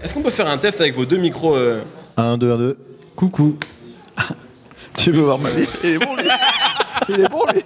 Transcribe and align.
Est-ce 0.00 0.14
qu'on 0.14 0.22
peut 0.22 0.30
faire 0.30 0.48
un 0.48 0.58
test 0.58 0.80
avec 0.80 0.94
vos 0.94 1.04
deux 1.04 1.18
micros 1.18 1.54
euh 1.54 1.80
1, 2.16 2.36
2, 2.36 2.52
1, 2.52 2.56
2. 2.56 2.78
Coucou. 3.14 3.56
tu 4.96 5.12
veux 5.12 5.20
voir 5.20 5.38
ma 5.38 5.50
vie? 5.50 5.66
Il 5.84 5.90
est 5.90 5.98
bon, 5.98 6.16
lui. 6.16 6.28
Il 7.08 7.20
est 7.20 7.28
bon, 7.28 7.44
lui. 7.52 7.62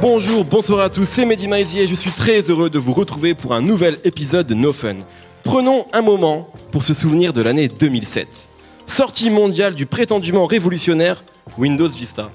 Bonjour, 0.00 0.44
bonsoir 0.44 0.80
à 0.80 0.90
tous, 0.90 1.06
c'est 1.06 1.24
Mehdi 1.24 1.48
Maizier, 1.48 1.88
je 1.88 1.94
suis 1.96 2.12
très 2.12 2.40
heureux 2.42 2.70
de 2.70 2.78
vous 2.78 2.92
retrouver 2.92 3.34
pour 3.34 3.52
un 3.52 3.60
nouvel 3.60 3.98
épisode 4.04 4.46
de 4.46 4.54
No 4.54 4.72
Fun. 4.72 4.98
Prenons 5.42 5.86
un 5.92 6.02
moment 6.02 6.52
pour 6.70 6.84
se 6.84 6.94
souvenir 6.94 7.32
de 7.32 7.42
l'année 7.42 7.66
2007. 7.66 8.28
Sortie 8.86 9.30
mondiale 9.30 9.74
du 9.74 9.86
prétendument 9.86 10.46
révolutionnaire 10.46 11.24
Windows 11.56 11.88
Vista. 11.88 12.30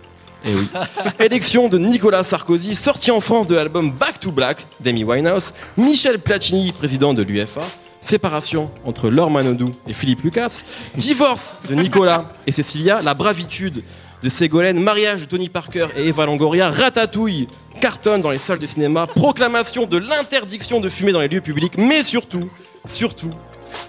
Eh. 0.46 1.23
Élection 1.23 1.70
de 1.70 1.78
Nicolas 1.78 2.23
Sarkozy, 2.23 2.75
sortie 2.75 3.12
en 3.12 3.20
France 3.20 3.47
de 3.47 3.56
l'album 3.56 3.92
Back 3.92 4.20
to 4.20 4.32
Black 4.32 4.65
d'Amy 4.79 5.04
Winehouse, 5.04 5.54
Michel 5.78 6.20
Platini, 6.20 6.71
président 6.71 7.14
de 7.14 7.24
l'UFA, 7.24 7.61
séparation 8.01 8.70
entre 8.86 9.10
Laure 9.10 9.29
Manodou 9.29 9.71
et 9.87 9.93
Philippe 9.93 10.24
Lucas, 10.24 10.61
divorce 10.96 11.54
de 11.70 11.75
Nicolas 11.75 12.25
et 12.46 12.51
Cécilia, 12.51 13.01
la 13.01 13.14
bravitude 13.14 13.84
de 14.21 14.29
Ségolène, 14.29 14.79
mariage 14.79 15.21
de 15.21 15.25
Tony 15.25 15.50
Parker 15.50 15.87
et 15.98 16.07
Eva 16.07 16.25
Longoria, 16.25 16.71
ratatouille, 16.71 17.48
cartonne 17.79 18.21
dans 18.21 18.32
les 18.32 18.37
salles 18.37 18.60
de 18.60 18.68
cinéma, 18.68 19.07
proclamation 19.07 19.86
de 19.86 19.98
l'interdiction 19.98 20.79
de 20.79 20.89
fumer 20.89 21.12
dans 21.12 21.21
les 21.21 21.28
lieux 21.28 21.42
publics, 21.42 21.78
mais 21.78 22.04
surtout, 22.04 22.48
surtout, 22.86 23.32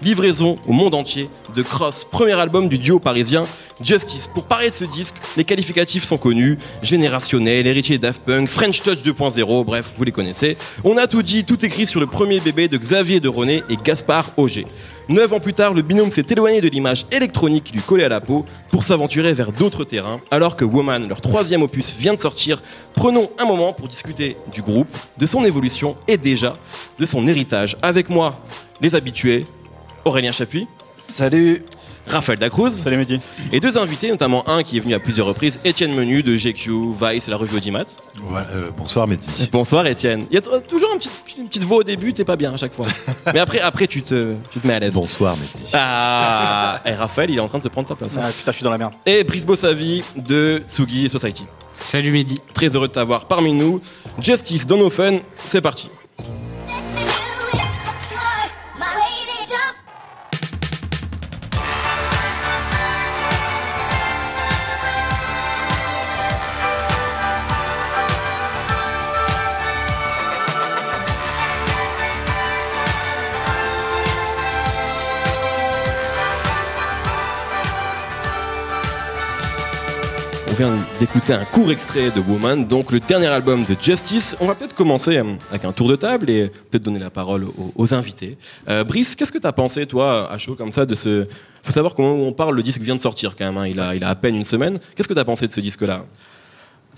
livraison 0.01 0.57
au 0.67 0.73
monde 0.73 0.93
entier 0.93 1.29
de 1.55 1.61
Cross, 1.61 2.07
premier 2.09 2.33
album 2.33 2.67
du 2.67 2.77
duo 2.77 2.99
parisien 2.99 3.45
Justice. 3.81 4.29
Pour 4.33 4.45
parler 4.45 4.69
de 4.69 4.73
ce 4.73 4.85
disque, 4.85 5.15
les 5.35 5.43
qualificatifs 5.43 6.05
sont 6.05 6.17
connus, 6.17 6.57
générationnel, 6.81 7.67
héritier 7.67 7.97
Daft 7.97 8.21
Punk, 8.23 8.47
French 8.47 8.81
Touch 8.81 8.99
2.0, 8.99 9.65
bref, 9.65 9.93
vous 9.95 10.03
les 10.03 10.11
connaissez. 10.11 10.57
On 10.83 10.97
a 10.97 11.07
tout 11.07 11.21
dit, 11.21 11.43
tout 11.43 11.65
écrit 11.65 11.85
sur 11.85 11.99
le 11.99 12.07
premier 12.07 12.39
bébé 12.39 12.67
de 12.67 12.77
Xavier 12.77 13.19
de 13.19 13.27
René 13.27 13.63
et 13.69 13.75
Gaspard 13.75 14.31
Auger. 14.37 14.65
Neuf 15.07 15.33
ans 15.33 15.39
plus 15.39 15.53
tard, 15.53 15.73
le 15.73 15.83
binôme 15.83 16.09
s'est 16.09 16.25
éloigné 16.29 16.61
de 16.61 16.67
l'image 16.67 17.05
électronique 17.11 17.65
qui 17.65 17.73
lui 17.73 17.81
collait 17.81 18.05
à 18.05 18.09
la 18.09 18.21
peau 18.21 18.45
pour 18.69 18.83
s'aventurer 18.83 19.33
vers 19.33 19.51
d'autres 19.51 19.83
terrains. 19.83 20.19
Alors 20.31 20.55
que 20.55 20.65
Woman, 20.65 21.07
leur 21.07 21.21
troisième 21.21 21.61
opus, 21.61 21.93
vient 21.99 22.15
de 22.15 22.19
sortir, 22.19 22.63
prenons 22.95 23.29
un 23.37 23.45
moment 23.45 23.71
pour 23.73 23.87
discuter 23.87 24.35
du 24.51 24.61
groupe, 24.61 24.87
de 25.17 25.25
son 25.27 25.43
évolution 25.43 25.95
et 26.07 26.17
déjà 26.17 26.57
de 26.97 27.05
son 27.05 27.27
héritage. 27.27 27.77
Avec 27.83 28.09
moi, 28.09 28.39
les 28.81 28.95
habitués, 28.95 29.45
Aurélien 30.05 30.31
Chapuis, 30.31 30.67
Salut. 31.07 31.63
Raphaël 32.07 32.37
Dacruz 32.37 32.69
Salut, 32.69 32.97
Mehdi. 32.97 33.19
et 33.51 33.59
deux 33.59 33.79
invités, 33.79 34.09
notamment 34.11 34.47
un 34.47 34.61
qui 34.61 34.77
est 34.77 34.79
venu 34.79 34.93
à 34.93 34.99
plusieurs 34.99 35.25
reprises, 35.25 35.59
Étienne 35.65 35.95
Menu 35.95 36.21
de 36.21 36.35
GQ, 36.37 36.91
Vice 36.93 37.27
et 37.27 37.31
la 37.31 37.37
revue 37.37 37.57
Audimat. 37.57 37.85
Voilà, 38.29 38.45
euh, 38.53 38.69
bonsoir, 38.77 39.07
Mehdi. 39.07 39.49
Bonsoir 39.51 39.87
Étienne. 39.87 40.27
Il 40.29 40.35
y 40.35 40.37
a 40.37 40.41
t- 40.41 40.49
toujours 40.69 40.91
un 40.93 40.99
petit- 40.99 41.09
une 41.39 41.47
petite 41.47 41.63
voix 41.63 41.77
au 41.77 41.83
début, 41.83 42.13
t'es 42.13 42.23
pas 42.23 42.35
bien 42.35 42.53
à 42.53 42.57
chaque 42.57 42.73
fois. 42.75 42.85
Mais 43.33 43.39
après, 43.39 43.59
après 43.59 43.87
tu, 43.87 44.03
te, 44.03 44.35
tu 44.51 44.59
te 44.59 44.67
mets 44.67 44.75
à 44.75 44.79
l'aise. 44.79 44.93
Bonsoir, 44.93 45.35
Mehdi. 45.35 45.71
Ah, 45.73 46.79
et 46.85 46.93
Raphaël, 46.93 47.31
il 47.31 47.37
est 47.37 47.41
en 47.41 47.47
train 47.47 47.57
de 47.57 47.63
te 47.63 47.69
prendre 47.69 47.87
ta 47.87 47.95
place. 47.95 48.15
hein. 48.17 48.21
Ah 48.23 48.29
putain, 48.29 48.51
je 48.51 48.57
suis 48.57 48.63
dans 48.63 48.69
la 48.69 48.77
merde. 48.77 48.93
Et 49.07 49.23
Brice 49.23 49.45
Bossavi 49.45 50.03
de 50.15 50.61
Tsugi 50.67 51.09
Society. 51.09 51.45
Salut 51.79 52.11
Mehdi. 52.11 52.39
Très 52.53 52.67
heureux 52.75 52.87
de 52.87 52.93
t'avoir 52.93 53.25
parmi 53.25 53.51
nous. 53.51 53.81
Justice 54.21 54.67
dans 54.67 54.77
nos 54.77 54.91
fun, 54.91 55.17
c'est 55.37 55.61
parti. 55.61 55.89
D'écouter 80.99 81.33
un 81.33 81.45
court 81.45 81.71
extrait 81.71 82.11
de 82.11 82.19
Woman, 82.19 82.65
donc 82.65 82.91
le 82.91 82.99
dernier 82.99 83.27
album 83.27 83.63
de 83.63 83.75
Justice. 83.81 84.35
On 84.39 84.47
va 84.47 84.55
peut-être 84.55 84.75
commencer 84.75 85.17
euh, 85.17 85.33
avec 85.49 85.65
un 85.65 85.71
tour 85.71 85.87
de 85.89 85.95
table 85.95 86.29
et 86.29 86.47
peut-être 86.47 86.83
donner 86.83 86.99
la 86.99 87.09
parole 87.09 87.43
aux, 87.43 87.73
aux 87.75 87.93
invités. 87.93 88.37
Euh, 88.69 88.83
Brice, 88.83 89.15
qu'est-ce 89.15 89.31
que 89.31 89.37
t'as 89.37 89.51
pensé, 89.51 89.85
toi, 89.85 90.31
à 90.31 90.37
chaud 90.37 90.55
comme 90.55 90.71
ça, 90.71 90.85
de 90.85 90.95
ce... 90.95 91.27
Faut 91.63 91.71
savoir 91.71 91.95
comment 91.95 92.13
on 92.13 92.31
parle, 92.31 92.55
le 92.55 92.63
disque 92.63 92.81
vient 92.81 92.95
de 92.95 93.01
sortir 93.01 93.35
quand 93.35 93.45
même, 93.45 93.57
hein. 93.57 93.67
il, 93.67 93.79
a, 93.79 93.95
il 93.95 94.03
a 94.03 94.09
à 94.09 94.15
peine 94.15 94.35
une 94.35 94.43
semaine. 94.43 94.79
Qu'est-ce 94.95 95.07
que 95.07 95.13
t'as 95.13 95.25
pensé 95.25 95.47
de 95.47 95.51
ce 95.51 95.61
disque-là? 95.61 96.05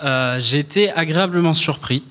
Euh, 0.03 0.39
j'ai 0.39 0.59
été 0.59 0.91
agréablement 0.91 1.53
surpris. 1.53 2.07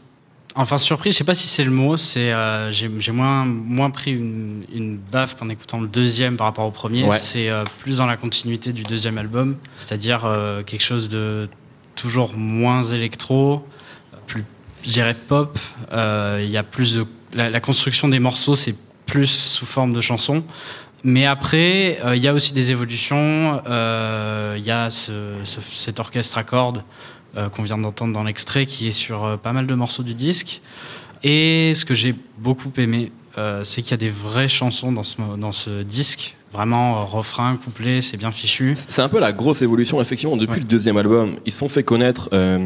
Enfin 0.58 0.78
surpris, 0.78 1.12
je 1.12 1.18
sais 1.18 1.24
pas 1.24 1.34
si 1.34 1.48
c'est 1.48 1.64
le 1.64 1.70
mot. 1.70 1.98
C'est 1.98 2.32
euh, 2.32 2.72
j'ai 2.72 2.90
j'ai 2.98 3.12
moins 3.12 3.44
moins 3.44 3.90
pris 3.90 4.12
une, 4.12 4.64
une 4.74 4.96
baffe 4.96 5.36
qu'en 5.36 5.50
écoutant 5.50 5.80
le 5.82 5.86
deuxième 5.86 6.38
par 6.38 6.46
rapport 6.46 6.64
au 6.64 6.70
premier. 6.70 7.04
Ouais. 7.04 7.18
C'est 7.18 7.50
euh, 7.50 7.62
plus 7.80 7.98
dans 7.98 8.06
la 8.06 8.16
continuité 8.16 8.72
du 8.72 8.82
deuxième 8.82 9.18
album, 9.18 9.56
c'est-à-dire 9.76 10.22
euh, 10.24 10.62
quelque 10.62 10.82
chose 10.82 11.10
de 11.10 11.46
toujours 11.96 12.34
moins 12.36 12.82
électro, 12.84 13.66
plus 14.26 14.44
je 14.86 15.12
pop. 15.26 15.58
Euh, 15.92 16.40
Il 16.44 16.50
y 16.50 16.56
a 16.56 16.62
plus 16.62 16.94
de 16.94 17.06
la, 17.34 17.60
construction 17.60 18.08
des 18.08 18.20
morceaux, 18.20 18.54
c'est 18.54 18.76
plus 19.06 19.26
sous 19.26 19.66
forme 19.66 19.92
de 19.92 20.00
chansons. 20.00 20.44
Mais 21.02 21.26
après, 21.26 21.98
euh, 22.04 22.16
il 22.16 22.22
y 22.22 22.28
a 22.28 22.34
aussi 22.34 22.52
des 22.52 22.70
évolutions. 22.70 23.60
Euh, 23.66 24.54
Il 24.58 24.64
y 24.64 24.70
a 24.70 24.90
ce- 24.90 25.34
ce- 25.44 25.60
cet 25.72 25.98
orchestre 25.98 26.38
à 26.38 26.44
cordes 26.44 26.82
qu'on 27.52 27.62
vient 27.64 27.76
d'entendre 27.76 28.14
dans 28.14 28.22
l'extrait, 28.22 28.64
qui 28.64 28.88
est 28.88 28.92
sur 28.92 29.38
pas 29.40 29.52
mal 29.52 29.66
de 29.66 29.74
morceaux 29.74 30.02
du 30.02 30.14
disque. 30.14 30.62
Et 31.22 31.74
ce 31.74 31.84
que 31.84 31.92
j'ai 31.94 32.14
beaucoup 32.38 32.72
aimé, 32.78 33.12
c'est 33.62 33.82
qu'il 33.82 33.90
y 33.90 33.94
a 33.94 33.98
des 33.98 34.08
vraies 34.08 34.48
chansons 34.48 34.90
dans 34.90 35.02
ce, 35.02 35.16
dans 35.36 35.52
ce 35.52 35.82
disque. 35.82 36.34
Vraiment, 36.60 37.02
euh, 37.02 37.04
refrain, 37.04 37.54
couplet, 37.62 38.00
c'est 38.00 38.16
bien 38.16 38.30
fichu. 38.30 38.74
C'est 38.88 39.02
un 39.02 39.10
peu 39.10 39.20
la 39.20 39.32
grosse 39.32 39.60
évolution, 39.60 40.00
effectivement, 40.00 40.38
depuis 40.38 40.54
Ouais. 40.54 40.58
le 40.60 40.64
deuxième 40.64 40.96
album. 40.96 41.34
Ils 41.44 41.52
se 41.52 41.58
sont 41.58 41.68
fait 41.68 41.82
connaître, 41.82 42.30
euh, 42.32 42.64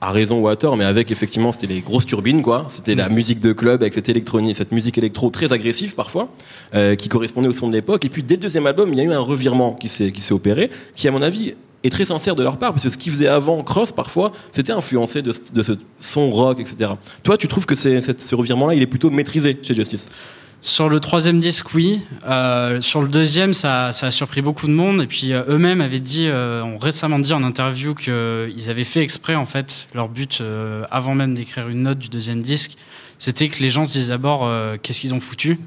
à 0.00 0.12
raison 0.12 0.38
ou 0.38 0.46
à 0.46 0.54
tort, 0.54 0.76
mais 0.76 0.84
avec, 0.84 1.10
effectivement, 1.10 1.50
c'était 1.50 1.66
les 1.66 1.80
grosses 1.80 2.06
turbines, 2.06 2.40
quoi. 2.42 2.66
C'était 2.68 2.94
la 2.94 3.08
musique 3.08 3.40
de 3.40 3.52
club 3.52 3.82
avec 3.82 3.94
cette 3.94 4.08
électronique, 4.08 4.54
cette 4.54 4.70
musique 4.70 4.96
électro 4.96 5.28
très 5.30 5.52
agressive, 5.52 5.96
parfois, 5.96 6.28
euh, 6.74 6.94
qui 6.94 7.08
correspondait 7.08 7.48
au 7.48 7.52
son 7.52 7.66
de 7.66 7.72
l'époque. 7.72 8.04
Et 8.04 8.08
puis, 8.10 8.22
dès 8.22 8.36
le 8.36 8.42
deuxième 8.42 8.66
album, 8.68 8.90
il 8.92 8.98
y 8.98 9.00
a 9.00 9.04
eu 9.04 9.12
un 9.12 9.18
revirement 9.18 9.72
qui 9.72 9.88
s'est, 9.88 10.12
qui 10.12 10.20
s'est 10.20 10.32
opéré, 10.34 10.70
qui, 10.94 11.08
à 11.08 11.10
mon 11.10 11.20
avis, 11.22 11.54
est 11.82 11.90
très 11.90 12.04
sincère 12.04 12.36
de 12.36 12.44
leur 12.44 12.58
part, 12.58 12.70
parce 12.72 12.84
que 12.84 12.90
ce 12.90 12.96
qu'ils 12.96 13.10
faisaient 13.10 13.26
avant, 13.26 13.60
Cross, 13.64 13.90
parfois, 13.90 14.30
c'était 14.52 14.72
influencé 14.72 15.20
de, 15.22 15.32
ce- 15.32 15.40
de 15.52 15.62
ce 15.62 15.72
son 15.98 16.30
rock, 16.30 16.60
etc. 16.60 16.90
Toi, 17.24 17.36
tu 17.36 17.48
trouves 17.48 17.66
que 17.66 17.74
c'est, 17.74 18.00
ce 18.00 18.34
revirement-là, 18.36 18.74
il 18.74 18.82
est 18.82 18.86
plutôt 18.86 19.10
maîtrisé 19.10 19.58
chez 19.62 19.74
Justice? 19.74 20.06
Sur 20.66 20.88
le 20.88 20.98
troisième 20.98 21.38
disque, 21.38 21.74
oui. 21.74 22.00
Euh, 22.26 22.80
sur 22.80 23.00
le 23.00 23.06
deuxième, 23.06 23.54
ça, 23.54 23.92
ça 23.92 24.06
a 24.06 24.10
surpris 24.10 24.42
beaucoup 24.42 24.66
de 24.66 24.72
monde. 24.72 25.00
Et 25.00 25.06
puis 25.06 25.32
euh, 25.32 25.44
eux-mêmes 25.48 25.80
avaient 25.80 26.00
dit, 26.00 26.26
euh, 26.26 26.60
ont 26.64 26.76
récemment 26.76 27.20
dit 27.20 27.32
en 27.32 27.44
interview 27.44 27.94
qu'ils 27.94 28.68
avaient 28.68 28.82
fait 28.82 29.00
exprès, 29.00 29.36
en 29.36 29.46
fait, 29.46 29.86
leur 29.94 30.08
but, 30.08 30.40
euh, 30.40 30.82
avant 30.90 31.14
même 31.14 31.34
d'écrire 31.36 31.68
une 31.68 31.84
note 31.84 31.98
du 31.98 32.08
deuxième 32.08 32.42
disque, 32.42 32.76
c'était 33.16 33.48
que 33.48 33.62
les 33.62 33.70
gens 33.70 33.84
se 33.84 33.92
disent 33.92 34.08
d'abord 34.08 34.44
euh, 34.44 34.76
qu'est-ce 34.82 35.00
qu'ils 35.00 35.14
ont 35.14 35.20
foutu? 35.20 35.60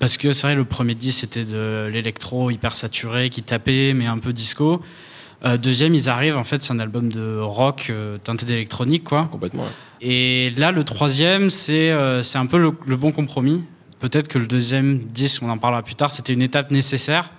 Parce 0.00 0.16
que 0.16 0.32
c'est 0.32 0.46
vrai, 0.46 0.56
le 0.56 0.64
premier 0.64 0.94
disque, 0.94 1.20
c'était 1.20 1.44
de 1.44 1.86
l'électro 1.92 2.50
hyper 2.50 2.74
saturé, 2.74 3.28
qui 3.28 3.42
tapait, 3.42 3.92
mais 3.92 4.06
un 4.06 4.18
peu 4.18 4.32
disco. 4.32 4.80
Euh, 5.44 5.58
deuxième, 5.58 5.94
ils 5.94 6.08
arrivent, 6.08 6.38
en 6.38 6.42
fait, 6.42 6.62
c'est 6.62 6.72
un 6.72 6.80
album 6.80 7.12
de 7.12 7.38
rock 7.38 7.88
euh, 7.90 8.16
teinté 8.16 8.46
d'électronique, 8.46 9.04
quoi. 9.04 9.28
Complètement. 9.30 9.64
ouais. 9.64 9.68
Et 10.00 10.54
là, 10.56 10.72
le 10.72 10.84
troisième, 10.84 11.50
c'est 11.50 11.90
euh, 11.90 12.22
c'est 12.22 12.38
un 12.38 12.46
peu 12.46 12.56
le, 12.56 12.72
le 12.86 12.96
bon 12.96 13.12
compromis. 13.12 13.62
Peut-être 14.00 14.28
que 14.28 14.38
le 14.38 14.46
deuxième 14.46 14.98
disque, 14.98 15.42
on 15.42 15.50
en 15.50 15.58
parlera 15.58 15.82
plus 15.82 15.94
tard, 15.94 16.12
c'était 16.12 16.32
une 16.32 16.42
étape 16.42 16.70
nécessaire. 16.70 17.30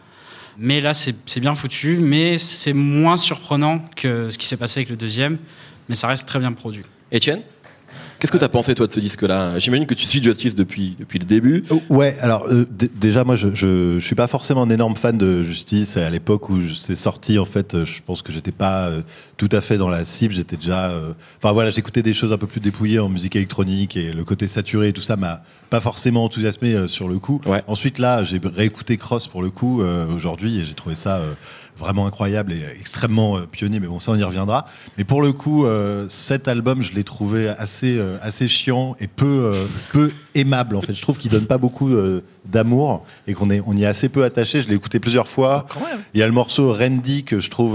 Mais 0.58 0.81
là, 0.81 0.94
c'est 0.94 1.40
bien 1.40 1.56
foutu, 1.56 1.97
mais 1.97 2.38
c'est 2.38 2.74
moins 2.74 3.16
surprenant 3.16 3.80
que 3.96 4.30
ce 4.30 4.38
qui 4.38 4.46
s'est 4.46 4.58
passé 4.58 4.80
avec 4.80 4.90
le 4.90 4.98
deuxième. 4.98 5.38
Mais 5.88 5.96
ça 5.96 6.08
reste 6.08 6.28
très 6.28 6.40
bien 6.40 6.52
produit. 6.52 6.84
Étienne? 7.12 7.42
Qu'est-ce 8.19 8.31
que 8.33 8.38
tu 8.38 8.44
as 8.44 8.50
pensé, 8.50 8.75
toi, 8.75 8.86
de 8.86 8.92
ce 8.92 9.00
disque-là? 9.00 9.57
J'imagine 9.60 9.86
que 9.86 9.94
tu 9.94 10.06
suis 10.06 10.21
Justice 10.21 10.54
depuis, 10.56 10.95
depuis 11.00 11.19
le 11.19 11.25
début. 11.25 11.63
Oh, 11.69 11.81
Ouais, 11.89 12.18
alors 12.19 12.45
euh, 12.50 12.66
déjà 12.95 13.24
moi 13.24 13.36
je, 13.36 13.50
je 13.54 13.98
je 14.00 14.06
suis 14.06 14.16
pas 14.16 14.27
forcément 14.27 14.63
un 14.63 14.69
énorme 14.69 14.95
fan 14.95 15.18
de 15.18 15.42
Justice 15.44 15.95
à 15.98 16.10
l'époque 16.10 16.50
où 16.50 16.60
c'est 16.75 16.95
sorti 16.95 17.39
en 17.39 17.45
fait 17.45 17.75
euh, 17.75 17.86
je 17.86 18.01
pense 18.06 18.21
que 18.21 18.31
j'étais 18.33 18.51
pas 18.51 18.88
euh, 18.88 19.01
tout 19.38 19.50
à 19.51 19.62
fait 19.62 19.77
dans 19.77 19.88
la 19.89 20.04
cible 20.06 20.33
j'étais 20.33 20.57
déjà 20.57 20.89
euh, 20.89 21.12
enfin 21.42 21.54
voilà 21.54 21.69
j'écoutais 21.69 22.01
des 22.01 22.13
choses 22.13 22.33
un 22.33 22.38
peu 22.38 22.48
plus 22.48 22.60
dépouillées 22.60 23.00
en 23.00 23.10
musique 23.10 23.36
électronique 23.36 23.95
et 23.98 24.12
le 24.12 24.24
côté 24.24 24.48
saturé 24.48 24.89
et 24.89 24.94
tout 24.94 25.01
ça 25.01 25.15
m'a 25.15 25.42
pas 25.69 25.80
forcément 25.80 26.24
enthousiasmé 26.25 26.74
euh, 26.74 26.88
sur 26.88 27.07
le 27.07 27.19
coup 27.19 27.42
Ouais. 27.45 27.63
ensuite 27.68 28.00
là 28.00 28.24
j'ai 28.24 28.39
réécouté 28.44 28.98
Cross 28.98 29.27
pour 29.27 29.42
le 29.42 29.50
coup 29.50 29.81
euh, 29.81 30.06
aujourd'hui 30.13 30.60
et 30.60 30.65
j'ai 30.65 30.74
trouvé 30.74 30.95
ça 30.95 31.18
euh, 31.18 31.33
vraiment 31.80 32.06
incroyable 32.06 32.54
et 32.54 32.62
extrêmement 32.80 33.38
euh, 33.38 33.46
pionnier, 33.50 33.80
mais 33.80 33.88
bon, 33.88 34.00
ça 34.00 34.12
on 34.12 34.16
y 34.16 34.24
reviendra. 34.24 34.66
Mais 34.98 35.04
pour 35.04 35.22
le 35.22 35.31
coup, 35.31 35.66
euh, 35.66 36.06
cet 36.10 36.48
album, 36.48 36.81
je 36.84 36.94
l'ai 36.94 37.04
trouvé 37.04 37.48
assez, 37.50 37.98
euh, 37.98 38.18
assez 38.22 38.48
chiant 38.48 38.96
et 39.00 39.08
peu, 39.08 39.54
peu 39.92 40.12
aimable 40.36 40.76
en 40.76 40.81
fait. 40.81 40.94
Je 40.94 41.02
trouve 41.02 41.18
qu'il 41.18 41.31
donne 41.31 41.46
pas 41.46 41.58
beaucoup 41.58 41.90
d'amour 42.46 43.06
et 43.28 43.34
qu'on 43.34 43.50
est, 43.50 43.62
on 43.66 43.76
y 43.76 43.84
est 43.84 43.88
assez 43.88 44.10
peu 44.10 44.24
attaché. 44.24 44.62
Je 44.62 44.68
l'ai 44.68 44.76
écouté 44.76 45.00
plusieurs 45.00 45.28
fois. 45.28 45.66
Oh, 45.76 45.84
il 46.14 46.20
y 46.20 46.24
a 46.24 46.26
le 46.28 46.31
morceau 46.34 46.74
Randy 46.74 47.24
que 47.24 47.40
je 47.40 47.50
trouve 47.50 47.74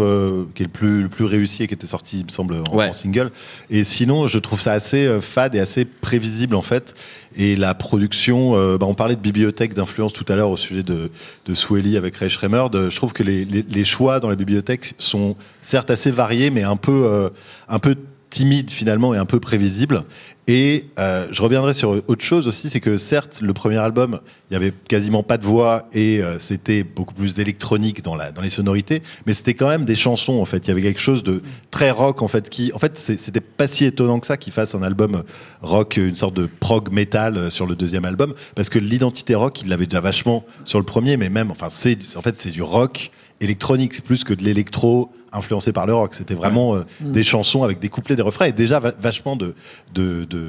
qui 0.55 0.63
est 0.63 0.67
le 0.67 0.73
plus, 0.73 1.03
le 1.03 1.09
plus 1.09 1.25
réussi 1.25 1.63
et 1.63 1.69
qui 1.69 1.75
était 1.75 1.87
sorti, 1.87 2.21
il 2.21 2.25
me 2.27 2.31
semble, 2.31 2.55
en, 2.71 2.75
Ouais. 2.77 2.89
en 2.89 2.93
single. 2.93 3.31
Et 3.71 3.85
sinon, 3.85 4.27
je 4.27 4.39
trouve 4.39 4.61
ça 4.61 4.73
assez 4.73 5.19
fade 5.21 5.55
et 5.55 5.61
assez 5.61 5.85
prévisible 5.85 6.55
en 6.55 6.63
fait. 6.63 6.95
Et 7.37 7.57
la 7.57 7.75
production, 7.75 8.57
euh, 8.57 8.79
bah, 8.79 8.87
on 8.87 8.95
parlait 8.95 9.17
de 9.17 9.21
bibliothèque 9.21 9.75
d'influence 9.75 10.13
tout 10.13 10.25
à 10.29 10.37
l'heure 10.37 10.51
au 10.51 10.57
sujet 10.57 10.83
de, 10.83 11.11
de 11.47 11.97
avec 11.97 12.17
Ray 12.17 12.31
Schremer. 12.31 12.65
Je 12.73 12.95
trouve 12.95 13.13
que 13.13 13.23
les, 13.23 13.45
les, 13.45 13.63
les 13.63 13.85
choix 13.85 14.21
dans 14.21 14.29
la 14.29 14.37
bibliothèque 14.37 14.95
sont 14.99 15.37
certes 15.61 15.91
assez 15.91 16.11
variés, 16.11 16.51
mais 16.51 16.63
un 16.63 16.77
peu, 16.77 17.07
euh, 17.07 17.31
un 17.69 17.79
peu 17.79 17.97
timides 18.35 18.71
finalement 18.71 19.15
et 19.15 19.19
un 19.19 19.27
peu 19.27 19.39
prévisibles. 19.39 20.03
Et 20.49 20.87
euh, 20.99 21.27
je 21.31 21.41
reviendrai 21.41 21.73
sur 21.73 22.03
autre 22.07 22.25
chose 22.25 22.49
aussi, 22.49 22.69
c'est 22.69 22.81
que 22.81 22.97
certes, 22.99 23.39
le 23.41 23.55
premier 23.55 23.79
album, 23.79 24.21
il 24.51 24.55
y 24.55 24.57
avait 24.57 24.73
quasiment 24.89 25.23
pas 25.23 25.39
de 25.39 25.45
voix 25.45 25.89
et 25.95 26.21
euh, 26.21 26.39
c'était 26.39 26.83
beaucoup 26.83 27.15
plus 27.15 27.39
électronique 27.39 28.03
dans, 28.03 28.17
la, 28.17 28.33
dans 28.33 28.43
les 28.43 28.51
sonorités, 28.51 29.03
mais 29.25 29.35
c'était 29.35 29.55
quand 29.55 29.69
même 29.69 29.85
des 29.85 29.95
chansons 29.95 30.35
en 30.41 30.45
fait. 30.45 30.67
Il 30.67 30.69
y 30.69 30.71
avait 30.73 30.83
quelque 30.83 31.01
chose 31.01 31.23
de 31.23 31.43
très 31.71 31.93
rock 31.93 32.23
en 32.23 32.29
fait 32.29 32.51
qui, 32.51 32.73
en 32.75 32.79
fait, 32.79 32.99
c'était 32.99 33.41
pas 33.41 33.69
si 33.69 33.87
étonnant 33.87 34.19
que 34.19 34.27
ça 34.27 34.37
qu'il 34.37 34.53
fasse 34.53 34.75
un 34.75 34.83
album 34.83 35.23
rock, 35.63 35.97
une 35.97 36.17
sorte 36.17 36.35
de 36.35 36.47
prog 36.47 36.91
metal 36.93 37.37
euh, 37.37 37.51
sur 37.51 37.67
le 37.67 37.77
deuxième 37.77 38.05
album, 38.05 38.35
parce 38.57 38.69
que 38.69 38.81
l'identité 38.81 39.37
rock, 39.37 39.63
il 39.63 39.69
l'avait 39.69 39.87
déjà 39.87 40.01
vachement 40.01 40.45
sur 40.65 40.81
le 40.81 40.85
premier, 40.85 41.17
mais 41.17 41.31
même, 41.31 41.53
enfin, 41.53 41.71
c'est 41.71 41.97
en 42.17 42.23
fait 42.23 42.39
c'est 42.39 42.51
du 42.51 42.63
rock 42.63 43.13
électronique, 43.41 43.95
c'est 43.95 44.05
plus 44.05 44.25
que 44.25 44.33
de 44.35 44.43
l'électro 44.43 45.11
influencé 45.33 45.73
par 45.73 45.87
le 45.87 45.95
rock. 45.95 46.15
C'était 46.15 46.35
vraiment 46.35 46.77
euh, 46.77 46.85
des 47.01 47.25
chansons 47.25 47.63
avec 47.65 47.81
des 47.81 47.89
couplets, 47.89 48.15
des 48.17 48.23
refrains 48.23 48.47
et 48.47 48.53
déjà 48.53 48.79
va- 48.79 48.93
vachement 49.01 49.35
de, 49.37 49.55
de, 49.93 50.25
de, 50.25 50.45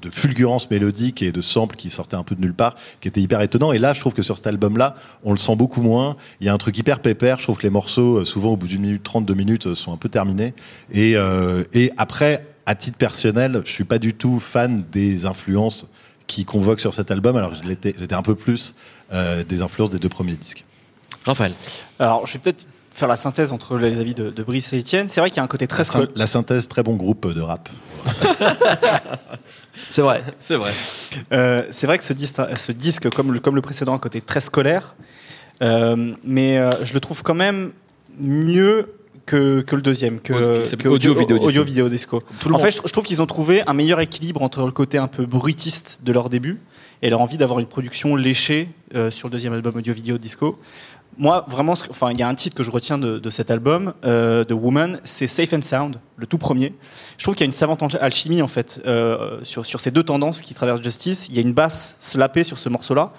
de 0.00 0.10
fulgurance 0.10 0.70
mélodique 0.70 1.20
et 1.22 1.30
de 1.30 1.40
samples 1.42 1.76
qui 1.76 1.90
sortaient 1.90 2.16
un 2.16 2.22
peu 2.22 2.34
de 2.34 2.40
nulle 2.40 2.54
part, 2.54 2.76
qui 3.02 3.08
étaient 3.08 3.20
hyper 3.20 3.42
étonnants. 3.42 3.72
Et 3.72 3.78
là, 3.78 3.92
je 3.92 4.00
trouve 4.00 4.14
que 4.14 4.22
sur 4.22 4.36
cet 4.38 4.46
album-là, 4.46 4.96
on 5.24 5.32
le 5.32 5.38
sent 5.38 5.56
beaucoup 5.56 5.82
moins. 5.82 6.16
Il 6.40 6.46
y 6.46 6.48
a 6.48 6.54
un 6.54 6.58
truc 6.58 6.78
hyper 6.78 7.00
pépère. 7.00 7.38
Je 7.38 7.42
trouve 7.44 7.58
que 7.58 7.64
les 7.64 7.70
morceaux, 7.70 8.20
euh, 8.20 8.24
souvent 8.24 8.52
au 8.52 8.56
bout 8.56 8.66
d'une 8.66 8.80
minute 8.82 9.02
trente, 9.02 9.26
deux 9.26 9.34
minutes, 9.34 9.66
euh, 9.66 9.74
sont 9.74 9.92
un 9.92 9.98
peu 9.98 10.08
terminés. 10.08 10.54
Et, 10.90 11.16
euh, 11.16 11.64
et 11.74 11.92
après, 11.98 12.46
à 12.64 12.74
titre 12.74 12.96
personnel, 12.96 13.60
je 13.66 13.70
suis 13.70 13.84
pas 13.84 13.98
du 13.98 14.14
tout 14.14 14.40
fan 14.40 14.84
des 14.90 15.26
influences 15.26 15.86
qui 16.26 16.46
convoquent 16.46 16.80
sur 16.80 16.94
cet 16.94 17.10
album. 17.10 17.36
Alors, 17.36 17.52
j'étais 17.54 18.14
un 18.14 18.22
peu 18.22 18.34
plus 18.36 18.74
euh, 19.12 19.44
des 19.44 19.60
influences 19.60 19.90
des 19.90 19.98
deux 19.98 20.08
premiers 20.08 20.32
disques. 20.34 20.64
Raphaël. 21.24 21.52
Alors, 21.98 22.26
je 22.26 22.32
vais 22.34 22.38
peut-être 22.38 22.66
faire 22.92 23.08
la 23.08 23.16
synthèse 23.16 23.52
entre 23.52 23.76
les 23.78 23.98
avis 23.98 24.14
de, 24.14 24.30
de 24.30 24.42
Brice 24.42 24.72
et 24.72 24.78
Étienne. 24.78 25.08
C'est 25.08 25.20
vrai 25.20 25.30
qu'il 25.30 25.36
y 25.38 25.40
a 25.40 25.44
un 25.44 25.48
côté 25.48 25.66
très 25.66 25.84
La, 25.84 25.84
syn- 25.84 26.08
la 26.14 26.26
synthèse, 26.26 26.68
très 26.68 26.82
bon 26.82 26.96
groupe 26.96 27.32
de 27.32 27.40
rap. 27.40 27.68
C'est 29.88 30.02
vrai. 30.02 30.22
C'est 30.40 30.56
vrai. 30.56 30.72
Euh, 31.32 31.62
c'est 31.70 31.86
vrai 31.86 31.98
que 31.98 32.04
ce 32.04 32.12
disque, 32.12 32.40
ce 32.56 32.72
disque 32.72 33.10
comme, 33.10 33.32
le, 33.32 33.40
comme 33.40 33.54
le 33.54 33.62
précédent, 33.62 33.92
a 33.92 33.96
un 33.96 33.98
côté 33.98 34.20
très 34.20 34.40
scolaire. 34.40 34.94
Euh, 35.62 36.14
mais 36.24 36.58
euh, 36.58 36.70
je 36.84 36.94
le 36.94 37.00
trouve 37.00 37.22
quand 37.22 37.34
même 37.34 37.72
mieux 38.18 38.92
que, 39.26 39.60
que 39.62 39.76
le 39.76 39.82
deuxième, 39.82 40.20
que, 40.20 40.32
Audio- 40.32 40.64
c'est 40.64 40.76
que 40.76 40.88
audio, 40.88 41.14
vidéo, 41.14 41.38
disco. 41.38 41.62
vidéo, 41.64 41.88
disco. 41.88 42.22
En 42.46 42.50
monde. 42.50 42.60
fait, 42.60 42.70
je, 42.70 42.80
je 42.84 42.92
trouve 42.92 43.04
qu'ils 43.04 43.22
ont 43.22 43.26
trouvé 43.26 43.62
un 43.66 43.72
meilleur 43.74 44.00
équilibre 44.00 44.42
entre 44.42 44.64
le 44.64 44.72
côté 44.72 44.98
un 44.98 45.08
peu 45.08 45.26
bruitiste 45.26 46.00
de 46.02 46.12
leur 46.12 46.28
début 46.30 46.60
et 47.02 47.10
leur 47.10 47.20
envie 47.20 47.38
d'avoir 47.38 47.58
une 47.60 47.66
production 47.66 48.16
léchée 48.16 48.68
euh, 48.94 49.10
sur 49.10 49.28
le 49.28 49.32
deuxième 49.32 49.52
album 49.52 49.76
audio 49.76 49.94
vidéo 49.94 50.18
disco. 50.18 50.58
Moi, 51.18 51.44
vraiment, 51.48 51.72
enfin, 51.72 52.12
il 52.12 52.18
y 52.18 52.22
a 52.22 52.28
un 52.28 52.34
titre 52.34 52.56
que 52.56 52.62
je 52.62 52.70
retiens 52.70 52.96
de, 52.96 53.30
cet 53.30 53.50
album, 53.50 53.92
euh, 54.04 54.44
de 54.44 54.54
Woman, 54.54 55.00
c'est 55.04 55.26
Safe 55.26 55.52
and 55.52 55.62
Sound, 55.62 56.00
le 56.16 56.26
tout 56.26 56.38
premier. 56.38 56.74
Je 57.18 57.24
trouve 57.24 57.34
qu'il 57.34 57.44
y 57.44 57.46
a 57.46 57.46
une 57.46 57.52
savante 57.52 57.82
alch- 57.82 57.98
alchimie 57.98 58.40
en 58.42 58.46
fait 58.46 58.80
euh, 58.86 59.38
sur, 59.42 59.66
sur 59.66 59.80
ces 59.80 59.90
deux 59.90 60.02
tendances 60.02 60.40
qui 60.40 60.54
traversent 60.54 60.82
Justice. 60.82 61.28
Il 61.28 61.34
y 61.34 61.38
a 61.38 61.42
une 61.42 61.52
basse 61.52 61.96
slappée 62.00 62.44
sur 62.44 62.58
ce 62.58 62.68
morceau-là 62.68 63.12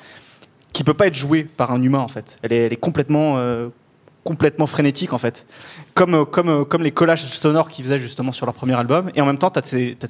qui 0.73 0.83
peut 0.83 0.93
pas 0.93 1.07
être 1.07 1.15
jouée 1.15 1.43
par 1.43 1.71
un 1.71 1.81
humain 1.81 1.99
en 1.99 2.07
fait. 2.07 2.39
Elle 2.41 2.53
est, 2.53 2.75
complètement, 2.77 3.37
euh, 3.37 3.69
complètement 4.23 4.65
frénétique 4.65 5.13
en 5.13 5.17
fait, 5.17 5.45
comme, 5.93 6.15
euh, 6.15 6.25
comme, 6.25 6.65
comme 6.65 6.83
les 6.83 6.91
collages 6.91 7.25
sonores 7.25 7.69
qu'ils 7.69 7.85
faisaient 7.85 7.99
justement 7.99 8.31
sur 8.31 8.45
leur 8.45 8.55
premier 8.55 8.73
album. 8.73 9.11
Et 9.15 9.21
en 9.21 9.25
même 9.25 9.37
temps, 9.37 9.49
tu 9.49 9.59
as, 9.59 10.07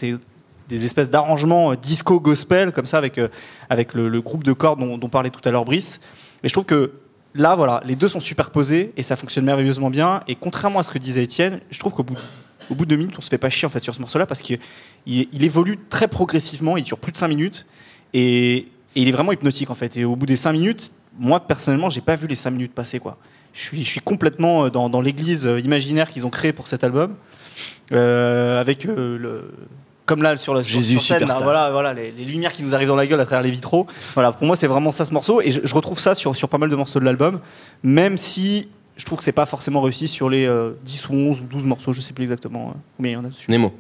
des 0.70 0.86
espèces 0.86 1.10
d'arrangements 1.10 1.72
euh, 1.72 1.76
disco 1.76 2.20
gospel 2.20 2.72
comme 2.72 2.86
ça 2.86 2.98
avec, 2.98 3.20
avec 3.70 3.94
le, 3.94 4.22
groupe 4.22 4.44
de 4.44 4.54
cordes 4.54 4.80
dont, 4.80 4.98
dont 4.98 5.10
parlait 5.10 5.32
tout 5.32 5.42
à 5.44 5.52
l'heure 5.52 5.66
Brice. 5.66 6.00
Et 6.44 6.48
je 6.48 6.54
trouve 6.54 6.66
que 6.66 6.94
là, 7.36 7.56
voilà, 7.56 7.82
les 7.86 7.96
deux 7.96 8.08
sont 8.08 8.20
superposés 8.20 8.94
et 8.98 9.04
ça 9.04 9.16
fonctionne 9.16 9.46
merveilleusement 9.46 9.90
bien. 9.90 10.24
Et 10.28 10.36
contrairement 10.36 10.80
à 10.80 10.84
ce 10.84 10.92
que 10.92 11.00
disait 11.00 11.24
Étienne, 11.24 11.60
je 11.70 11.80
trouve 11.80 11.94
qu'au 11.94 12.04
bout, 12.04 12.16
de 12.70 12.86
deux 12.86 12.96
minutes, 12.96 13.16
on 13.18 13.22
se 13.22 13.30
fait 13.30 13.38
pas 13.38 13.50
chier 13.50 13.66
en 13.66 13.70
fait 13.70 13.82
sur 13.82 13.94
ce 13.94 14.00
morceau-là 14.00 14.26
parce 14.26 14.42
qu'il 14.42 14.60
il, 15.06 15.28
il 15.34 15.44
évolue 15.44 15.78
très 15.90 16.08
progressivement. 16.08 16.78
Il 16.78 16.84
dure 16.84 16.98
plus 16.98 17.12
de 17.12 17.18
cinq 17.18 17.28
minutes 17.28 17.66
et, 18.14 18.68
il 18.96 19.08
est 19.08 19.12
vraiment 19.12 19.32
hypnotique 19.32 19.70
en 19.70 19.76
fait. 19.76 19.98
Et 19.98 20.06
au 20.06 20.16
bout 20.16 20.26
des 20.26 20.36
cinq 20.36 20.54
minutes, 20.54 20.92
moi 21.18 21.40
personnellement, 21.40 21.90
j'ai 21.90 22.02
pas 22.02 22.16
vu 22.16 22.28
les 22.28 22.36
cinq 22.36 22.52
minutes 22.52 22.74
passer 22.74 23.00
quoi. 23.00 23.18
Je 23.54 23.76
suis, 23.82 24.00
complètement 24.00 24.66
euh, 24.66 24.70
dans, 24.70 25.02
l'église 25.02 25.46
euh, 25.46 25.60
imaginaire 25.60 26.10
qu'ils 26.10 26.26
ont 26.26 26.30
créée 26.30 26.54
pour 26.54 26.68
cet 26.68 26.86
album, 26.86 27.16
euh, 27.92 28.62
avec 28.62 28.86
le, 28.86 29.52
comme 30.12 30.24
là 30.24 30.36
sur 30.36 30.54
la 30.54 30.62
Jésus 30.62 30.94
sur 30.94 31.02
scène, 31.02 31.20
là, 31.20 31.26
superstar. 31.26 31.44
voilà, 31.44 31.72
voilà, 31.72 31.94
les, 31.94 32.12
les 32.12 32.26
lumières 32.26 32.52
qui 32.52 32.64
nous 32.64 32.76
arrivent 32.76 32.90
dans 32.90 32.96
la 32.96 33.08
gueule 33.08 33.22
à 33.22 33.26
travers 33.26 33.44
les 33.44 33.52
vitraux. 33.52 33.88
Voilà, 34.14 34.34
pour 34.34 34.46
moi, 34.46 34.56
c'est 34.58 34.68
vraiment 34.68 34.92
ça 34.92 35.06
ce 35.06 35.14
morceau, 35.14 35.42
et 35.42 35.52
je, 35.52 35.62
je 35.64 35.74
retrouve 35.76 36.00
ça 36.00 36.16
sur, 36.16 36.36
sur 36.36 36.50
pas 36.50 36.58
mal 36.58 36.70
de 36.70 36.76
morceaux 36.76 37.00
de 37.00 37.06
l'album, 37.06 37.40
même 37.82 38.18
si 38.18 38.68
je 38.98 39.06
trouve 39.06 39.18
que 39.18 39.24
c'est 39.24 39.32
pas 39.32 39.46
forcément 39.46 39.82
réussi 39.82 40.08
sur 40.08 40.30
les 40.30 40.46
euh, 40.46 40.72
10 40.84 41.10
ou 41.10 41.14
11 41.14 41.42
ou 41.42 41.44
12 41.46 41.64
morceaux, 41.64 41.94
je 41.94 42.02
sais 42.02 42.14
plus 42.14 42.24
exactement 42.24 42.70
euh, 42.70 42.80
combien 42.98 43.12
il 43.12 43.16
y 43.16 43.18
en 43.18 43.26
a 43.26 43.30
dessus. 43.30 43.50
Nemo. 43.50 43.74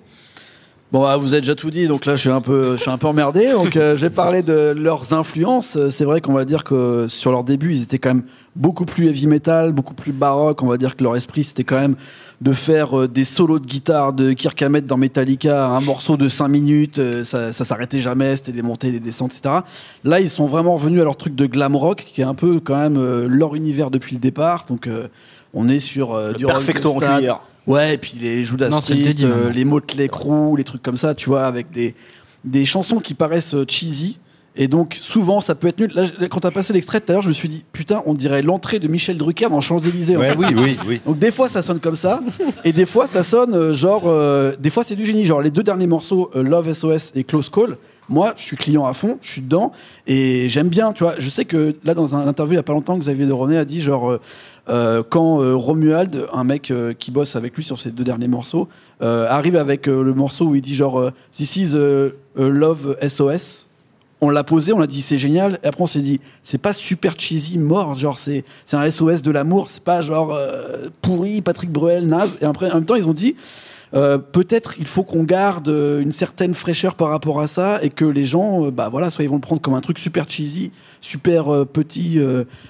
Bon, 0.91 1.03
bah, 1.03 1.15
vous 1.15 1.33
avez 1.33 1.41
déjà 1.41 1.55
tout 1.55 1.69
dit, 1.69 1.87
donc 1.87 2.05
là 2.05 2.15
je 2.15 2.21
suis 2.21 2.29
un 2.29 2.41
peu, 2.41 2.75
je 2.75 2.81
suis 2.81 2.91
un 2.91 2.97
peu 2.97 3.07
emmerdé. 3.07 3.51
Donc 3.51 3.77
euh, 3.77 3.95
j'ai 3.95 4.09
parlé 4.09 4.41
de 4.41 4.73
leurs 4.75 5.13
influences. 5.13 5.77
C'est 5.89 6.03
vrai 6.03 6.21
qu'on 6.21 6.33
va 6.33 6.43
dire 6.43 6.63
que 6.63 7.07
sur 7.07 7.31
leur 7.31 7.43
début, 7.43 7.73
ils 7.73 7.83
étaient 7.83 7.97
quand 7.99 8.09
même 8.09 8.23
beaucoup 8.55 8.85
plus 8.85 9.07
heavy 9.07 9.27
metal, 9.27 9.71
beaucoup 9.71 9.93
plus 9.93 10.11
baroque. 10.11 10.61
On 10.63 10.67
va 10.67 10.77
dire 10.77 10.95
que 10.95 11.03
leur 11.03 11.15
esprit 11.15 11.43
c'était 11.43 11.63
quand 11.63 11.79
même 11.79 11.95
de 12.41 12.53
faire 12.53 12.99
euh, 12.99 13.07
des 13.07 13.23
solos 13.23 13.59
de 13.59 13.67
guitare 13.67 14.13
de 14.13 14.33
Kirk 14.33 14.59
Hammett 14.61 14.85
dans 14.87 14.97
Metallica, 14.97 15.67
un 15.67 15.79
morceau 15.79 16.17
de 16.17 16.27
5 16.27 16.47
minutes, 16.47 16.97
euh, 16.97 17.23
ça, 17.23 17.51
ça 17.51 17.63
s'arrêtait 17.63 17.99
jamais, 17.99 18.35
c'était 18.35 18.51
des 18.51 18.63
montées, 18.63 18.91
des 18.91 18.99
descentes, 18.99 19.33
etc. 19.37 19.59
Là, 20.03 20.19
ils 20.19 20.29
sont 20.29 20.47
vraiment 20.47 20.73
revenus 20.73 21.01
à 21.01 21.03
leur 21.03 21.17
truc 21.17 21.35
de 21.35 21.45
glam 21.45 21.75
rock, 21.75 22.03
qui 22.11 22.21
est 22.21 22.25
un 22.25 22.33
peu 22.33 22.59
quand 22.59 22.77
même 22.77 22.97
euh, 22.97 23.27
leur 23.27 23.53
univers 23.53 23.91
depuis 23.91 24.15
le 24.15 24.19
départ. 24.19 24.65
Donc 24.67 24.87
euh, 24.87 25.07
on 25.53 25.69
est 25.69 25.79
sur 25.79 26.13
euh, 26.13 26.33
du 26.33 26.45
perfecto 26.45 26.89
en 26.89 26.93
rocksteady. 26.93 27.17
cuillère. 27.17 27.41
Ouais, 27.67 27.93
et 27.93 27.97
puis 27.97 28.13
les 28.19 28.43
Judas 28.43 28.69
Non, 28.69 28.77
le 28.77 29.01
Priest, 29.01 29.23
euh, 29.23 29.51
les 29.51 29.65
Motley 29.65 30.07
Crue, 30.07 30.57
les 30.57 30.63
trucs 30.63 30.81
comme 30.81 30.97
ça, 30.97 31.13
tu 31.13 31.29
vois, 31.29 31.45
avec 31.45 31.71
des, 31.71 31.93
des 32.43 32.65
chansons 32.65 32.99
qui 32.99 33.13
paraissent 33.13 33.55
cheesy. 33.67 34.17
Et 34.63 34.67
donc, 34.67 34.95
souvent, 35.01 35.41
ça 35.41 35.55
peut 35.55 35.67
être 35.69 35.79
nul. 35.79 35.91
Là, 35.95 36.03
quand 36.29 36.41
t'as 36.41 36.51
passé 36.51 36.71
l'extrait 36.71 36.99
tout 37.01 37.11
à 37.11 37.13
l'heure, 37.13 37.23
je 37.23 37.29
me 37.29 37.33
suis 37.33 37.49
dit, 37.49 37.63
putain, 37.73 38.03
on 38.05 38.13
dirait 38.13 38.43
l'entrée 38.43 38.77
de 38.77 38.87
Michel 38.87 39.17
Drucker 39.17 39.49
dans 39.49 39.59
Champs-Élysées. 39.59 40.17
en 40.17 40.19
Ouais, 40.19 40.29
fait. 40.33 40.37
oui, 40.37 40.45
oui, 40.55 40.77
oui. 40.87 41.01
Donc, 41.03 41.17
des 41.17 41.31
fois, 41.31 41.49
ça 41.49 41.63
sonne 41.63 41.79
comme 41.79 41.95
ça. 41.95 42.21
et 42.63 42.71
des 42.71 42.85
fois, 42.85 43.07
ça 43.07 43.23
sonne 43.23 43.55
euh, 43.55 43.73
genre. 43.73 44.03
euh, 44.05 44.53
des 44.59 44.69
fois, 44.69 44.83
c'est 44.83 44.95
du 44.95 45.03
génie. 45.03 45.25
Genre, 45.25 45.41
les 45.41 45.49
deux 45.49 45.63
derniers 45.63 45.87
morceaux, 45.87 46.29
euh, 46.35 46.43
Love 46.43 46.71
SOS 46.73 47.11
et 47.15 47.23
Close 47.23 47.49
Call. 47.49 47.75
Moi, 48.07 48.33
je 48.37 48.41
suis 48.43 48.57
client 48.57 48.85
à 48.85 48.93
fond, 48.93 49.17
je 49.21 49.29
suis 49.31 49.41
dedans 49.41 49.71
et 50.05 50.49
j'aime 50.49 50.67
bien, 50.67 50.91
tu 50.91 51.03
vois. 51.03 51.13
Je 51.17 51.29
sais 51.29 51.45
que 51.45 51.75
là, 51.85 51.93
dans 51.93 52.13
un 52.13 52.27
interview 52.27 52.53
il 52.53 52.57
y 52.57 52.59
a 52.59 52.63
pas 52.63 52.73
longtemps, 52.73 52.97
Xavier 52.97 53.25
de 53.25 53.31
René 53.31 53.57
a 53.57 53.63
dit 53.63 53.79
genre 53.79 54.09
euh, 54.11 54.19
euh, 54.69 55.01
quand 55.07 55.41
euh, 55.41 55.55
Romuald, 55.55 56.27
un 56.33 56.43
mec 56.43 56.71
euh, 56.71 56.91
qui 56.93 57.09
bosse 57.09 57.37
avec 57.37 57.55
lui 57.55 57.63
sur 57.63 57.79
ces 57.79 57.89
deux 57.89 58.03
derniers 58.03 58.27
morceaux, 58.27 58.67
euh, 59.01 59.27
arrive 59.29 59.55
avec 59.55 59.87
euh, 59.87 60.03
le 60.03 60.13
morceau 60.13 60.45
où 60.47 60.55
il 60.55 60.61
dit 60.61 60.75
genre 60.75 60.99
euh, 60.99 61.11
This 61.31 61.55
is 61.55 61.71
euh, 61.73 62.09
euh, 62.37 62.49
Love 62.49 62.97
SOS. 63.07 63.67
On 64.23 64.29
l'a 64.29 64.43
posé, 64.43 64.71
on 64.71 64.81
a 64.81 64.87
dit 64.87 65.01
c'est 65.01 65.17
génial. 65.17 65.59
Et 65.63 65.67
après 65.67 65.81
on 65.81 65.87
s'est 65.87 66.01
dit 66.01 66.19
c'est 66.43 66.59
pas 66.59 66.73
super 66.73 67.15
cheesy, 67.17 67.57
mort, 67.57 67.95
genre 67.95 68.19
c'est 68.19 68.43
un 68.71 68.89
SOS 68.89 69.23
de 69.23 69.31
l'amour, 69.31 69.71
c'est 69.71 69.83
pas 69.83 70.03
genre 70.03 70.31
euh, 70.31 70.89
pourri, 71.01 71.41
Patrick 71.41 71.71
Bruel, 71.71 72.05
naze. 72.05 72.37
Et 72.39 72.45
après 72.45 72.69
en 72.69 72.75
même 72.75 72.85
temps 72.85 72.93
ils 72.93 73.07
ont 73.07 73.13
dit 73.13 73.35
euh, 73.95 74.19
peut-être 74.19 74.75
il 74.77 74.85
faut 74.85 75.03
qu'on 75.03 75.23
garde 75.23 75.69
euh, 75.69 76.01
une 76.01 76.11
certaine 76.11 76.53
fraîcheur 76.53 76.93
par 76.93 77.09
rapport 77.09 77.41
à 77.41 77.47
ça 77.47 77.79
et 77.81 77.89
que 77.89 78.05
les 78.05 78.23
gens, 78.23 78.69
bah 78.69 78.89
voilà, 78.89 79.09
soit 79.09 79.23
ils 79.23 79.29
vont 79.29 79.37
le 79.37 79.41
prendre 79.41 79.59
comme 79.59 79.73
un 79.73 79.81
truc 79.81 79.97
super 79.97 80.29
cheesy, 80.29 80.71
super 81.01 81.65
petit 81.65 82.19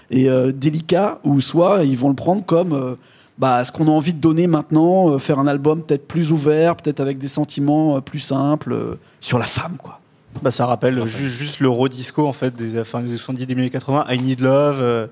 et 0.09 0.29
délicat, 0.53 1.19
ou 1.25 1.41
soit 1.41 1.83
ils 1.83 1.97
vont 1.97 2.09
le 2.09 2.15
prendre 2.15 2.45
comme 2.45 2.95
bah, 3.37 3.65
ce 3.65 3.73
qu'on 3.73 3.89
a 3.89 3.91
envie 3.91 4.13
de 4.13 4.21
donner 4.21 4.47
maintenant, 4.47 5.19
faire 5.19 5.37
un 5.37 5.47
album 5.47 5.83
peut-être 5.83 6.07
plus 6.07 6.31
ouvert, 6.31 6.77
peut-être 6.77 7.01
avec 7.01 7.17
des 7.17 7.27
sentiments 7.27 7.99
plus 7.99 8.19
simples 8.19 8.97
sur 9.19 9.37
la 9.37 9.45
femme, 9.45 9.75
quoi. 9.77 10.00
Bah, 10.41 10.51
ça 10.51 10.65
rappelle 10.65 11.05
ju- 11.05 11.29
juste 11.29 11.59
l'euro 11.59 11.87
disco 11.89 12.25
en 12.27 12.33
fait 12.33 12.55
des 12.55 12.83
fin 12.83 13.01
des 13.01 13.09
années 13.09 13.17
70 13.17 13.45
début 13.45 13.61
des 13.61 13.65
années 13.65 13.69
80 13.71 14.05
I 14.09 14.19
Need 14.19 14.39
Love 14.41 14.77
euh, 14.81 15.07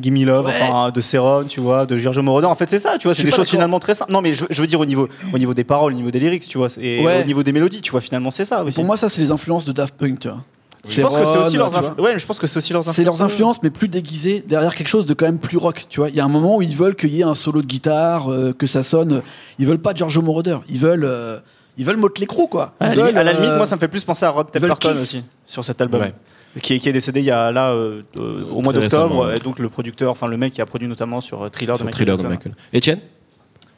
Gimme 0.00 0.24
Love 0.24 0.46
Ouais. 0.46 0.52
enfin 0.62 0.90
de 0.90 1.00
Céron 1.00 1.44
tu 1.46 1.60
vois 1.60 1.84
de 1.86 1.98
Giorgio 1.98 2.22
Moroder 2.22 2.46
en 2.46 2.54
fait 2.54 2.68
c'est 2.68 2.78
ça 2.78 2.96
tu 2.98 3.06
vois 3.06 3.14
c'est 3.14 3.24
des 3.24 3.30
choses 3.30 3.48
finalement 3.50 3.78
très 3.78 3.94
simples 3.94 4.10
non 4.10 4.22
mais 4.22 4.32
je, 4.32 4.44
je 4.48 4.60
veux 4.60 4.66
dire 4.66 4.80
au 4.80 4.86
niveau 4.86 5.08
au 5.32 5.38
niveau 5.38 5.52
des 5.54 5.64
paroles 5.64 5.92
au 5.92 5.96
niveau 5.96 6.10
des 6.10 6.18
lyrics 6.18 6.48
tu 6.48 6.56
vois 6.58 6.68
et 6.80 7.04
Ouais. 7.04 7.22
au 7.22 7.26
niveau 7.26 7.42
des 7.42 7.52
mélodies 7.52 7.82
tu 7.82 7.90
vois 7.92 8.00
finalement 8.00 8.30
c'est 8.30 8.44
ça 8.46 8.64
aussi 8.64 8.74
Pour 8.74 8.84
moi, 8.84 8.96
ça, 8.96 9.08
c'est 9.08 9.20
les 9.20 9.30
influences 9.30 9.64
de 9.66 9.72
Daft 9.72 9.94
Punk, 9.96 10.18
tu 10.20 10.28
vois. 10.28 10.38
Je 10.88 11.00
pense 11.00 11.16
que 11.16 11.24
c'est 11.24 11.38
aussi 11.38 11.56
leurs. 11.56 11.72
Ouais, 12.00 12.18
je 12.18 12.26
pense 12.26 12.40
que 12.40 12.46
c'est 12.48 12.56
aussi 12.56 12.72
leurs 12.72 12.80
influences. 12.88 12.96
C'est 12.96 13.04
leurs 13.04 13.22
influences, 13.22 13.62
mais 13.62 13.70
plus 13.70 13.86
déguisées 13.86 14.42
derrière 14.48 14.74
quelque 14.74 14.88
chose 14.88 15.06
de 15.06 15.14
quand 15.14 15.26
même 15.26 15.38
plus 15.38 15.56
rock. 15.58 15.86
Tu 15.88 16.00
vois, 16.00 16.08
il 16.08 16.16
y 16.16 16.20
a 16.20 16.24
un 16.24 16.28
moment 16.28 16.56
où 16.56 16.62
ils 16.62 16.76
veulent 16.76 16.96
qu'il 16.96 17.14
y 17.14 17.20
ait 17.20 17.24
un 17.24 17.34
solo 17.34 17.62
de 17.62 17.66
guitare, 17.68 18.32
euh, 18.32 18.52
que 18.52 18.66
ça 18.66 18.82
sonne. 18.82 19.22
Ils 19.60 19.66
veulent 19.66 19.78
pas 19.78 19.94
Giorgio 19.94 20.22
Moroder. 20.22 20.56
Ils 20.68 20.80
veulent, 20.80 21.04
euh, 21.04 21.38
ils 21.76 21.84
veulent 21.84 21.96
Motley 21.96 22.26
Crue, 22.26 22.48
quoi. 22.48 22.74
Ils 22.80 22.84
À 22.84 22.88
la, 22.88 22.94
veulent, 22.94 23.04
limite, 23.06 23.16
à 23.18 23.22
la 23.24 23.32
limite, 23.32 23.50
euh, 23.50 23.56
moi, 23.56 23.66
ça 23.66 23.76
me 23.76 23.80
fait 23.80 23.88
plus 23.88 24.04
penser 24.04 24.24
à 24.24 24.30
Rob 24.30 24.46
veulent 24.52 24.60
Tepperton 24.62 24.88
Kiss. 24.90 25.00
aussi 25.02 25.24
sur 25.46 25.64
cet 25.64 25.80
album. 25.80 26.00
Ouais. 26.00 26.14
Qui 26.60 26.74
est, 26.74 26.78
qui 26.80 26.88
est 26.88 26.92
décédé 26.92 27.20
il 27.20 27.26
y 27.26 27.30
a 27.30 27.50
là 27.50 27.70
euh, 27.72 28.02
euh, 28.18 28.44
au 28.50 28.60
mois 28.60 28.74
Très 28.74 28.82
d'octobre, 28.82 29.04
récemment, 29.14 29.20
ouais. 29.22 29.36
et 29.38 29.40
donc 29.40 29.58
le 29.58 29.70
producteur, 29.70 30.10
enfin 30.10 30.26
le 30.26 30.36
mec 30.36 30.52
qui 30.52 30.60
a 30.60 30.66
produit 30.66 30.86
notamment 30.86 31.22
sur 31.22 31.42
euh, 31.44 31.48
Thriller 31.48 31.78
Sur 31.78 31.86
de 31.86 31.90
Thriller 31.90 32.18
de 32.18 32.24
Michael 32.24 32.52
Michael. 32.52 32.78
Etienne 32.78 32.98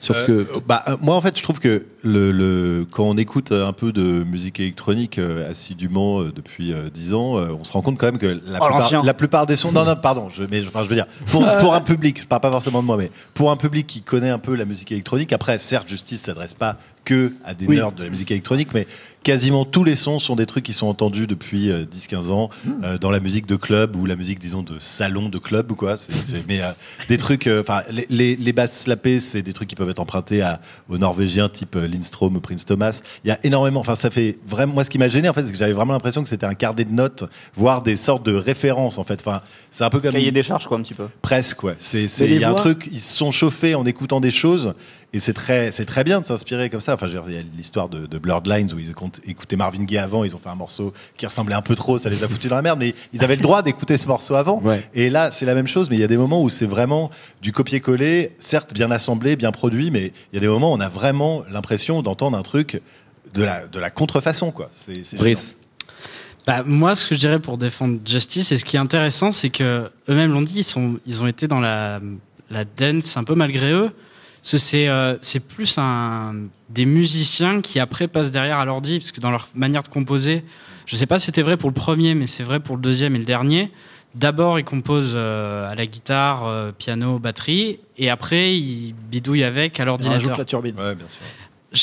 Sur 0.00 0.16
ce 0.16 0.24
que. 0.24 0.32
Euh, 0.32 0.44
bah, 0.66 0.82
euh, 0.88 0.96
moi, 1.00 1.14
en 1.14 1.20
fait, 1.20 1.38
je 1.38 1.42
trouve 1.44 1.60
que 1.60 1.86
le, 2.02 2.32
le, 2.32 2.84
quand 2.90 3.04
on 3.04 3.16
écoute 3.16 3.52
un 3.52 3.72
peu 3.72 3.92
de 3.92 4.02
musique 4.24 4.58
électronique 4.58 5.18
euh, 5.20 5.48
assidûment 5.48 6.20
euh, 6.22 6.32
depuis 6.34 6.72
euh, 6.72 6.90
10 6.92 7.14
ans, 7.14 7.38
euh, 7.38 7.50
on 7.56 7.62
se 7.62 7.70
rend 7.72 7.80
compte 7.80 7.96
quand 7.96 8.06
même 8.06 8.18
que 8.18 8.26
la, 8.26 8.58
Oh, 8.60 8.68
l'ancien. 8.68 8.88
plupart, 8.88 9.04
la 9.04 9.14
plupart 9.14 9.46
des 9.46 9.54
sons. 9.54 9.70
Non, 9.70 9.84
non, 9.84 9.94
pardon. 9.94 10.28
Je, 10.30 10.42
mais, 10.42 10.60
enfin, 10.66 10.82
je 10.82 10.88
veux 10.88 10.96
dire, 10.96 11.06
pour, 11.30 11.44
pour 11.60 11.74
un 11.74 11.80
public, 11.80 12.22
je 12.22 12.26
parle 12.26 12.42
pas 12.42 12.50
forcément 12.50 12.82
de 12.82 12.86
moi, 12.86 12.96
mais 12.96 13.12
pour 13.34 13.52
un 13.52 13.56
public 13.56 13.86
qui 13.86 14.02
connaît 14.02 14.30
un 14.30 14.40
peu 14.40 14.56
la 14.56 14.64
musique 14.64 14.90
électronique, 14.90 15.32
après, 15.32 15.58
certes, 15.58 15.88
Justice 15.88 16.22
s'adresse 16.22 16.54
pas 16.54 16.76
que 17.04 17.32
à 17.44 17.54
des 17.54 17.66
Oui. 17.66 17.76
nerds 17.76 17.92
de 17.92 18.04
la 18.04 18.10
musique 18.10 18.30
électronique, 18.30 18.68
mais 18.74 18.86
quasiment 19.22 19.64
tous 19.64 19.84
les 19.84 19.96
sons 19.96 20.18
sont 20.18 20.36
des 20.36 20.44
trucs 20.44 20.64
qui 20.64 20.74
sont 20.74 20.86
entendus 20.86 21.26
depuis 21.26 21.70
euh, 21.70 21.84
10-15 21.86 22.30
ans 22.30 22.50
euh, 22.82 22.98
dans 22.98 23.10
la 23.10 23.20
musique 23.20 23.46
de 23.46 23.56
club 23.56 23.96
ou 23.96 24.04
la 24.04 24.16
musique, 24.16 24.38
disons, 24.38 24.62
de 24.62 24.78
salon 24.78 25.30
de 25.30 25.38
club 25.38 25.72
ou 25.72 25.74
quoi. 25.76 25.96
Mais 26.46 26.60
euh, 26.60 26.72
des 27.08 27.16
trucs, 27.16 27.46
euh, 27.46 27.62
enfin, 27.62 27.82
les, 27.90 28.06
les, 28.10 28.36
les 28.36 28.52
basses 28.52 28.80
slappées, 28.82 29.20
c'est 29.20 29.40
des 29.40 29.54
trucs 29.54 29.68
qui 29.68 29.76
peuvent 29.76 29.88
être 29.88 29.98
empruntés 30.00 30.42
à, 30.42 30.60
aux 30.90 30.98
Norvégiens 30.98 31.48
type 31.48 31.76
euh, 31.76 31.86
Lindstrom 31.88 32.36
ou 32.36 32.40
Prince 32.40 32.66
Thomas. 32.66 33.00
Il 33.24 33.28
y 33.28 33.30
a 33.30 33.38
énormément, 33.44 33.80
enfin, 33.80 33.94
ça 33.94 34.10
fait 34.10 34.36
vraiment, 34.46 34.74
moi, 34.74 34.84
ce 34.84 34.90
qui 34.90 34.98
m'a 34.98 35.08
gêné, 35.08 35.28
en 35.28 35.32
fait, 35.32 35.46
c'est 35.46 35.52
que 35.52 35.58
j'avais 35.58 35.72
vraiment 35.72 35.94
l'impression 35.94 36.22
que 36.22 36.28
c'était 36.28 36.46
un 36.46 36.54
carnet 36.54 36.84
de 36.84 36.92
notes, 36.92 37.24
voire 37.56 37.82
des 37.82 37.96
sortes 37.96 38.26
de 38.26 38.34
références, 38.34 38.98
en 38.98 39.04
fait. 39.04 39.20
Enfin, 39.26 39.40
c'est 39.70 39.84
un 39.84 39.90
peu 39.90 40.00
comme 40.00 40.12
Cahier 40.12 40.32
des 40.32 40.42
charges, 40.42 40.66
quoi, 40.66 40.76
un 40.78 40.82
petit 40.82 40.94
peu. 40.94 41.06
presque, 41.22 41.62
ouais. 41.62 41.76
C'est, 41.78 42.04
il 42.20 42.40
y 42.40 42.44
a 42.44 42.50
un 42.50 42.54
truc, 42.54 42.88
ils 42.92 43.00
se 43.00 43.16
sont 43.16 43.30
chauffés 43.30 43.74
en 43.74 43.86
écoutant 43.86 44.20
des 44.20 44.30
choses. 44.30 44.74
Et 45.14 45.20
c'est 45.20 45.32
très, 45.32 45.70
c'est 45.70 45.84
très 45.84 46.02
bien 46.02 46.20
de 46.20 46.26
s'inspirer 46.26 46.68
comme 46.68 46.80
ça. 46.80 46.94
Enfin, 46.94 47.06
il 47.06 47.32
y 47.32 47.38
a 47.38 47.42
l'histoire 47.56 47.88
de, 47.88 48.06
de 48.06 48.18
Blurred 48.18 48.46
Lines 48.48 48.70
où 48.74 48.78
ils 48.80 48.90
écoute- 48.90 49.20
écoutaient 49.24 49.54
Marvin 49.54 49.84
Gaye 49.84 49.98
avant, 49.98 50.24
ils 50.24 50.34
ont 50.34 50.38
fait 50.38 50.48
un 50.48 50.56
morceau 50.56 50.92
qui 51.16 51.24
ressemblait 51.24 51.54
un 51.54 51.62
peu 51.62 51.76
trop, 51.76 51.98
ça 51.98 52.10
les 52.10 52.24
a 52.24 52.28
foutus 52.28 52.50
dans 52.50 52.56
la 52.56 52.62
merde, 52.62 52.80
mais 52.80 52.94
ils 53.12 53.22
avaient 53.22 53.36
le 53.36 53.42
droit 53.42 53.62
d'écouter 53.62 53.96
ce 53.96 54.08
morceau 54.08 54.34
avant. 54.34 54.60
Ouais. 54.60 54.86
Et 54.92 55.10
là, 55.10 55.30
c'est 55.30 55.46
la 55.46 55.54
même 55.54 55.68
chose, 55.68 55.88
mais 55.88 55.94
il 55.96 56.00
y 56.00 56.04
a 56.04 56.08
des 56.08 56.16
moments 56.16 56.42
où 56.42 56.50
c'est 56.50 56.66
vraiment 56.66 57.10
du 57.42 57.52
copier-coller, 57.52 58.32
certes 58.40 58.74
bien 58.74 58.90
assemblé, 58.90 59.36
bien 59.36 59.52
produit, 59.52 59.92
mais 59.92 60.12
il 60.32 60.34
y 60.34 60.38
a 60.38 60.40
des 60.40 60.48
moments 60.48 60.72
où 60.72 60.76
on 60.76 60.80
a 60.80 60.88
vraiment 60.88 61.44
l'impression 61.48 62.02
d'entendre 62.02 62.36
un 62.36 62.42
truc 62.42 62.82
de 63.34 63.44
la, 63.44 63.68
de 63.68 63.78
la 63.78 63.90
contrefaçon, 63.90 64.50
quoi. 64.50 64.68
C'est 64.72 65.16
Brice. 65.16 65.56
Bah, 66.44 66.64
moi, 66.66 66.96
ce 66.96 67.06
que 67.06 67.14
je 67.14 67.20
dirais 67.20 67.38
pour 67.38 67.56
défendre 67.56 68.00
Justice, 68.04 68.50
et 68.50 68.58
ce 68.58 68.64
qui 68.64 68.74
est 68.74 68.80
intéressant, 68.80 69.30
c'est 69.30 69.50
que 69.50 69.90
eux-mêmes 70.08 70.32
l'ont 70.32 70.42
dit, 70.42 70.58
ils, 70.58 70.64
sont, 70.64 70.98
ils 71.06 71.22
ont 71.22 71.28
été 71.28 71.46
dans 71.46 71.60
la, 71.60 72.00
la 72.50 72.64
dance 72.64 73.16
un 73.16 73.22
peu 73.22 73.36
malgré 73.36 73.70
eux. 73.70 73.92
C'est 74.44 74.88
euh, 74.88 75.16
c'est 75.22 75.40
plus 75.40 75.78
un, 75.78 76.34
des 76.68 76.84
musiciens 76.84 77.62
qui 77.62 77.80
après 77.80 78.08
passent 78.08 78.30
derrière 78.30 78.58
à 78.58 78.64
l'ordi, 78.64 78.98
parce 78.98 79.10
que 79.10 79.20
dans 79.20 79.30
leur 79.30 79.48
manière 79.54 79.82
de 79.82 79.88
composer, 79.88 80.44
je 80.86 80.96
sais 80.96 81.06
pas 81.06 81.18
si 81.18 81.26
c'était 81.26 81.42
vrai 81.42 81.56
pour 81.56 81.70
le 81.70 81.74
premier, 81.74 82.14
mais 82.14 82.26
c'est 82.26 82.42
vrai 82.42 82.60
pour 82.60 82.76
le 82.76 82.82
deuxième 82.82 83.16
et 83.16 83.18
le 83.18 83.24
dernier. 83.24 83.70
D'abord, 84.14 84.60
ils 84.60 84.64
composent 84.64 85.14
euh, 85.16 85.68
à 85.68 85.74
la 85.74 85.86
guitare, 85.86 86.46
euh, 86.46 86.70
piano, 86.76 87.18
batterie, 87.18 87.80
et 87.98 88.10
après, 88.10 88.56
ils 88.56 88.94
bidouillent 89.10 89.42
avec 89.42 89.80
à 89.80 89.84
l'ordinateur. 89.84 90.38
la 90.38 90.44
turbine. 90.44 90.76
Ouais, 90.78 90.94
bien 90.94 91.08
sûr. 91.08 91.20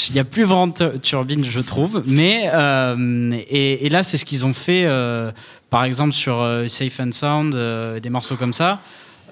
Il 0.10 0.14
n'y 0.14 0.20
a 0.20 0.24
plus 0.24 0.44
vraiment 0.44 0.68
de 0.68 0.98
turbine, 0.98 1.44
je 1.44 1.60
trouve. 1.60 2.04
Mais 2.06 2.50
euh, 2.54 3.32
et, 3.50 3.86
et 3.86 3.90
là, 3.90 4.04
c'est 4.04 4.18
ce 4.18 4.24
qu'ils 4.24 4.46
ont 4.46 4.54
fait, 4.54 4.86
euh, 4.86 5.32
par 5.70 5.84
exemple 5.84 6.14
sur 6.14 6.40
euh, 6.40 6.68
Safe 6.68 7.00
and 7.00 7.12
Sound, 7.12 7.56
euh, 7.56 8.00
des 8.00 8.10
morceaux 8.10 8.36
comme 8.36 8.54
ça. 8.54 8.80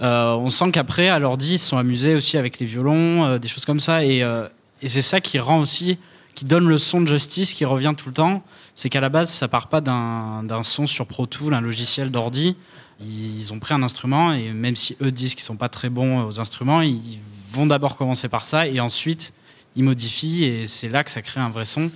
Euh, 0.02 0.34
on 0.36 0.50
sent 0.50 0.72
qu'après, 0.72 1.10
à 1.10 1.20
l'ordi, 1.20 1.56
ils 1.56 1.60
se 1.60 1.68
sont 1.68 1.78
amusés 1.78 2.16
aussi 2.16 2.38
avec 2.38 2.60
les 2.60 2.66
violons, 2.66 3.26
euh, 3.26 3.38
des 3.38 3.48
choses 3.48 3.66
comme 3.66 3.80
ça. 3.80 4.06
Et, 4.06 4.24
euh, 4.24 4.48
et 4.82 4.88
c'est 4.88 5.02
ça 5.02 5.20
qui 5.20 5.40
rend 5.40 5.60
aussi, 5.60 5.98
qui 6.36 6.46
donne 6.46 6.68
le 6.68 6.78
son 6.78 7.02
de 7.02 7.08
Justice 7.08 7.54
qui 7.54 7.66
revient 7.66 7.94
tout 7.98 8.08
le 8.08 8.14
temps. 8.14 8.44
C'est 8.76 8.90
qu'à 8.90 9.02
la 9.02 9.10
base, 9.10 9.30
ça 9.30 9.48
part 9.50 9.68
pas 9.68 9.82
d'un 9.82 10.64
son 10.64 10.88
sur 10.88 11.06
Pro 11.06 11.26
Tool, 11.26 11.54
un 11.54 11.62
logiciel 11.62 12.12
d'ordi. 12.12 12.56
Ils 13.02 13.52
ont 13.52 13.60
pris 13.60 13.74
un 13.74 13.84
instrument 13.84 14.34
et 14.34 14.52
même 14.52 14.76
si 14.76 14.96
eux 15.02 15.12
disent 15.12 15.36
qu'ils 15.36 15.44
sont 15.44 15.58
pas 15.58 15.70
très 15.70 15.90
bons 15.90 16.26
aux 16.26 16.40
instruments, 16.40 16.82
ils 16.82 17.20
vont 17.52 17.66
d'abord 17.66 17.96
commencer 17.96 18.28
par 18.28 18.44
ça 18.44 18.68
et 18.68 18.80
ensuite 18.82 19.34
ils 19.76 19.84
modifient 19.84 20.44
et 20.44 20.68
c'est 20.68 20.90
là 20.90 21.04
que 21.06 21.12
ça 21.12 21.22
crée 21.22 21.40
un 21.40 21.50
vrai 21.50 21.66
son. 21.66 21.92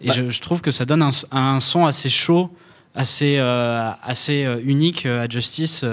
Et 0.00 0.08
Bah. 0.08 0.14
je, 0.14 0.30
je 0.30 0.40
trouve 0.40 0.60
que 0.60 0.70
ça 0.70 0.84
donne 0.84 1.02
un, 1.02 1.10
un 1.32 1.58
son 1.58 1.86
assez 1.86 2.08
chaud, 2.08 2.50
assez, 2.94 3.38
assez 3.38 4.46
unique 4.64 5.06
à 5.06 5.28
Justice 5.28 5.84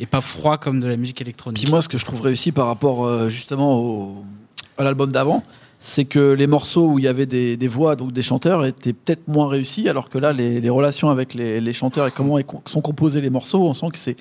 et 0.00 0.06
pas 0.06 0.20
froid 0.20 0.58
comme 0.58 0.80
de 0.80 0.86
la 0.86 0.96
musique 0.96 1.20
électronique. 1.20 1.62
Puis 1.62 1.70
moi, 1.70 1.82
ce 1.82 1.88
que 1.88 1.98
je 1.98 2.04
trouve 2.04 2.20
réussi 2.20 2.52
par 2.52 2.66
rapport 2.66 3.04
euh, 3.04 3.28
justement 3.28 3.78
au, 3.78 4.24
à 4.76 4.84
l'album 4.84 5.10
d'avant, 5.10 5.42
c'est 5.80 6.04
que 6.04 6.32
les 6.32 6.46
morceaux 6.46 6.88
où 6.88 6.98
il 6.98 7.04
y 7.04 7.08
avait 7.08 7.26
des, 7.26 7.56
voix, 7.68 7.94
donc 7.96 8.12
des 8.12 8.22
chanteurs, 8.22 8.64
étaient 8.64 8.92
peut-être 8.92 9.28
moins 9.28 9.48
réussis, 9.48 9.88
alors 9.88 10.10
que 10.10 10.18
là, 10.18 10.32
les, 10.32 10.68
relations 10.70 11.08
avec 11.10 11.34
les, 11.34 11.60
les 11.60 11.72
chanteurs 11.72 12.06
et 12.06 12.10
comment 12.10 12.38
sont 12.66 12.80
composés 12.80 13.20
les 13.20 13.30
morceaux, 13.30 13.64
on 13.64 13.74
sent 13.74 13.86
que 13.92 13.98
c'est 13.98 14.16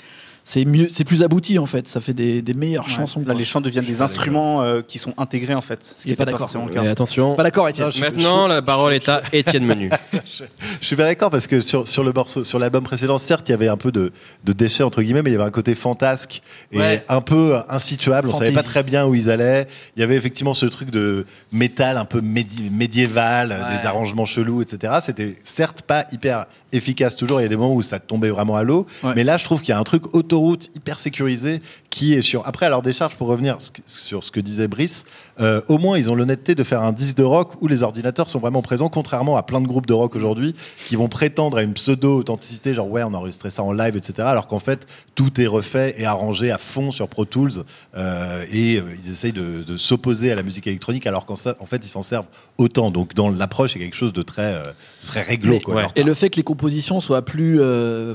c'est 0.50 0.64
mieux, 0.64 0.88
c'est 0.90 1.04
plus 1.04 1.24
abouti 1.24 1.60
en 1.60 1.66
fait. 1.66 1.90
Ça 1.90 2.00
fait 2.00 2.14
des, 2.14 2.42
des 2.42 2.54
meilleures 2.54 2.86
Ouais. 2.86 2.90
chansons. 2.90 3.20
Là, 3.20 3.26
quoi. 3.26 3.34
les 3.36 3.44
chants 3.44 3.60
deviennent 3.60 3.84
des 3.84 4.02
instruments 4.02 4.64
euh, 4.64 4.82
qui 4.82 4.98
sont 4.98 5.14
intégrés 5.18 5.54
en 5.56 5.62
fait. 5.62 5.80
Ce 5.98 6.04
qui 6.04 6.08
pas 6.08 6.14
était 6.14 6.16
pas 6.16 6.26
d'accord. 6.26 6.40
forcément 6.40 6.66
le 6.68 6.72
Et 6.72 6.76
cas. 6.76 6.90
attention. 6.90 7.36
Pas 7.36 7.44
d'accord, 7.44 7.68
Étienne. 7.68 7.92
Je- 7.92 8.00
Maintenant, 8.00 8.48
la 8.48 8.62
parole 8.62 8.94
est 8.94 9.10
à 9.10 9.22
Étienne 9.34 9.66
Menu. 9.66 9.90
Je 10.82 10.86
suis 10.86 10.96
pas 10.96 11.04
d'accord 11.04 11.32
parce 11.32 11.48
que 11.48 11.60
sur, 11.60 11.86
sur 11.88 12.04
le 12.04 12.14
morceau, 12.14 12.44
sur 12.46 12.60
l'album 12.60 12.84
précédent, 12.84 13.18
certes, 13.18 13.50
il 13.50 13.52
y 13.52 13.56
avait 13.56 13.68
un 13.68 13.76
peu 13.76 13.92
de, 13.92 14.14
de 14.46 14.54
déchets 14.54 14.84
entre 14.84 15.02
guillemets, 15.02 15.22
mais 15.22 15.32
il 15.32 15.34
y 15.34 15.36
avait 15.36 15.44
un 15.46 15.52
côté 15.52 15.76
fantasque 15.76 16.42
et 16.72 16.78
Ouais. 16.80 17.04
un 17.10 17.20
peu 17.22 17.58
insituable. 17.68 18.30
On 18.30 18.34
savait 18.34 18.52
pas 18.52 18.64
très 18.64 18.84
bien 18.84 19.06
où 19.06 19.16
ils 19.16 19.30
allaient. 19.30 19.68
Il 19.98 20.00
y 20.00 20.04
avait 20.04 20.16
effectivement 20.16 20.54
ce 20.54 20.66
truc 20.66 20.92
de 20.92 21.26
métal 21.52 21.98
un 21.98 22.06
peu 22.06 22.22
médi- 22.22 22.70
médiéval, 22.72 23.50
Ouais. 23.50 23.78
des 23.80 23.86
arrangements 23.86 24.26
chelous, 24.26 24.62
etc. 24.62 24.94
C'était 25.02 25.36
certes 25.44 25.82
pas 25.82 26.06
hyper 26.14 26.46
efficace 26.72 27.16
toujours. 27.16 27.40
Il 27.40 27.44
y 27.44 27.46
a 27.46 27.50
des 27.50 27.58
moments 27.58 27.74
où 27.74 27.82
ça 27.82 28.00
tombait 28.00 28.30
vraiment 28.30 28.56
à 28.56 28.64
l'eau, 28.64 28.86
Ouais. 29.04 29.14
mais 29.16 29.24
là, 29.24 29.38
je 29.38 29.44
trouve 29.46 29.62
qu'il 29.62 29.70
y 29.70 29.74
a 29.74 29.80
un 29.80 29.84
truc 29.84 30.14
autoroute 30.38 30.70
hyper 30.76 31.00
sécurisé 31.00 31.60
qui 31.90 32.14
est 32.14 32.22
chiant. 32.22 32.42
Après, 32.46 32.66
à 32.66 32.70
leur 32.70 32.82
décharge, 32.82 33.16
pour 33.16 33.28
revenir 33.28 33.58
sur 33.86 34.24
ce 34.24 34.32
que 34.32 34.40
disait 34.40 34.68
Brice, 34.68 35.06
euh, 35.40 35.62
au 35.68 35.78
moins 35.78 35.98
ils 35.98 36.10
ont 36.10 36.16
l'honnêteté 36.16 36.56
de 36.56 36.64
faire 36.64 36.82
un 36.82 36.92
disque 36.92 37.18
de 37.18 37.24
rock 37.24 37.62
où 37.62 37.68
les 37.68 37.84
ordinateurs 37.84 38.30
sont 38.30 38.40
vraiment 38.40 38.62
présents, 38.62 38.90
contrairement 38.90 39.38
à 39.38 39.44
plein 39.44 39.62
de 39.62 39.68
groupes 39.68 39.86
de 39.86 39.94
rock 39.94 40.16
aujourd'hui 40.16 40.56
qui 40.88 40.96
vont 40.96 41.08
prétendre 41.10 41.58
à 41.58 41.62
une 41.62 41.74
pseudo-authenticité, 41.74 42.74
genre 42.74 42.90
ouais, 42.90 43.04
on 43.04 43.14
a 43.14 43.18
enregistré 43.18 43.50
ça 43.50 43.64
en 43.64 43.72
live, 43.72 43.96
etc. 43.96 44.28
Alors 44.28 44.48
qu'en 44.48 44.60
fait, 44.60 44.88
tout 45.16 45.40
est 45.40 45.48
refait 45.48 45.96
et 45.98 46.06
arrangé 46.06 46.52
à 46.52 46.58
fond 46.58 46.92
sur 46.92 47.08
Pro 47.08 47.26
Tools 47.26 47.64
euh, 47.96 48.44
et 48.52 48.78
euh, 48.78 48.84
ils 49.04 49.12
essayent 49.12 49.32
de, 49.32 49.64
de 49.64 49.78
s'opposer 49.78 50.32
à 50.32 50.36
la 50.36 50.44
musique 50.44 50.68
électronique 50.68 51.06
alors 51.08 51.26
qu'en 51.26 51.36
en 51.60 51.66
fait 51.66 51.86
ils 51.86 51.90
s'en 51.90 52.04
servent 52.04 52.28
autant. 52.58 52.92
Donc 52.92 53.14
dans 53.14 53.30
l'approche, 53.30 53.74
c'est 53.74 53.80
quelque 53.80 53.96
chose 53.96 54.14
de 54.14 54.24
très, 54.24 54.56
euh, 54.56 54.72
très 55.06 55.22
réglo. 55.22 55.54
Mais- 55.54 55.62
quoi, 55.62 55.76
ouais. 55.76 55.86
Et 55.96 56.04
le 56.04 56.14
fait 56.14 56.30
que 56.30 56.38
les 56.38 56.44
compositions 56.44 57.00
soient 57.00 57.24
plus 57.24 57.60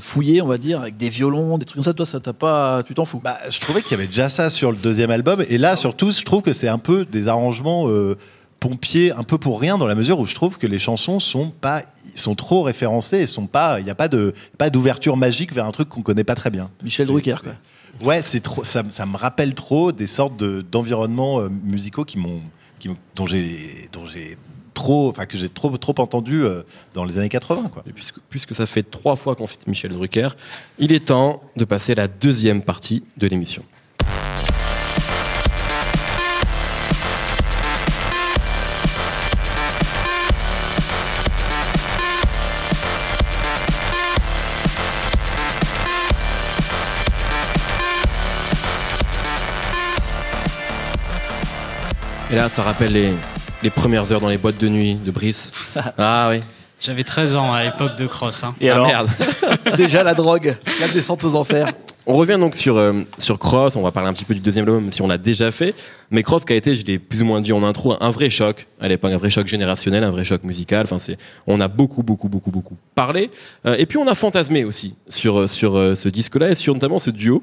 fouillées, 0.01 0.41
on 0.41 0.47
va 0.47 0.57
dire, 0.57 0.81
avec 0.81 0.97
des 0.97 1.09
violons, 1.09 1.57
des 1.57 1.65
trucs 1.65 1.75
comme 1.75 1.83
ça, 1.83 1.93
toi, 1.93 2.05
ça 2.05 2.19
t'a 2.19 2.33
pas, 2.33 2.83
tu 2.83 2.93
t'en 2.93 3.05
fous? 3.05 3.21
Bah, 3.23 3.37
je 3.49 3.59
trouvais 3.63 3.81
qu'il 3.81 3.91
y 3.91 3.93
avait 3.95 4.07
déjà 4.07 4.29
ça 4.29 4.49
sur 4.49 4.71
le 4.71 4.77
deuxième 4.77 5.11
album. 5.11 5.43
Et 5.49 5.57
là, 5.57 5.75
surtout, 5.75 6.11
je 6.11 6.21
trouve 6.23 6.41
que 6.41 6.53
c'est 6.53 6.67
un 6.67 6.77
peu 6.77 7.05
des 7.05 7.27
arrangements 7.27 7.87
euh, 7.87 8.17
pompiers, 8.59 9.11
un 9.11 9.23
peu 9.23 9.37
pour 9.37 9.59
rien, 9.59 9.77
dans 9.77 9.87
la 9.87 9.95
mesure 9.95 10.19
où 10.19 10.25
je 10.25 10.35
trouve 10.35 10.57
que 10.57 10.67
les 10.67 10.79
chansons 10.79 11.19
sont 11.19 11.49
pas, 11.49 11.83
sont 12.15 12.35
trop 12.35 12.61
référencées 12.63 13.17
et 13.19 13.27
sont 13.27 13.47
pas, 13.47 13.79
il 13.79 13.83
n'y 13.85 13.89
a 13.91 13.95
pas 13.95 14.07
de, 14.07 14.33
pas 14.57 14.69
d'ouverture 14.69 15.17
magique 15.17 15.53
vers 15.53 15.65
un 15.65 15.71
truc 15.71 15.89
qu'on 15.89 16.01
connaît 16.01 16.23
pas 16.23 16.35
très 16.35 16.49
bien. 16.49 16.69
Michel 16.83 17.07
Drucker, 17.07 17.35
quoi. 17.43 17.53
Ouais, 18.07 18.21
c'est 18.21 18.39
trop, 18.39 18.63
ça, 18.63 18.83
me- 18.83 18.89
ça 18.89 19.05
me 19.05 19.17
rappelle 19.17 19.53
trop 19.53 19.91
des 19.91 20.07
sortes 20.07 20.35
de, 20.37 20.61
d'environnements 20.61 21.39
euh, 21.41 21.49
musicaux 21.63 22.05
qui, 22.05 22.17
m'ont- 22.17 22.41
dont 23.15 23.27
j'ai, 23.27 23.87
dont 23.93 24.05
j'ai 24.05 24.37
trop, 24.73 25.09
enfin 25.09 25.25
que 25.25 25.37
j'ai 25.37 25.49
trop, 25.49 25.75
trop 25.77 25.95
entendu 25.99 26.43
euh, 26.43 26.63
dans 26.93 27.05
les 27.05 27.17
années 27.17 27.29
80, 27.29 27.69
quoi. 27.73 27.83
Puisque, 27.93 28.19
puisque 28.29 28.55
ça 28.55 28.65
fait 28.65 28.83
trois 28.83 29.15
fois 29.15 29.35
qu'on 29.35 29.47
cite 29.47 29.67
Michel 29.67 29.91
Drucker, 29.91 30.29
il 30.79 30.91
est 30.91 31.05
temps 31.05 31.41
de 31.55 31.65
passer 31.65 31.93
à 31.93 31.95
la 31.95 32.07
deuxième 32.07 32.61
partie 32.61 33.03
de 33.17 33.27
l'émission. 33.27 33.63
Et 52.33 52.35
là, 52.35 52.49
ça 52.49 52.63
rappelle 52.63 52.93
les, 52.93 53.13
les 53.63 53.69
premières 53.69 54.11
heures 54.11 54.19
dans 54.19 54.27
les 54.29 54.37
boîtes 54.37 54.57
de 54.59 54.67
nuit 54.67 54.95
de 54.95 55.11
Brice. 55.11 55.51
Ah 55.97 56.27
oui. 56.31 56.41
J'avais 56.81 57.05
13 57.05 57.37
ans 57.37 57.53
à 57.53 57.63
l'époque 57.63 57.95
de 57.95 58.05
Cross. 58.07 58.43
hein. 58.43 58.55
Et 58.59 58.69
ah 58.69 58.73
alors 58.75 58.87
merde. 58.87 59.09
Déjà 59.77 60.03
la 60.03 60.13
drogue, 60.13 60.57
la 60.81 60.89
descente 60.89 61.23
aux 61.23 61.35
enfers. 61.35 61.71
On 62.05 62.15
revient 62.17 62.37
donc 62.37 62.55
sur, 62.55 62.75
euh, 62.75 62.91
sur 63.17 63.39
Cross, 63.39 63.77
on 63.77 63.81
va 63.81 63.91
parler 63.93 64.09
un 64.09 64.13
petit 64.13 64.25
peu 64.25 64.33
du 64.33 64.41
deuxième 64.41 64.65
album, 64.65 64.83
même 64.83 64.91
si 64.91 65.01
on 65.01 65.07
l'a 65.07 65.17
déjà 65.17 65.51
fait. 65.51 65.73
Mais 66.11 66.23
Cross 66.23 66.43
qui 66.43 66.51
a 66.51 66.57
été, 66.57 66.75
je 66.75 66.85
l'ai 66.85 66.99
plus 66.99 67.21
ou 67.21 67.25
moins 67.25 67.39
dit 67.39 67.53
en 67.53 67.63
intro, 67.63 67.95
un 67.97 68.09
vrai 68.09 68.29
choc 68.29 68.67
à 68.81 68.89
l'époque, 68.89 69.13
un 69.13 69.17
vrai 69.17 69.29
choc 69.29 69.47
générationnel, 69.47 70.03
un 70.03 70.11
vrai 70.11 70.25
choc 70.25 70.43
musical. 70.43 70.81
Enfin, 70.83 70.99
c'est, 70.99 71.17
on 71.47 71.61
a 71.61 71.69
beaucoup, 71.69 72.03
beaucoup, 72.03 72.27
beaucoup, 72.27 72.51
beaucoup 72.51 72.75
parlé. 72.95 73.31
Euh, 73.65 73.77
et 73.79 73.85
puis 73.85 73.97
on 73.97 74.07
a 74.07 74.13
fantasmé 74.13 74.65
aussi 74.65 74.95
sur, 75.07 75.39
euh, 75.39 75.47
sur 75.47 75.77
euh, 75.77 75.95
ce 75.95 76.09
disque-là 76.09 76.49
et 76.51 76.55
sur 76.55 76.73
notamment 76.73 76.99
ce 76.99 77.11
duo 77.11 77.41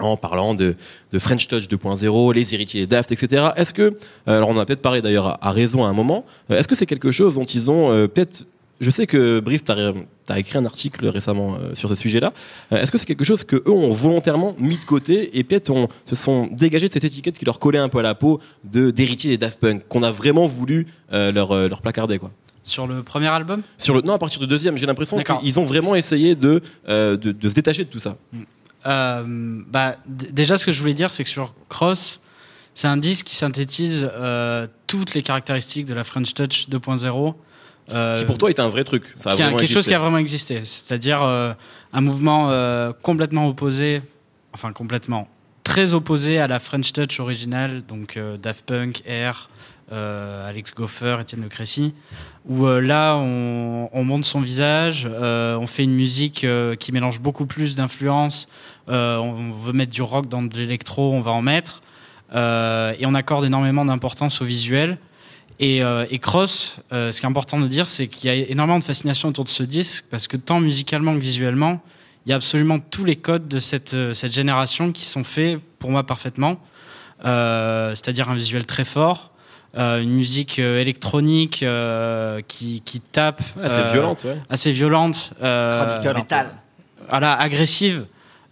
en 0.00 0.16
parlant 0.16 0.54
de, 0.54 0.76
de 1.12 1.18
French 1.18 1.48
Touch 1.48 1.66
2.0, 1.68 2.34
les 2.34 2.54
héritiers 2.54 2.86
Daft, 2.86 3.10
etc. 3.12 3.48
Est-ce 3.56 3.74
que, 3.74 3.82
euh, 3.82 3.96
alors 4.26 4.48
on 4.50 4.56
en 4.56 4.58
a 4.60 4.66
peut-être 4.66 4.82
parlé 4.82 5.02
d'ailleurs 5.02 5.26
à, 5.26 5.48
à 5.48 5.50
raison 5.52 5.84
à 5.84 5.88
un 5.88 5.92
moment, 5.92 6.24
euh, 6.50 6.58
est-ce 6.58 6.68
que 6.68 6.74
c'est 6.74 6.86
quelque 6.86 7.10
chose 7.10 7.34
dont 7.34 7.44
ils 7.44 7.70
ont 7.70 7.90
euh, 7.90 8.06
peut-être, 8.06 8.44
je 8.80 8.90
sais 8.92 9.08
que 9.08 9.40
Brice, 9.40 9.64
t'as 9.64 9.92
as 10.28 10.38
écrit 10.38 10.56
un 10.58 10.64
article 10.66 11.06
récemment 11.08 11.56
euh, 11.56 11.74
sur 11.74 11.88
ce 11.88 11.94
sujet-là, 11.96 12.32
Euh, 12.72 12.80
est-ce 12.80 12.92
que 12.92 12.98
c'est 12.98 13.06
quelque 13.06 13.24
chose 13.24 13.42
que 13.42 13.56
eux 13.56 13.70
ont 13.72 13.90
volontairement 13.90 14.54
mis 14.58 14.78
de 14.78 14.84
côté 14.84 15.36
et 15.36 15.42
peut-être 15.42 15.72
se 16.04 16.14
sont 16.14 16.48
dégagés 16.52 16.86
de 16.88 16.92
cette 16.92 17.04
étiquette 17.04 17.38
qui 17.38 17.44
leur 17.44 17.58
collait 17.58 17.78
un 17.78 17.88
peu 17.88 17.98
à 17.98 18.02
la 18.02 18.14
peau 18.14 18.40
de 18.64 18.90
d'héritiers 18.92 19.30
des 19.30 19.38
Daft 19.38 19.58
Punk, 19.58 19.82
qu'on 19.88 20.02
a 20.04 20.12
vraiment 20.12 20.46
voulu 20.46 20.86
euh, 21.12 21.32
leur, 21.32 21.54
leur 21.68 21.82
placarder 21.82 22.18
quoi? 22.18 22.30
Sur 22.62 22.86
le 22.86 23.02
premier 23.02 23.28
album? 23.28 23.62
Sur 23.78 23.94
le, 23.94 24.02
non, 24.02 24.12
à 24.12 24.18
partir 24.18 24.38
du 24.40 24.46
deuxième, 24.46 24.76
j'ai 24.76 24.84
l'impression 24.86 25.16
qu'ils 25.16 25.58
ont 25.58 25.64
vraiment 25.64 25.94
essayé 25.94 26.34
de, 26.34 26.60
de, 26.86 27.16
de 27.16 27.48
se 27.48 27.54
détacher 27.54 27.82
de 27.84 27.88
tout 27.88 27.98
ça. 27.98 28.16
Euh, 28.86 29.24
bah, 29.66 29.96
déjà, 30.06 30.56
ce 30.56 30.66
que 30.66 30.72
je 30.72 30.80
voulais 30.80 30.94
dire, 30.94 31.10
c'est 31.10 31.24
que 31.24 31.30
sur 31.30 31.54
Cross, 31.68 32.20
c'est 32.74 32.88
un 32.88 32.96
disque 32.96 33.26
qui 33.26 33.36
synthétise 33.36 34.08
euh, 34.14 34.66
toutes 34.86 35.14
les 35.14 35.22
caractéristiques 35.22 35.86
de 35.86 35.94
la 35.94 36.04
French 36.04 36.32
Touch 36.34 36.68
2.0. 36.68 37.34
euh, 37.90 38.18
Qui 38.20 38.24
pour 38.26 38.38
toi 38.38 38.50
est 38.50 38.60
un 38.60 38.68
vrai 38.68 38.84
truc. 38.84 39.14
Ça 39.18 39.30
a 39.30 39.34
qui 39.34 39.42
a- 39.42 39.50
quelque 39.52 39.66
chose 39.72 39.86
qui 39.86 39.94
a 39.94 39.98
vraiment 39.98 40.18
existé. 40.18 40.64
C'est-à-dire 40.64 41.22
un 41.22 42.00
mouvement 42.00 42.50
complètement 43.02 43.48
opposé, 43.48 44.02
enfin 44.52 44.72
complètement, 44.72 45.28
très 45.64 45.92
opposé 45.92 46.38
à 46.38 46.46
la 46.46 46.58
French 46.60 46.92
Touch 46.92 47.18
originale, 47.20 47.82
donc 47.86 48.18
Daft 48.40 48.64
Punk, 48.66 49.02
Air, 49.06 49.50
Alex 49.92 50.74
Goffer, 50.74 51.18
Étienne 51.20 51.42
Le 51.42 51.48
Crécy, 51.48 51.94
où 52.46 52.66
euh, 52.66 52.80
là 52.80 53.16
on, 53.16 53.88
on 53.92 54.04
monte 54.04 54.24
son 54.24 54.40
visage, 54.40 55.08
euh, 55.10 55.56
on 55.56 55.66
fait 55.66 55.84
une 55.84 55.94
musique 55.94 56.44
euh, 56.44 56.74
qui 56.74 56.92
mélange 56.92 57.20
beaucoup 57.20 57.46
plus 57.46 57.76
d'influences, 57.76 58.48
euh, 58.88 59.16
on 59.16 59.52
veut 59.52 59.72
mettre 59.72 59.92
du 59.92 60.02
rock 60.02 60.28
dans 60.28 60.42
de 60.42 60.56
l'électro, 60.56 61.12
on 61.12 61.20
va 61.20 61.30
en 61.30 61.42
mettre, 61.42 61.82
euh, 62.34 62.94
et 62.98 63.06
on 63.06 63.14
accorde 63.14 63.44
énormément 63.44 63.84
d'importance 63.84 64.42
au 64.42 64.44
visuel. 64.44 64.98
Et, 65.60 65.82
euh, 65.82 66.06
Cross, 66.20 66.76
euh, 66.92 67.10
ce 67.10 67.20
qui 67.20 67.26
est 67.26 67.28
important 67.28 67.58
de 67.58 67.66
dire, 67.66 67.88
c'est 67.88 68.06
qu'il 68.06 68.30
y 68.30 68.32
a 68.32 68.36
énormément 68.48 68.78
de 68.78 68.84
fascination 68.84 69.28
autour 69.28 69.44
de 69.44 69.48
ce 69.48 69.62
disque, 69.64 70.04
parce 70.10 70.28
que 70.28 70.36
tant 70.36 70.60
musicalement 70.60 71.14
que 71.14 71.20
visuellement, 71.20 71.82
il 72.26 72.30
y 72.30 72.32
a 72.32 72.36
absolument 72.36 72.78
tous 72.78 73.04
les 73.04 73.16
codes 73.16 73.48
de 73.48 73.58
cette, 73.58 73.94
euh, 73.94 74.14
génération 74.14 74.92
qui 74.92 75.04
sont 75.04 75.24
faits 75.24 75.58
pour 75.78 75.90
moi 75.90 76.04
parfaitement. 76.06 76.60
Euh, 77.24 77.94
C'est-à-dire 77.94 78.28
un 78.28 78.34
visuel 78.34 78.66
très 78.66 78.84
fort, 78.84 79.32
euh, 79.76 80.00
une 80.02 80.10
musique 80.10 80.58
euh, 80.58 80.80
électronique 80.80 81.62
euh, 81.62 82.40
qui, 82.48 82.80
qui 82.84 83.00
tape. 83.00 83.42
Ah, 83.62 83.68
c'est 83.68 83.74
euh, 83.80 83.92
violente, 83.92 84.24
ouais. 84.24 84.38
Assez 84.48 84.72
violente. 84.72 85.32
euh, 85.42 85.78
Radical. 85.78 86.16
Métal. 86.16 86.46
voilà, 87.10 87.34
agressive, 87.34 88.06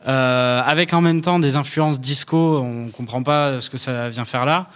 euh, 0.07 0.61
avec 0.65 0.93
en 0.93 1.01
même 1.01 1.21
temps 1.23 1.39
des 1.39 1.57
influences 1.57 2.01
disco. 2.01 2.59
On 2.63 2.89
comprend 2.91 3.23
pas 3.23 3.61
ce 3.61 3.71
que 3.71 3.79
ça 3.79 4.09
vient 4.09 4.25
faire 4.25 4.45
là. 4.47 4.67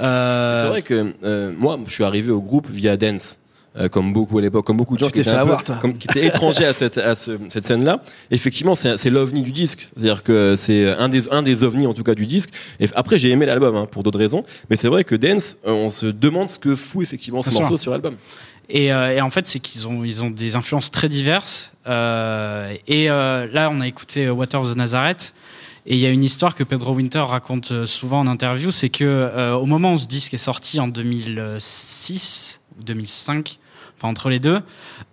Euh, 0.00 0.62
C'est 0.62 0.68
vrai 0.68 0.82
que 0.82 1.14
euh, 1.22 1.52
moi, 1.56 1.78
je 1.86 1.92
suis 1.92 2.04
arrivé 2.04 2.30
au 2.30 2.40
groupe 2.40 2.68
via 2.70 2.96
Dance. 2.96 3.38
Euh, 3.78 3.88
comme 3.88 4.12
beaucoup 4.12 4.38
à 4.38 4.42
l'époque, 4.42 4.66
comme 4.66 4.76
beaucoup 4.76 4.94
de 4.94 5.00
gens 5.00 5.08
qui 5.10 5.20
étaient, 5.20 5.30
peu- 5.32 5.74
comme, 5.80 5.94
qui 5.94 6.06
étrangers 6.18 6.66
à 6.66 6.72
cette, 6.72 6.98
à 6.98 7.14
ce- 7.14 7.38
cette 7.48 7.64
scène-là. 7.64 8.02
Effectivement, 8.30 8.74
c'est 8.74 8.98
c'est 8.98 9.10
l'ovni 9.10 9.42
du 9.42 9.50
disque. 9.52 9.88
C'est-à-dire 9.94 10.22
que 10.22 10.54
c'est 10.56 10.88
un 10.88 11.08
des, 11.08 11.28
un 11.30 11.42
des 11.42 11.64
ovnis, 11.64 11.86
en 11.86 11.94
tout 11.94 12.02
cas, 12.04 12.14
du 12.14 12.26
disque. 12.26 12.50
Et 12.80 12.88
après, 12.94 13.18
j'ai 13.18 13.30
aimé 13.30 13.46
l'album, 13.46 13.74
hein, 13.76 13.86
pour 13.90 14.02
d'autres 14.02 14.18
raisons. 14.18 14.44
Mais 14.70 14.76
c'est 14.76 14.88
vrai 14.88 15.04
que 15.04 15.14
Dance, 15.14 15.56
euh, 15.66 15.70
on 15.72 15.90
se 15.90 16.06
demande 16.06 16.48
ce 16.48 16.58
que 16.58 16.74
fout 16.74 17.02
effectivement 17.02 17.40
ce 17.42 17.48
Bien 17.48 17.56
sûr. 17.58 17.60
morceau 17.62 17.78
sur 17.78 17.92
l'album. 17.92 18.14
Et, 18.68 18.92
euh, 18.92 19.14
et 19.16 19.20
en 19.20 19.28
fait, 19.30 19.46
c'est 19.46 19.58
qu'ils 19.58 19.88
ont, 19.88 20.04
ils 20.04 20.22
ont 20.22 20.30
des 20.30 20.54
influences 20.54 20.90
très 20.90 21.08
diverses. 21.08 21.72
Euh, 21.86 22.72
et 22.86 23.10
euh, 23.10 23.46
là, 23.52 23.70
on 23.72 23.80
a 23.80 23.88
écouté 23.88 24.30
Water 24.30 24.60
of 24.60 24.72
the 24.72 24.76
Nazareth. 24.76 25.34
Et 25.84 25.94
il 25.94 25.98
y 25.98 26.06
a 26.06 26.10
une 26.10 26.22
histoire 26.22 26.54
que 26.54 26.62
Pedro 26.62 26.94
Winter 26.94 27.18
raconte 27.26 27.86
souvent 27.86 28.20
en 28.20 28.28
interview, 28.28 28.70
c'est 28.70 28.88
que 28.88 29.02
euh, 29.04 29.54
au 29.54 29.66
moment 29.66 29.94
où 29.94 29.98
ce 29.98 30.06
disque 30.06 30.32
est 30.32 30.36
sorti 30.38 30.78
en 30.78 30.86
2006 30.86 32.60
ou 32.78 32.82
2005, 32.84 33.58
enfin 34.02 34.10
entre 34.10 34.30
les 34.30 34.40
deux, 34.40 34.60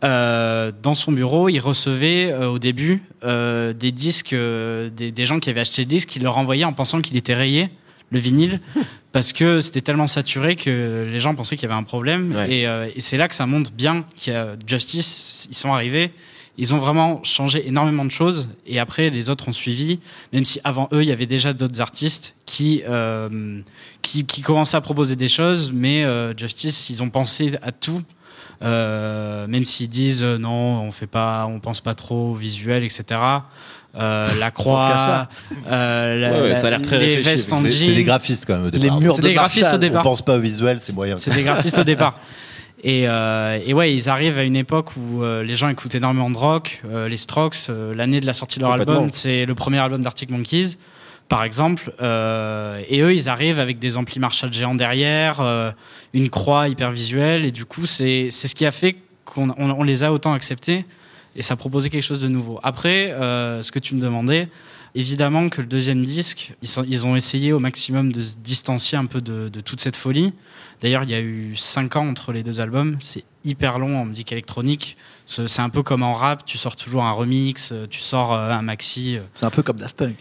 euh, 0.04 0.72
dans 0.82 0.96
son 0.96 1.12
bureau, 1.12 1.48
il 1.48 1.60
recevait 1.60 2.32
euh, 2.32 2.48
au 2.50 2.58
début 2.58 3.04
euh, 3.24 3.72
des 3.72 3.92
disques, 3.92 4.34
des, 4.34 5.12
des 5.12 5.26
gens 5.26 5.40
qui 5.40 5.50
avaient 5.52 5.62
acheté 5.62 5.84
le 5.84 5.88
disque, 5.88 6.10
qui 6.10 6.20
leur 6.20 6.38
envoyaient 6.38 6.66
en 6.66 6.74
pensant 6.74 7.02
qu'il 7.02 7.16
était 7.16 7.36
rayé, 7.36 7.70
le 8.10 8.20
vinyle, 8.20 8.60
parce 9.12 9.32
que 9.32 9.62
c'était 9.62 9.82
tellement 9.82 10.08
saturé 10.08 10.56
que 10.56 11.04
les 11.08 11.20
gens 11.20 11.36
pensaient 11.36 11.56
qu'il 11.56 11.70
y 11.70 11.72
avait 11.72 11.80
un 11.80 11.84
problème. 11.84 12.34
Ouais. 12.36 12.52
Et, 12.52 12.64
et 12.96 13.02
c'est 13.02 13.18
là 13.18 13.28
que 13.28 13.36
ça 13.36 13.46
montre 13.46 13.72
bien 13.72 14.06
qu'il 14.16 14.34
y 14.34 14.36
a 14.36 14.56
Justice, 14.66 15.48
ils 15.50 15.56
sont 15.56 15.72
arrivés. 15.72 16.12
Ils 16.62 16.74
ont 16.74 16.78
vraiment 16.78 17.24
changé 17.24 17.66
énormément 17.70 18.04
de 18.04 18.12
choses 18.12 18.50
et 18.68 18.80
après 18.80 19.10
les 19.12 19.30
autres 19.30 19.48
ont 19.48 19.54
suivi, 19.54 20.00
même 20.34 20.44
si 20.44 20.60
avant 20.66 20.90
eux 20.92 21.04
il 21.04 21.08
y 21.08 21.12
avait 21.14 21.26
déjà 21.26 21.54
d'autres 21.54 21.80
artistes 21.80 22.36
qui, 22.46 22.82
qui 24.02 24.26
qui 24.26 24.42
commençaient 24.42 24.76
à 24.76 24.82
proposer 24.82 25.16
des 25.16 25.30
choses, 25.30 25.72
mais 25.72 26.04
Justice 26.36 26.90
ils 26.90 27.02
ont 27.02 27.10
pensé 27.10 27.54
à 27.62 27.72
tout, 27.72 28.02
euh, 28.62 29.48
même 29.48 29.66
s'ils 29.66 29.90
disent 29.90 30.22
euh, 30.24 30.38
non 30.38 30.82
on 30.82 30.92
fait 30.92 31.08
pas, 31.08 31.46
on 31.50 31.60
pense 31.60 31.82
pas 31.82 31.96
trop 31.96 32.32
au 32.32 32.34
visuel 32.36 32.84
etc. 32.84 33.04
Euh, 33.96 34.28
la 34.40 34.52
croix, 34.52 34.80
ça. 34.98 35.30
euh, 35.72 36.20
la- 36.20 36.32
Ouais, 36.32 36.42
ouais, 36.52 36.56
ça 36.56 36.68
a 36.68 36.70
l'air 36.70 36.82
très 36.82 37.00
les 37.00 37.06
réfléchi, 37.16 37.30
vestes 37.30 37.54
en 37.54 37.62
C'est 37.62 37.94
des 37.96 38.04
graphistes 38.04 38.46
quand 38.46 38.58
même 38.58 38.66
au 38.68 38.70
départ. 38.70 39.00
murs 39.02 39.16
C'est 39.16 39.22
de 39.24 39.28
des 39.28 39.34
graphistes 39.34 39.62
Marshall. 39.64 39.76
au 39.78 39.82
départ. 39.82 40.02
On 40.02 40.10
pense 40.10 40.22
pas 40.22 40.36
au 40.36 40.40
visuel, 40.40 40.78
c'est 40.80 40.94
moyen. 40.94 41.18
C'est 41.18 41.34
des 41.34 41.44
graphistes 41.44 41.80
au 41.80 41.84
départ. 41.84 42.20
Et, 42.84 43.10
euh, 43.10 43.60
et 43.66 43.74
ouais, 43.74 43.94
ils 43.94 44.08
arrivent 44.08 44.38
à 44.38 44.44
une 44.44 44.56
époque 44.56 44.96
où 44.96 45.24
euh, 45.24 45.44
les 45.44 45.56
gens 45.56 45.68
écoutent 45.70 45.96
énormément 45.96 46.30
de 46.30 46.38
rock. 46.38 46.82
Euh, 46.90 47.08
les 47.10 47.18
Strokes, 47.18 47.58
euh, 47.70 47.94
l'année 47.96 48.22
de 48.22 48.26
la 48.26 48.34
sortie 48.34 48.60
de 48.60 48.64
leur 48.64 48.74
album, 48.74 49.10
c'est 49.12 49.46
le 49.46 49.56
premier 49.56 49.80
album 49.80 50.02
d'Arctic 50.02 50.30
Monkeys, 50.30 50.78
par 51.30 51.44
exemple. 51.44 51.94
Euh, 52.02 52.82
et 52.90 53.02
eux, 53.02 53.14
ils 53.14 53.30
arrivent 53.30 53.60
avec 53.60 53.80
des 53.80 53.96
amplis 53.96 54.20
Marshall 54.20 54.52
géants 54.52 54.76
derrière, 54.76 55.40
euh, 55.40 55.72
une 56.14 56.30
croix 56.30 56.68
hyper 56.68 56.92
visuelle. 56.92 57.46
Et 57.46 57.52
du 57.52 57.64
coup, 57.64 57.86
c'est 57.86 58.32
ce 58.32 58.54
qui 58.54 58.66
a 58.66 58.72
fait 58.72 58.98
qu'on 59.24 59.54
on, 59.58 59.84
les 59.84 60.04
a 60.04 60.12
autant 60.12 60.34
acceptés. 60.34 60.86
Et 61.36 61.44
ça 61.44 61.56
proposait 61.56 61.90
quelque 61.90 62.04
chose 62.04 62.22
de 62.22 62.28
nouveau. 62.28 62.60
Après, 62.64 63.12
euh, 63.12 63.62
ce 63.62 63.72
que 63.72 63.80
tu 63.80 63.94
me 63.94 64.02
demandais, 64.02 64.50
évidemment 64.96 65.48
que 65.50 65.62
le 65.62 65.68
deuxième 65.68 66.04
disque, 66.04 66.54
ils, 66.64 67.06
ont 67.06 67.16
essayé 67.16 67.54
au 67.54 67.60
maximum 67.60 68.12
de 68.12 68.22
se 68.22 68.36
distancier 68.38 68.98
un 68.98 69.06
peu 69.06 69.22
de, 69.22 69.48
de 69.48 69.62
toute 69.62 69.80
cette 69.80 69.96
folie. 69.96 70.34
D'ailleurs, 70.82 71.04
il 71.04 71.12
y 71.12 71.14
a 71.14 71.22
eu 71.22 71.56
cinq 71.56 71.96
ans 71.96 72.10
entre 72.10 72.32
les 72.32 72.42
deux 72.42 72.60
albums. 72.60 72.98
C'est 73.00 73.24
hyper 73.46 73.78
long 73.78 74.02
en 74.02 74.06
musique 74.06 74.32
électronique. 74.32 74.98
C'est 75.28 75.60
un 75.60 75.70
peu 75.70 75.84
comme 75.84 76.02
en 76.02 76.14
rap. 76.14 76.44
Tu 76.46 76.58
sors 76.58 76.76
toujours 76.76 77.04
un 77.04 77.12
remix, 77.12 77.72
tu 77.92 78.00
sors 78.00 78.34
un 78.34 78.64
maxi. 78.64 79.20
C'est 79.36 79.46
un 79.46 79.52
peu 79.52 79.62
comme 79.62 79.78
Daft 79.78 79.96
Punk. 79.96 80.16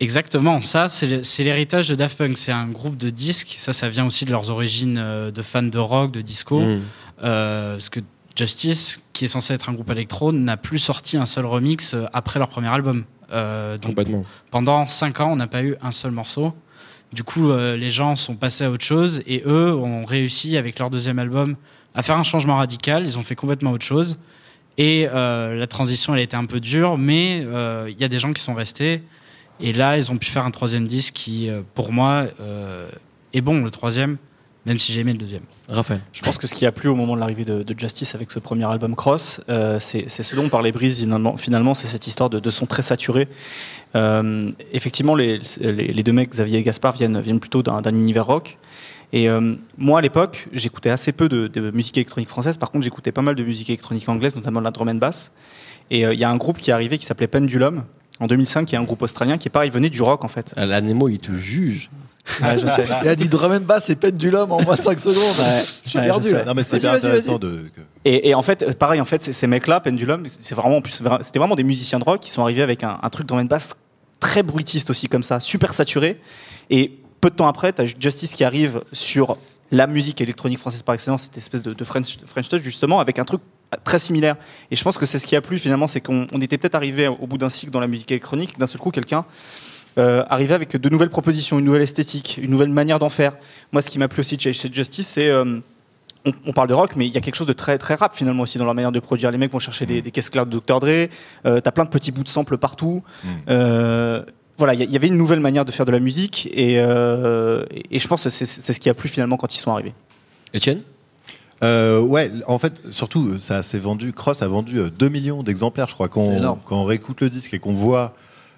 Exactement. 0.00 0.62
Ça, 0.62 0.88
c'est 0.88 1.44
l'héritage 1.44 1.88
de 1.88 1.94
Daft 1.94 2.16
Punk. 2.16 2.38
C'est 2.38 2.52
un 2.52 2.68
groupe 2.68 2.96
de 2.96 3.10
disques. 3.10 3.56
Ça, 3.58 3.72
ça 3.72 3.88
vient 3.88 4.06
aussi 4.06 4.24
de 4.24 4.30
leurs 4.30 4.50
origines 4.50 4.98
euh, 4.98 5.30
de 5.30 5.42
fans 5.42 5.62
de 5.62 5.78
rock, 5.78 6.10
de 6.10 6.22
disco. 6.22 6.60
Mmh. 6.60 6.80
Euh, 7.22 7.74
parce 7.74 7.90
que 7.90 8.00
Justice, 8.34 9.00
qui 9.12 9.26
est 9.26 9.28
censé 9.28 9.52
être 9.52 9.68
un 9.68 9.74
groupe 9.74 9.90
électro, 9.90 10.32
n'a 10.32 10.56
plus 10.56 10.78
sorti 10.78 11.18
un 11.18 11.26
seul 11.26 11.44
remix 11.44 11.94
euh, 11.94 12.06
après 12.14 12.38
leur 12.38 12.48
premier 12.48 12.68
album. 12.68 13.04
Euh, 13.32 13.76
donc 13.76 13.90
Complètement. 13.90 14.24
pendant 14.50 14.86
5 14.86 15.20
ans, 15.20 15.32
on 15.32 15.36
n'a 15.36 15.46
pas 15.46 15.62
eu 15.62 15.76
un 15.82 15.90
seul 15.90 16.10
morceau. 16.10 16.54
Du 17.12 17.24
coup, 17.24 17.50
euh, 17.50 17.76
les 17.76 17.90
gens 17.90 18.14
sont 18.14 18.36
passés 18.36 18.64
à 18.64 18.70
autre 18.70 18.84
chose 18.84 19.22
et 19.26 19.42
eux 19.44 19.74
ont 19.74 20.04
réussi 20.04 20.56
avec 20.56 20.78
leur 20.78 20.90
deuxième 20.90 21.18
album 21.18 21.56
à 21.94 22.02
faire 22.02 22.16
un 22.16 22.22
changement 22.22 22.56
radical. 22.56 23.04
Ils 23.04 23.18
ont 23.18 23.22
fait 23.22 23.34
complètement 23.34 23.72
autre 23.72 23.84
chose. 23.84 24.18
Et 24.78 25.08
euh, 25.12 25.56
la 25.56 25.66
transition, 25.66 26.14
elle 26.14 26.20
a 26.20 26.22
été 26.22 26.36
un 26.36 26.46
peu 26.46 26.60
dure, 26.60 26.96
mais 26.96 27.42
euh, 27.44 27.88
il 27.90 28.00
y 28.00 28.04
a 28.04 28.08
des 28.08 28.20
gens 28.20 28.32
qui 28.32 28.42
sont 28.42 28.54
restés. 28.54 29.02
Et 29.60 29.72
là, 29.72 29.96
ils 29.96 30.10
ont 30.10 30.16
pu 30.16 30.30
faire 30.30 30.44
un 30.44 30.50
troisième 30.50 30.86
disque 30.86 31.14
qui, 31.14 31.48
euh, 31.48 31.60
pour 31.74 31.92
moi, 31.92 32.26
euh, 32.40 32.88
est 33.32 33.40
bon, 33.40 33.62
le 33.62 33.70
troisième, 33.70 34.16
même 34.66 34.78
si 34.78 34.92
j'ai 34.92 35.00
aimé 35.00 35.12
le 35.12 35.18
deuxième. 35.18 35.42
Raphaël. 35.68 36.00
Je 36.12 36.22
pense 36.22 36.38
que 36.38 36.46
ce 36.46 36.54
qui 36.54 36.66
a 36.66 36.72
plu 36.72 36.88
au 36.88 36.94
moment 36.94 37.14
de 37.14 37.20
l'arrivée 37.20 37.44
de, 37.44 37.62
de 37.62 37.78
Justice 37.78 38.14
avec 38.14 38.30
ce 38.30 38.38
premier 38.38 38.64
album 38.64 38.94
Cross, 38.94 39.42
euh, 39.48 39.78
c'est 39.80 40.08
ce 40.08 40.36
dont 40.36 40.48
parlait 40.48 40.72
Brise 40.72 40.98
finalement, 40.98 41.36
finalement 41.36 41.74
c'est 41.74 41.86
cette 41.86 42.06
histoire 42.06 42.30
de, 42.30 42.40
de 42.40 42.50
son 42.50 42.66
très 42.66 42.82
saturé. 42.82 43.28
Euh, 43.94 44.50
effectivement, 44.72 45.14
les, 45.14 45.40
les, 45.60 45.92
les 45.92 46.02
deux 46.02 46.12
mecs, 46.12 46.30
Xavier 46.30 46.58
et 46.58 46.62
Gaspard, 46.62 46.92
viennent, 46.92 47.20
viennent 47.20 47.40
plutôt 47.40 47.62
d'un 47.62 47.94
univers 47.94 48.26
rock. 48.26 48.58
Et 49.12 49.28
euh, 49.28 49.56
moi, 49.76 49.98
à 49.98 50.02
l'époque, 50.02 50.46
j'écoutais 50.52 50.90
assez 50.90 51.12
peu 51.12 51.28
de, 51.28 51.48
de 51.48 51.70
musique 51.72 51.96
électronique 51.98 52.28
française. 52.28 52.56
Par 52.56 52.70
contre, 52.70 52.84
j'écoutais 52.84 53.12
pas 53.12 53.22
mal 53.22 53.34
de 53.34 53.42
musique 53.42 53.68
électronique 53.68 54.08
anglaise, 54.08 54.36
notamment 54.36 54.60
de 54.60 54.64
la 54.64 54.70
drum 54.70 54.88
and 54.88 54.94
bass. 54.94 55.32
Et 55.90 56.06
euh, 56.06 56.14
il 56.14 56.20
y 56.20 56.24
a 56.24 56.30
un 56.30 56.36
groupe 56.36 56.58
qui 56.58 56.70
est 56.70 56.72
arrivé 56.72 56.96
qui 56.98 57.06
s'appelait 57.06 57.26
Pendulum 57.26 57.84
en 58.20 58.26
2005, 58.26 58.66
qui 58.66 58.74
est 58.74 58.78
un 58.78 58.84
groupe 58.84 59.02
australien 59.02 59.38
qui, 59.38 59.48
pareil, 59.48 59.70
venait 59.70 59.90
du 59.90 60.02
rock 60.02 60.24
en 60.24 60.28
fait. 60.28 60.52
À 60.56 60.66
la 60.66 60.80
Nemo, 60.80 61.08
il 61.08 61.18
te 61.18 61.32
juge. 61.32 61.90
Ah, 62.42 62.56
je 62.56 62.66
sais. 62.66 62.84
Il 63.02 63.08
a 63.08 63.16
dit 63.16 63.28
drum 63.28 63.50
and 63.52 63.60
bass 63.62 63.88
et 63.90 63.96
pendulum 63.96 64.52
en 64.52 64.62
moins 64.62 64.76
de 64.76 64.82
5 64.82 65.00
secondes. 65.00 65.16
Ouais, 65.38 65.62
Je 65.84 65.88
suis 65.88 65.98
ouais, 65.98 66.04
perdu. 66.04 66.28
je. 66.28 66.36
Non, 66.46 66.54
mais 66.54 66.62
c'est 66.62 66.76
hyper 66.76 66.92
intéressant 66.92 67.38
vas-y. 67.38 67.40
de, 67.40 67.70
Et, 68.04 68.28
et 68.28 68.34
en 68.34 68.42
fait, 68.42 68.76
pareil, 68.78 69.00
en 69.00 69.04
fait, 69.06 69.22
ces, 69.22 69.32
ces 69.32 69.46
mecs-là, 69.46 69.80
Pendulum, 69.80 70.24
c'est 70.26 70.54
vraiment, 70.54 70.76
en 70.76 70.82
plus, 70.82 71.02
c'était 71.22 71.38
vraiment 71.38 71.54
des 71.56 71.64
musiciens 71.64 71.98
de 71.98 72.04
rock 72.04 72.20
qui 72.20 72.30
sont 72.30 72.42
arrivés 72.42 72.62
avec 72.62 72.84
un, 72.84 72.98
un 73.02 73.10
truc 73.10 73.26
dans 73.26 73.40
une 73.40 73.48
basse 73.48 73.74
très 74.20 74.42
bruitiste 74.42 74.90
aussi, 74.90 75.08
comme 75.08 75.22
ça, 75.22 75.40
super 75.40 75.72
saturé. 75.72 76.20
Et 76.68 76.98
peu 77.22 77.30
de 77.30 77.34
temps 77.34 77.48
après, 77.48 77.72
tu 77.72 77.82
as 77.82 77.86
Justice 77.86 78.34
qui 78.34 78.44
arrive 78.44 78.82
sur 78.92 79.38
la 79.72 79.86
musique 79.86 80.20
électronique 80.20 80.58
française 80.58 80.82
par 80.82 80.94
excellence, 80.94 81.24
cette 81.24 81.38
espèce 81.38 81.62
de, 81.62 81.72
de 81.74 81.84
French, 81.84 82.18
French 82.26 82.48
touch, 82.48 82.62
justement, 82.62 82.98
avec 83.00 83.18
un 83.18 83.24
truc 83.24 83.40
très 83.84 83.98
similaire. 83.98 84.36
Et 84.70 84.76
je 84.76 84.82
pense 84.82 84.98
que 84.98 85.06
c'est 85.06 85.18
ce 85.18 85.26
qui 85.26 85.36
a 85.36 85.40
plu 85.40 85.58
finalement, 85.58 85.86
c'est 85.86 86.00
qu'on 86.00 86.26
on 86.32 86.40
était 86.40 86.58
peut-être 86.58 86.74
arrivé 86.74 87.06
au 87.06 87.26
bout 87.26 87.38
d'un 87.38 87.48
cycle 87.48 87.70
dans 87.70 87.80
la 87.80 87.86
musique 87.86 88.10
électronique, 88.10 88.58
d'un 88.58 88.66
seul 88.66 88.80
coup, 88.80 88.90
quelqu'un 88.90 89.24
euh, 89.98 90.24
arrivait 90.28 90.54
avec 90.54 90.76
de 90.76 90.88
nouvelles 90.88 91.10
propositions, 91.10 91.58
une 91.58 91.64
nouvelle 91.66 91.82
esthétique, 91.82 92.38
une 92.42 92.50
nouvelle 92.50 92.70
manière 92.70 92.98
d'en 92.98 93.08
faire. 93.08 93.32
Moi, 93.72 93.80
ce 93.82 93.90
qui 93.90 93.98
m'a 93.98 94.08
plu 94.08 94.20
aussi 94.20 94.36
de 94.36 94.40
chez 94.42 94.72
Justice, 94.72 95.06
c'est. 95.08 95.28
euh, 95.28 95.60
on, 96.26 96.32
on 96.46 96.52
parle 96.52 96.68
de 96.68 96.74
rock, 96.74 96.96
mais 96.96 97.06
il 97.06 97.14
y 97.14 97.16
a 97.16 97.20
quelque 97.22 97.34
chose 97.36 97.46
de 97.46 97.54
très 97.54 97.78
très 97.78 97.94
rap 97.94 98.14
finalement 98.14 98.42
aussi 98.42 98.58
dans 98.58 98.66
leur 98.66 98.74
manière 98.74 98.92
de 98.92 99.00
produire. 99.00 99.30
Les 99.30 99.38
mecs 99.38 99.50
vont 99.52 99.58
chercher 99.58 99.86
des, 99.86 100.02
des 100.02 100.10
caisses 100.10 100.28
claires 100.28 100.44
de 100.46 100.58
Dr. 100.58 100.78
Dre, 100.80 101.08
euh, 101.46 101.60
t'as 101.60 101.70
plein 101.70 101.84
de 101.84 101.90
petits 101.90 102.12
bouts 102.12 102.24
de 102.24 102.28
samples 102.28 102.58
partout. 102.58 103.02
Euh, 103.48 104.22
voilà, 104.60 104.74
il 104.74 104.90
y, 104.90 104.96
avait 104.96 105.08
une 105.08 105.16
nouvelle 105.16 105.40
manière 105.40 105.64
de 105.64 105.72
faire 105.72 105.86
de 105.86 105.90
la 105.92 105.98
musique 106.00 106.48
et, 106.52 106.76
euh, 106.78 107.64
et 107.90 107.98
je 107.98 108.06
pense 108.06 108.22
que 108.24 108.28
c'est 108.28 108.46
c'est 108.46 108.72
ce 108.72 108.78
qui 108.80 108.88
a 108.88 108.94
plu 108.94 109.08
finalement 109.08 109.36
quand 109.36 109.52
ils 109.54 109.58
sont 109.58 109.72
arrivés. 109.72 109.94
Etienne 110.54 110.80
Euh, 111.62 112.00
ouais, 112.00 112.30
en 112.46 112.58
fait, 112.58 112.80
surtout, 112.90 113.38
ça 113.38 113.62
s'est 113.62 113.78
vendu. 113.78 114.12
Cross 114.12 114.40
a 114.42 114.48
vendu 114.48 114.78
euh, 114.78 114.90
2 114.90 115.08
millions 115.10 115.42
d'exemplaires, 115.42 115.88
je 115.88 115.94
crois. 115.94 116.08
Quand 116.08 116.22
C'est 116.24 116.30
on, 116.30 116.36
énorme. 116.38 116.60
quand 116.64 116.76
on 116.80 116.84
réécoute 116.84 117.20
le 117.20 117.28
disque 117.28 117.52
et 117.52 117.58
qu'on 117.58 117.74
voit 117.74 118.14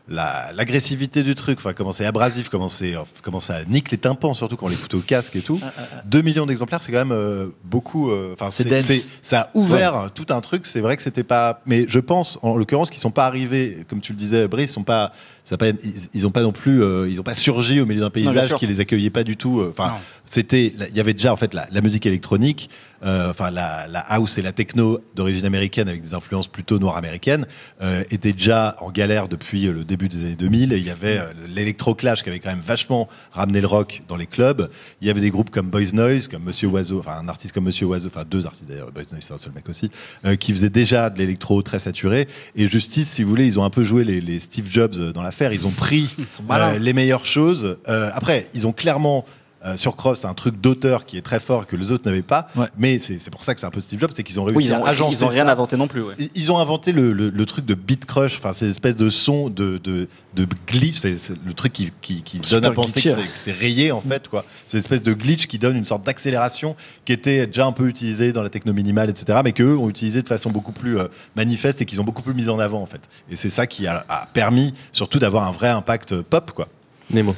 la- 0.08 0.50
l'agressivité 0.54 1.22
du 1.24 1.34
truc, 1.34 1.58
enfin, 1.58 1.72
comment 1.72 1.90
c'est 1.92 2.04
abrasif, 2.06 2.48
comment, 2.48 2.68
c'est, 2.68 2.94
comment 3.22 3.40
ça 3.40 3.64
nique 3.64 3.90
les 3.90 3.98
tympans, 3.98 4.34
surtout 4.34 4.56
quand 4.56 4.66
on 4.66 4.68
l'écoute 4.68 4.94
au 4.94 5.00
casque 5.00 5.34
et 5.36 5.40
tout. 5.40 5.60
2 6.04 6.22
millions 6.22 6.46
d'exemplaires, 6.46 6.80
c'est 6.80 6.92
quand 6.92 6.98
même 7.06 7.10
euh, 7.12 7.46
beaucoup. 7.64 8.10
euh, 8.10 8.34
Enfin, 8.34 8.50
C'est 8.50 8.62
c'est, 8.64 8.70
dense. 8.70 8.84
c'est- 8.84 9.04
ça 9.20 9.40
a 9.42 9.50
ouvert 9.54 10.10
tout 10.14 10.26
un 10.30 10.40
truc. 10.40 10.66
C'est 10.66 10.80
vrai 10.80 10.96
que 10.96 11.02
c'était 11.02 11.24
pas. 11.24 11.60
Mais 11.66 11.86
je 11.88 11.98
pense, 11.98 12.38
en 12.42 12.56
l'occurrence, 12.56 12.88
qu'ils 12.90 13.00
sont 13.00 13.10
pas 13.10 13.26
arrivés, 13.26 13.84
comme 13.90 14.00
tu 14.00 14.12
le 14.12 14.18
disais, 14.18 14.46
Brice, 14.48 14.70
ils 14.70 14.74
sont 14.74 14.84
pas. 14.84 15.12
Ça 15.44 15.56
a 15.56 15.58
pas, 15.58 15.68
ils, 15.68 15.76
ils 16.14 16.26
ont 16.26 16.30
pas 16.30 16.42
non 16.42 16.52
plus, 16.52 16.82
euh, 16.82 17.08
ils 17.10 17.18
ont 17.20 17.24
pas 17.24 17.34
surgi 17.34 17.80
au 17.80 17.86
milieu 17.86 18.00
d'un 18.00 18.10
paysage 18.10 18.34
qui 18.58 18.66
les 18.66 18.80
accueillait 18.80 19.10
pas 19.10 19.24
du 19.24 19.36
tout. 19.36 19.60
euh, 19.60 19.70
Enfin. 19.70 19.94
C'était, 20.24 20.72
il 20.90 20.96
y 20.96 21.00
avait 21.00 21.14
déjà 21.14 21.32
en 21.32 21.36
fait 21.36 21.52
la, 21.52 21.66
la 21.70 21.80
musique 21.80 22.06
électronique, 22.06 22.70
euh, 23.04 23.30
enfin 23.30 23.50
la, 23.50 23.88
la 23.88 24.00
house 24.00 24.38
et 24.38 24.42
la 24.42 24.52
techno 24.52 25.00
d'origine 25.16 25.44
américaine 25.44 25.88
avec 25.88 26.02
des 26.02 26.14
influences 26.14 26.46
plutôt 26.46 26.78
noires 26.78 26.96
américaines, 26.96 27.46
euh, 27.82 28.04
étaient 28.10 28.32
déjà 28.32 28.76
en 28.80 28.90
galère 28.90 29.28
depuis 29.28 29.66
euh, 29.66 29.72
le 29.72 29.84
début 29.84 30.08
des 30.08 30.20
années 30.20 30.36
2000. 30.36 30.72
Et 30.72 30.78
il 30.78 30.86
y 30.86 30.90
avait 30.90 31.18
euh, 31.18 31.32
l'électroclash 31.54 32.22
qui 32.22 32.28
avait 32.28 32.38
quand 32.38 32.50
même 32.50 32.60
vachement 32.60 33.08
ramené 33.32 33.60
le 33.60 33.66
rock 33.66 34.02
dans 34.08 34.16
les 34.16 34.26
clubs. 34.26 34.70
Il 35.00 35.08
y 35.08 35.10
avait 35.10 35.20
des 35.20 35.30
groupes 35.30 35.50
comme 35.50 35.68
Boys 35.68 35.92
Noise, 35.92 36.28
comme 36.28 36.44
Monsieur 36.44 36.68
Oiseau, 36.68 37.00
enfin 37.00 37.18
un 37.18 37.28
artiste 37.28 37.52
comme 37.52 37.64
Monsieur 37.64 37.86
Oiseau, 37.86 38.08
enfin 38.08 38.24
deux 38.28 38.46
artistes 38.46 38.68
d'ailleurs, 38.68 38.92
Boys 38.92 39.02
Noise 39.10 39.24
c'est 39.26 39.34
un 39.34 39.38
seul 39.38 39.52
mec 39.52 39.68
aussi, 39.68 39.90
qui 40.38 40.52
faisaient 40.52 40.70
déjà 40.70 41.10
de 41.10 41.18
l'électro 41.18 41.62
très 41.62 41.78
saturé. 41.78 42.28
Et 42.54 42.68
Justice, 42.68 43.10
si 43.10 43.22
vous 43.22 43.28
voulez, 43.28 43.46
ils 43.46 43.58
ont 43.58 43.64
un 43.64 43.70
peu 43.70 43.82
joué 43.82 44.04
les, 44.04 44.20
les 44.20 44.38
Steve 44.38 44.68
Jobs 44.70 45.12
dans 45.12 45.22
l'affaire. 45.22 45.52
Ils 45.52 45.66
ont 45.66 45.70
pris 45.70 46.08
les 46.80 46.92
meilleures 46.92 47.24
choses. 47.24 47.78
Après, 47.86 48.46
ils 48.54 48.66
ont 48.66 48.72
clairement 48.72 49.24
euh, 49.64 49.76
sur 49.76 49.96
Cross 49.96 50.24
un 50.24 50.34
truc 50.34 50.60
d'auteur 50.60 51.04
qui 51.04 51.16
est 51.16 51.22
très 51.22 51.40
fort 51.40 51.66
que 51.66 51.76
les 51.76 51.90
autres 51.92 52.04
n'avaient 52.06 52.22
pas. 52.22 52.48
Ouais. 52.56 52.66
Mais 52.78 52.98
c'est 52.98 53.18
c'est 53.18 53.30
pour 53.30 53.44
ça 53.44 53.54
que 53.54 53.60
c'est 53.60 53.66
un 53.66 53.70
peu 53.70 53.80
Steve 53.80 54.00
Jobs, 54.00 54.10
c'est 54.14 54.22
qu'ils 54.22 54.40
ont 54.40 54.44
réussi 54.44 54.56
Oui, 54.58 54.64
ils 54.64 54.74
ont, 54.74 54.84
à 54.84 54.88
agencer 54.90 55.18
ils 55.20 55.24
ont 55.24 55.28
rien 55.28 55.44
ça. 55.44 55.52
inventé 55.52 55.76
non 55.76 55.88
plus. 55.88 56.02
ouais. 56.02 56.14
Ils- 56.18 56.30
Ils 56.34 56.50
ont 56.52 56.58
inventé 56.58 56.92
le, 56.92 57.12
le- 57.12 57.30
le 57.30 57.46
truc 57.46 57.64
de 57.64 57.74
beat 57.74 58.06
crush, 58.06 58.36
enfin 58.38 58.52
ces 58.52 58.68
espèces 58.68 58.96
de 58.96 59.08
sons 59.10 59.48
de, 59.50 59.78
de, 59.78 60.08
de 60.34 60.46
glitch, 60.66 60.96
c'est 60.96 61.16
c'est 61.18 61.34
le 61.44 61.54
truc 61.54 61.72
qui, 61.72 61.92
qui, 62.00 62.22
qui 62.22 62.38
Super 62.42 62.60
donne 62.60 62.70
à 62.70 62.74
penser 62.74 63.00
c'est- 63.00 63.14
que 63.14 63.20
c'est 63.34 63.52
rayé 63.52 63.92
en 63.92 64.00
fait 64.00 64.28
quoi. 64.28 64.44
C'est 64.66 64.78
espèce 64.78 65.02
de 65.02 65.12
glitch 65.12 65.46
qui 65.46 65.58
donne 65.58 65.76
une 65.76 65.84
sorte 65.84 66.04
d'accélération 66.04 66.74
qui 67.04 67.12
était 67.12 67.46
déjà 67.46 67.64
un 67.66 67.72
peu 67.72 67.86
utilisée 67.88 68.32
dans 68.32 68.42
la 68.42 68.48
techno 68.50 68.72
minimale, 68.72 69.10
etc. 69.10 69.40
Mais 69.44 69.52
qu'eux 69.52 69.76
ont 69.76 69.88
utilisé 69.88 70.22
de 70.22 70.28
façon 70.28 70.50
beaucoup 70.50 70.72
plus 70.72 70.98
euh, 70.98 71.08
manifeste 71.36 71.80
et 71.80 71.84
qu'ils 71.84 72.00
ont 72.00 72.04
beaucoup 72.04 72.22
plus 72.22 72.34
mis 72.34 72.48
en 72.48 72.58
avant 72.58 72.82
en 72.82 72.86
fait. 72.86 73.00
Et 73.30 73.36
c'est 73.36 73.50
ça 73.50 73.66
qui 73.66 73.86
a, 73.86 74.04
a 74.08 74.26
permis 74.32 74.74
surtout 74.92 75.18
d'avoir 75.18 75.46
un 75.46 75.52
vrai 75.52 75.68
impact 75.68 76.20
pop 76.22 76.50
quoi. 76.52 76.68
Nemo. 77.10 77.34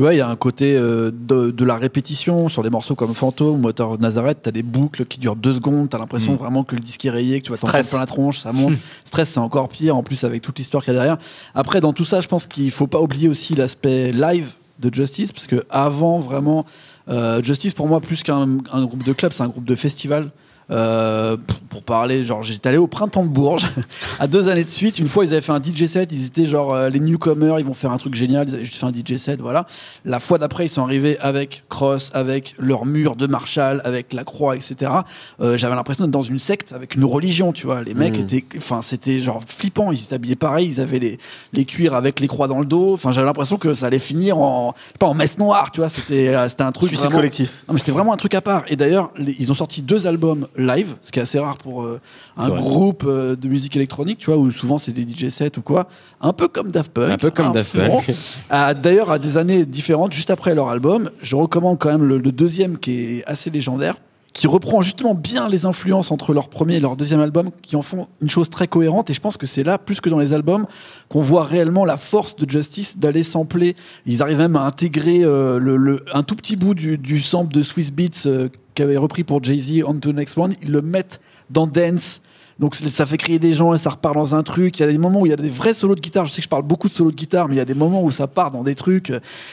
Puis 0.00 0.06
ouais, 0.06 0.14
il 0.14 0.18
y 0.18 0.22
a 0.22 0.28
un 0.30 0.36
côté 0.36 0.78
euh, 0.78 1.10
de, 1.12 1.50
de 1.50 1.62
la 1.66 1.76
répétition 1.76 2.48
sur 2.48 2.62
des 2.62 2.70
morceaux 2.70 2.94
comme 2.94 3.12
Phantom, 3.12 3.60
Motor 3.60 3.90
of 3.90 4.00
Nazareth. 4.00 4.38
T'as 4.40 4.50
des 4.50 4.62
boucles 4.62 5.04
qui 5.04 5.20
durent 5.20 5.36
deux 5.36 5.52
secondes. 5.52 5.90
T'as 5.90 5.98
l'impression 5.98 6.32
Mm. 6.32 6.36
vraiment 6.36 6.64
que 6.64 6.74
le 6.74 6.80
disque 6.80 7.04
est 7.04 7.10
rayé, 7.10 7.38
que 7.42 7.44
tu 7.44 7.52
vas 7.52 7.58
t'en 7.58 7.66
prendre 7.66 7.86
plein 7.86 7.98
la 7.98 8.06
tronche, 8.06 8.38
ça 8.38 8.50
monte. 8.50 8.72
Stress, 9.04 9.28
c'est 9.28 9.40
encore 9.40 9.68
pire. 9.68 9.94
En 9.98 10.02
plus, 10.02 10.24
avec 10.24 10.40
toute 10.40 10.56
l'histoire 10.56 10.82
qu'il 10.82 10.94
y 10.94 10.96
a 10.96 11.00
derrière. 11.00 11.18
Après, 11.54 11.82
dans 11.82 11.92
tout 11.92 12.06
ça, 12.06 12.20
je 12.20 12.28
pense 12.28 12.46
qu'il 12.46 12.70
faut 12.70 12.86
pas 12.86 12.98
oublier 12.98 13.28
aussi 13.28 13.54
l'aspect 13.54 14.10
live 14.10 14.52
de 14.78 14.88
Justice, 14.94 15.32
parce 15.32 15.46
que 15.46 15.66
avant 15.68 16.18
vraiment, 16.18 16.64
euh, 17.10 17.42
Justice 17.42 17.74
pour 17.74 17.86
moi 17.86 18.00
plus 18.00 18.22
qu'un 18.22 18.48
un 18.72 18.84
groupe 18.86 19.04
de 19.04 19.12
club, 19.12 19.32
c'est 19.34 19.42
un 19.42 19.48
groupe 19.48 19.66
de 19.66 19.74
festival. 19.74 20.30
Euh, 20.70 21.36
pour, 21.68 21.82
parler, 21.82 22.24
genre 22.24 22.42
j'étais 22.42 22.68
allé 22.68 22.78
au 22.78 22.86
printemps 22.86 23.24
de 23.24 23.28
Bourges 23.30 23.66
à 24.20 24.26
deux 24.26 24.48
années 24.48 24.64
de 24.64 24.70
suite. 24.70 24.98
Une 24.98 25.08
fois, 25.08 25.24
ils 25.24 25.32
avaient 25.32 25.40
fait 25.40 25.52
un 25.52 25.62
DJ 25.62 25.86
set. 25.86 26.10
Ils 26.12 26.26
étaient 26.26 26.44
genre 26.44 26.74
euh, 26.74 26.88
les 26.88 27.00
newcomers. 27.00 27.58
Ils 27.58 27.64
vont 27.64 27.74
faire 27.74 27.90
un 27.90 27.96
truc 27.96 28.14
génial. 28.14 28.48
Ils 28.48 28.54
avaient 28.54 28.64
juste 28.64 28.76
fait 28.76 28.86
un 28.86 28.92
DJ 28.92 29.16
set, 29.16 29.40
voilà. 29.40 29.66
La 30.04 30.20
fois 30.20 30.38
d'après, 30.38 30.66
ils 30.66 30.68
sont 30.68 30.82
arrivés 30.82 31.18
avec 31.20 31.64
Cross, 31.68 32.10
avec 32.14 32.54
leur 32.58 32.86
mur 32.86 33.16
de 33.16 33.26
Marshall, 33.26 33.80
avec 33.84 34.12
la 34.12 34.24
croix, 34.24 34.56
etc. 34.56 34.90
Euh, 35.40 35.56
J'avais 35.56 35.74
l'impression 35.74 36.04
d'être 36.04 36.12
dans 36.12 36.22
une 36.22 36.38
secte 36.38 36.72
avec 36.72 36.94
une 36.94 37.04
religion, 37.04 37.52
tu 37.52 37.66
vois. 37.66 37.82
Les 37.82 37.94
mecs 37.94 38.18
Mm. 38.18 38.22
étaient, 38.22 38.44
enfin, 38.58 38.80
c'était 38.82 39.20
genre 39.20 39.42
flippant. 39.46 39.90
Ils 39.92 40.02
étaient 40.02 40.14
habillés 40.14 40.36
pareil. 40.36 40.66
Ils 40.68 40.80
avaient 40.80 40.98
les 40.98 41.18
les 41.52 41.64
cuirs 41.64 41.94
avec 41.94 42.20
les 42.20 42.28
croix 42.28 42.46
dans 42.48 42.60
le 42.60 42.66
dos. 42.66 42.92
Enfin, 42.94 43.10
j'avais 43.12 43.26
l'impression 43.26 43.56
que 43.56 43.74
ça 43.74 43.86
allait 43.86 43.98
finir 43.98 44.38
en 44.38 44.74
pas 44.98 45.06
en 45.06 45.14
messe 45.14 45.38
noire, 45.38 45.70
tu 45.72 45.80
vois. 45.80 45.88
C'était 45.88 46.28
euh, 46.34 46.48
c'était 46.48 46.62
un 46.62 46.72
truc 46.72 46.88
Suicide 46.88 47.10
collectif. 47.10 47.64
non, 47.68 47.74
mais 47.74 47.78
c'était 47.80 47.92
vraiment 47.92 48.12
un 48.12 48.16
truc 48.16 48.34
à 48.34 48.40
part. 48.40 48.64
Et 48.68 48.76
d'ailleurs, 48.76 49.10
ils 49.18 49.50
ont 49.50 49.54
sorti 49.54 49.82
deux 49.82 50.06
albums 50.06 50.46
live, 50.66 50.96
ce 51.02 51.12
qui 51.12 51.18
est 51.18 51.22
assez 51.22 51.38
rare 51.38 51.58
pour 51.58 51.82
euh, 51.82 52.00
un 52.36 52.48
vrai. 52.48 52.60
groupe 52.60 53.04
euh, 53.06 53.36
de 53.36 53.48
musique 53.48 53.76
électronique, 53.76 54.18
tu 54.18 54.26
vois, 54.26 54.38
où 54.38 54.50
souvent 54.50 54.78
c'est 54.78 54.92
des 54.92 55.02
DJ 55.02 55.28
sets 55.28 55.58
ou 55.58 55.62
quoi. 55.62 55.88
Un 56.20 56.32
peu 56.32 56.48
comme 56.48 56.70
Daft 56.70 56.92
Punk. 56.92 57.10
Un 57.10 57.18
peu 57.18 57.30
comme 57.30 57.46
hein, 57.46 57.52
Daft. 57.52 57.76
Punk. 57.76 58.10
D'ailleurs, 58.82 59.10
à 59.10 59.18
des 59.18 59.38
années 59.38 59.64
différentes, 59.66 60.12
juste 60.12 60.30
après 60.30 60.54
leur 60.54 60.68
album, 60.68 61.10
je 61.20 61.36
recommande 61.36 61.78
quand 61.78 61.90
même 61.90 62.04
le, 62.04 62.18
le 62.18 62.32
deuxième 62.32 62.78
qui 62.78 63.18
est 63.18 63.24
assez 63.26 63.50
légendaire, 63.50 63.96
qui 64.32 64.46
reprend 64.46 64.80
justement 64.80 65.14
bien 65.14 65.48
les 65.48 65.66
influences 65.66 66.10
entre 66.12 66.32
leur 66.32 66.48
premier 66.48 66.76
et 66.76 66.80
leur 66.80 66.96
deuxième 66.96 67.20
album, 67.20 67.50
qui 67.62 67.74
en 67.74 67.82
font 67.82 68.06
une 68.22 68.30
chose 68.30 68.48
très 68.48 68.68
cohérente. 68.68 69.10
Et 69.10 69.12
je 69.12 69.20
pense 69.20 69.36
que 69.36 69.46
c'est 69.46 69.64
là, 69.64 69.76
plus 69.76 70.00
que 70.00 70.08
dans 70.08 70.18
les 70.18 70.32
albums, 70.32 70.66
qu'on 71.08 71.20
voit 71.20 71.42
réellement 71.44 71.84
la 71.84 71.96
force 71.96 72.36
de 72.36 72.48
Justice 72.48 72.96
d'aller 72.96 73.24
sampler. 73.24 73.74
Ils 74.06 74.22
arrivent 74.22 74.38
même 74.38 74.54
à 74.56 74.60
intégrer 74.62 75.24
euh, 75.24 75.58
le, 75.58 75.76
le- 75.76 76.04
un 76.12 76.22
tout 76.22 76.36
petit 76.36 76.54
bout 76.56 76.74
du, 76.74 76.96
du 76.96 77.20
sample 77.20 77.52
de 77.52 77.62
Swiss 77.62 77.90
Beats 77.92 78.26
euh, 78.26 78.48
qu'avait 78.74 78.96
repris 78.96 79.24
pour 79.24 79.42
Jay-Z 79.42 79.82
On 79.86 79.94
to 79.94 80.12
the 80.12 80.14
Next 80.14 80.38
One. 80.38 80.54
Ils 80.62 80.70
le 80.70 80.80
mettent 80.82 81.20
dans 81.50 81.66
Dance. 81.66 82.20
Donc 82.60 82.76
ça 82.76 83.06
fait 83.06 83.16
crier 83.16 83.38
des 83.38 83.54
gens 83.54 83.72
et 83.74 83.78
ça 83.78 83.90
repart 83.90 84.14
dans 84.14 84.34
un 84.34 84.42
truc. 84.42 84.78
Il 84.78 84.82
y 84.82 84.84
a 84.84 84.92
des 84.92 84.98
moments 84.98 85.22
où 85.22 85.26
il 85.26 85.30
y 85.30 85.32
a 85.32 85.36
des 85.36 85.48
vrais 85.48 85.74
solos 85.74 85.94
de 85.94 86.00
guitare. 86.00 86.26
Je 86.26 86.30
sais 86.32 86.36
que 86.36 86.44
je 86.44 86.48
parle 86.48 86.62
beaucoup 86.62 86.88
de 86.88 86.92
solos 86.92 87.10
de 87.10 87.16
guitare, 87.16 87.48
mais 87.48 87.54
il 87.54 87.58
y 87.58 87.62
a 87.62 87.64
des 87.64 87.74
moments 87.74 88.02
où 88.02 88.10
ça 88.10 88.26
part 88.26 88.50
dans 88.50 88.62
des 88.62 88.74
trucs. 88.74 89.12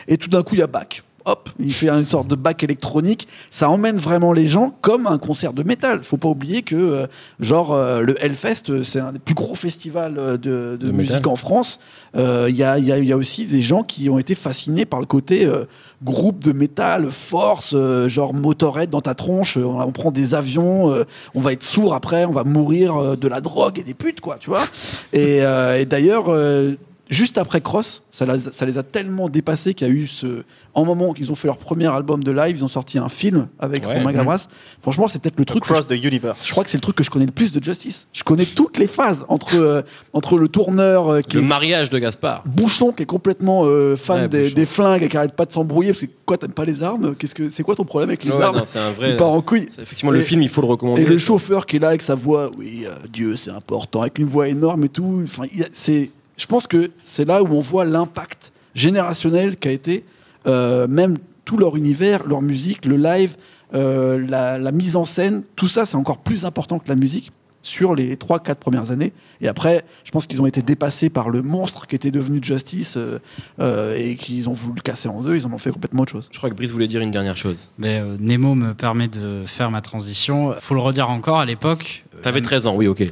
Et 0.09 0.17
tout 0.17 0.29
d'un 0.29 0.43
coup, 0.43 0.55
il 0.55 0.59
y 0.59 0.61
a 0.61 0.67
back. 0.67 1.03
Hop, 1.29 1.49
il 1.59 1.73
fait 1.73 1.89
une 1.89 2.05
sorte 2.05 2.27
de 2.29 2.35
bac 2.35 2.63
électronique. 2.63 3.27
Ça 3.51 3.69
emmène 3.69 3.97
vraiment 3.97 4.31
les 4.31 4.47
gens 4.47 4.73
comme 4.79 5.07
un 5.07 5.17
concert 5.17 5.51
de 5.51 5.61
métal. 5.61 6.01
Faut 6.03 6.15
pas 6.15 6.29
oublier 6.29 6.61
que, 6.61 6.75
euh, 6.75 7.07
genre, 7.41 7.73
euh, 7.73 7.99
le 7.99 8.15
Hellfest, 8.23 8.69
euh, 8.69 8.83
c'est 8.85 9.01
un 9.01 9.11
des 9.11 9.19
plus 9.19 9.35
gros 9.35 9.53
festivals 9.55 10.17
euh, 10.17 10.31
de, 10.37 10.77
de 10.79 10.85
De 10.87 10.91
musique 10.91 11.15
métal. 11.15 11.27
en 11.33 11.35
France. 11.35 11.79
Euh, 12.15 12.45
Il 12.49 12.55
y, 12.55 12.63
a, 12.63 12.79
y 12.79 12.93
a- 12.93 12.97
y 12.99 13.11
a 13.11 13.17
aussi 13.17 13.45
des 13.45 13.61
gens 13.61 13.83
qui 13.83 14.09
ont 14.09 14.17
été 14.17 14.35
fascinés 14.35 14.85
par 14.85 15.01
le 15.01 15.05
côté 15.05 15.45
euh, 15.45 15.65
groupe 16.01 16.41
de 16.45 16.53
métal, 16.53 17.11
force, 17.11 17.73
euh, 17.75 18.07
genre 18.07 18.33
motorette 18.33 18.89
dans 18.89 19.01
ta 19.01 19.13
tronche. 19.13 19.57
euh, 19.57 19.65
On, 19.65 19.81
on 19.81 19.91
prend 19.91 20.11
des 20.11 20.33
avions, 20.33 20.89
euh, 20.91 21.03
on 21.35 21.41
va 21.41 21.51
être 21.51 21.63
sourd 21.63 21.93
après, 21.93 22.23
on 22.23 22.31
va 22.31 22.45
mourir 22.45 22.95
euh, 22.95 23.15
de 23.17 23.27
la 23.27 23.41
drogue 23.41 23.79
et 23.79 23.83
des 23.83 23.93
putes, 23.93 24.21
quoi, 24.21 24.37
tu 24.39 24.49
vois. 24.49 24.63
Et, 25.11 25.41
euh, 25.43 25.77
et 25.77 25.85
d'ailleurs, 25.85 26.25
euh, 26.29 26.75
juste 27.09 27.37
après 27.37 27.61
Cross, 27.61 28.03
ça, 28.11 28.25
la- 28.25 28.39
ça 28.39 28.65
les 28.65 28.77
a 28.77 28.83
tellement 28.83 29.29
dépassés 29.29 29.73
qu'il 29.73 29.87
y 29.87 29.89
a 29.89 29.93
eu 29.93 30.07
ce. 30.07 30.43
En 30.73 30.85
moment 30.85 31.13
qu'ils 31.13 31.31
ont 31.31 31.35
fait 31.35 31.47
leur 31.47 31.57
premier 31.57 31.87
album 31.87 32.23
de 32.23 32.31
live, 32.31 32.55
ils 32.57 32.63
ont 32.63 32.67
sorti 32.67 32.99
un 32.99 33.09
film 33.09 33.47
avec 33.59 33.85
Ouais. 33.87 33.97
Romain 33.97 34.11
Gabras. 34.11 34.47
Franchement, 34.81 35.07
c'est 35.07 35.19
peut-être 35.19 35.39
le 35.39 35.45
truc. 35.45 35.63
Cross 35.63 35.87
the 35.87 35.91
Universe. 35.91 36.45
je 36.45 36.51
crois 36.51 36.63
que 36.63 36.69
c'est 36.69 36.77
le 36.77 36.81
truc 36.81 36.95
que 36.95 37.03
je 37.03 37.09
connais 37.09 37.25
le 37.25 37.31
plus 37.31 37.51
de 37.51 37.63
Justice. 37.63 38.05
Je 38.13 38.23
connais 38.23 38.45
toutes 38.45 38.77
les 38.77 38.87
phases 38.87 39.25
entre, 39.27 39.55
euh, 39.55 39.81
entre 40.13 40.37
le 40.37 40.47
tourneur 40.47 41.07
euh, 41.11 41.21
qui 41.21 41.37
Le 41.37 41.41
est 41.43 41.45
mariage 41.45 41.89
de 41.89 41.97
Gaspard. 41.97 42.43
Bouchon 42.45 42.91
qui 42.91 43.03
est 43.03 43.07
complètement 43.07 43.63
euh, 43.65 43.95
fan 43.95 44.29
Ouais, 44.31 44.51
des, 44.51 44.65
flingues 44.67 45.01
et 45.03 45.07
qui 45.07 45.17
arrête 45.17 45.33
pas 45.35 45.45
de 45.45 45.51
s'embrouiller 45.51 45.91
parce 45.93 46.01
que 46.01 46.11
quoi 46.25 46.37
t'aimes 46.37 46.51
pas 46.53 46.65
les 46.65 46.83
armes? 46.83 47.15
Qu'est-ce 47.15 47.33
que 47.35 47.49
c'est 47.49 47.63
quoi 47.63 47.73
ton 47.75 47.85
problème 47.85 48.09
avec 48.11 48.23
les 48.23 48.31
Ouais, 48.31 48.43
armes? 48.43 48.61
c'est 48.67 48.79
un 48.79 48.91
vrai. 48.91 49.11
Il 49.11 49.17
part 49.17 49.29
en 49.29 49.41
couille. 49.41 49.67
c'est- 49.75 49.81
Effectivement, 49.81 50.11
le 50.11 50.21
film, 50.21 50.41
il 50.43 50.49
faut 50.49 50.61
le 50.61 50.67
recommander. 50.67 51.01
Et 51.01 51.05
le 51.05 51.17
chauffeur 51.17 51.65
qui 51.65 51.77
est 51.77 51.79
là 51.79 51.87
avec 51.89 52.01
sa 52.03 52.13
voix, 52.15 52.51
oui, 52.57 52.83
euh, 52.85 52.91
Dieu, 53.11 53.35
c'est 53.35 53.49
important, 53.51 54.01
avec 54.01 54.19
une 54.19 54.25
voix 54.27 54.47
énorme 54.47 54.83
et 54.83 54.89
tout. 54.89 55.21
Enfin, 55.23 55.43
il 55.51 55.59
y 55.59 55.63
a- 55.63 55.67
c'est, 55.73 56.11
je 56.37 56.45
pense 56.45 56.67
que 56.67 56.91
c'est 57.03 57.25
là 57.25 57.43
où 57.43 57.47
on 57.47 57.59
voit 57.59 57.85
l'impact 57.85 58.51
générationnel 58.75 59.57
qu'a 59.57 59.71
été 59.71 60.05
euh, 60.47 60.87
même 60.87 61.17
tout 61.45 61.57
leur 61.57 61.75
univers, 61.75 62.25
leur 62.25 62.41
musique, 62.41 62.85
le 62.85 62.97
live, 62.97 63.35
euh, 63.73 64.23
la, 64.27 64.57
la 64.57 64.71
mise 64.71 64.95
en 64.95 65.05
scène. 65.05 65.43
Tout 65.55 65.67
ça, 65.67 65.85
c'est 65.85 65.95
encore 65.95 66.19
plus 66.19 66.45
important 66.45 66.79
que 66.79 66.87
la 66.87 66.95
musique. 66.95 67.31
sur 67.67 67.95
les 67.95 68.15
3-4 68.15 68.55
premières 68.55 68.91
années. 68.91 69.11
Et 69.41 69.47
après, 69.47 69.83
je 70.03 70.11
pense 70.11 70.25
qu'ils 70.25 70.41
ont 70.41 70.45
été 70.45 70.61
dépassés 70.61 71.09
par 71.09 71.29
le 71.29 71.41
monstre 71.41 71.85
qui 71.85 71.95
était 71.95 72.11
devenu 72.11 72.39
Justice 72.41 72.95
euh, 72.95 73.19
euh, 73.59 73.95
et 73.97 74.15
qu'ils 74.15 74.47
ont 74.49 74.53
voulu 74.53 74.75
le 74.77 74.81
casser 74.81 75.09
en 75.09 75.21
deux. 75.21 75.35
Ils 75.35 75.45
en 75.45 75.51
ont 75.51 75.57
fait 75.57 75.71
complètement 75.71 76.03
autre 76.03 76.13
chose. 76.13 76.29
Je 76.31 76.37
crois 76.37 76.49
que 76.49 76.55
Brice 76.55 76.71
voulait 76.71 76.87
dire 76.87 77.01
une 77.01 77.11
dernière 77.11 77.37
chose. 77.37 77.69
Mais 77.77 77.99
euh, 77.99 78.15
Nemo 78.19 78.55
me 78.55 78.73
permet 78.73 79.09
de 79.09 79.43
faire 79.45 79.69
ma 79.69 79.81
transition. 79.81 80.55
Faut 80.61 80.75
le 80.75 80.81
redire 80.81 81.09
encore, 81.09 81.39
à 81.39 81.45
l'époque. 81.45 82.05
T'avais 82.21 82.41
13 82.41 82.67
ans, 82.67 82.75
oui, 82.75 82.87
ok. 82.87 83.03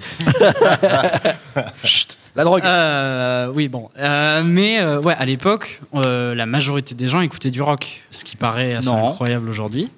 La 2.35 2.43
drogue. 2.43 2.63
Euh, 2.65 3.47
oui, 3.53 3.67
bon. 3.69 3.89
Euh, 3.97 4.43
mais 4.43 4.79
euh, 4.79 4.99
ouais, 5.01 5.15
à 5.17 5.25
l'époque, 5.25 5.81
euh, 5.95 6.35
la 6.35 6.45
majorité 6.45 6.93
des 6.95 7.07
gens 7.07 7.21
écoutaient 7.21 7.51
du 7.51 7.61
rock, 7.61 8.01
ce 8.11 8.23
qui 8.23 8.35
paraît 8.35 8.73
assez 8.73 8.89
Non. 8.89 9.09
incroyable 9.09 9.49
aujourd'hui. 9.49 9.89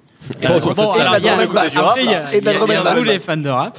Bon, 0.42 0.48
Euh, 0.50 0.60
bon, 0.60 0.92
alors, 0.92 1.12
la 1.12 1.18
il 1.20 1.24
y 1.24 1.28
a- 1.28 1.34
après, 1.40 2.04
il 2.04 2.10
y 2.10 2.14
a, 2.14 2.34
Et 2.34 2.40
de 2.40 2.44
la 2.46 2.52
il 2.52 2.54
y 2.54 2.56
a- 2.56 2.58
drum 2.58 2.68
il 2.70 2.72
y 2.72 2.76
a 2.76 2.80
and 2.80 2.84
bass. 2.84 2.98
tous 2.98 3.04
les 3.04 3.18
fans 3.18 3.36
de 3.36 3.48
rap 3.48 3.78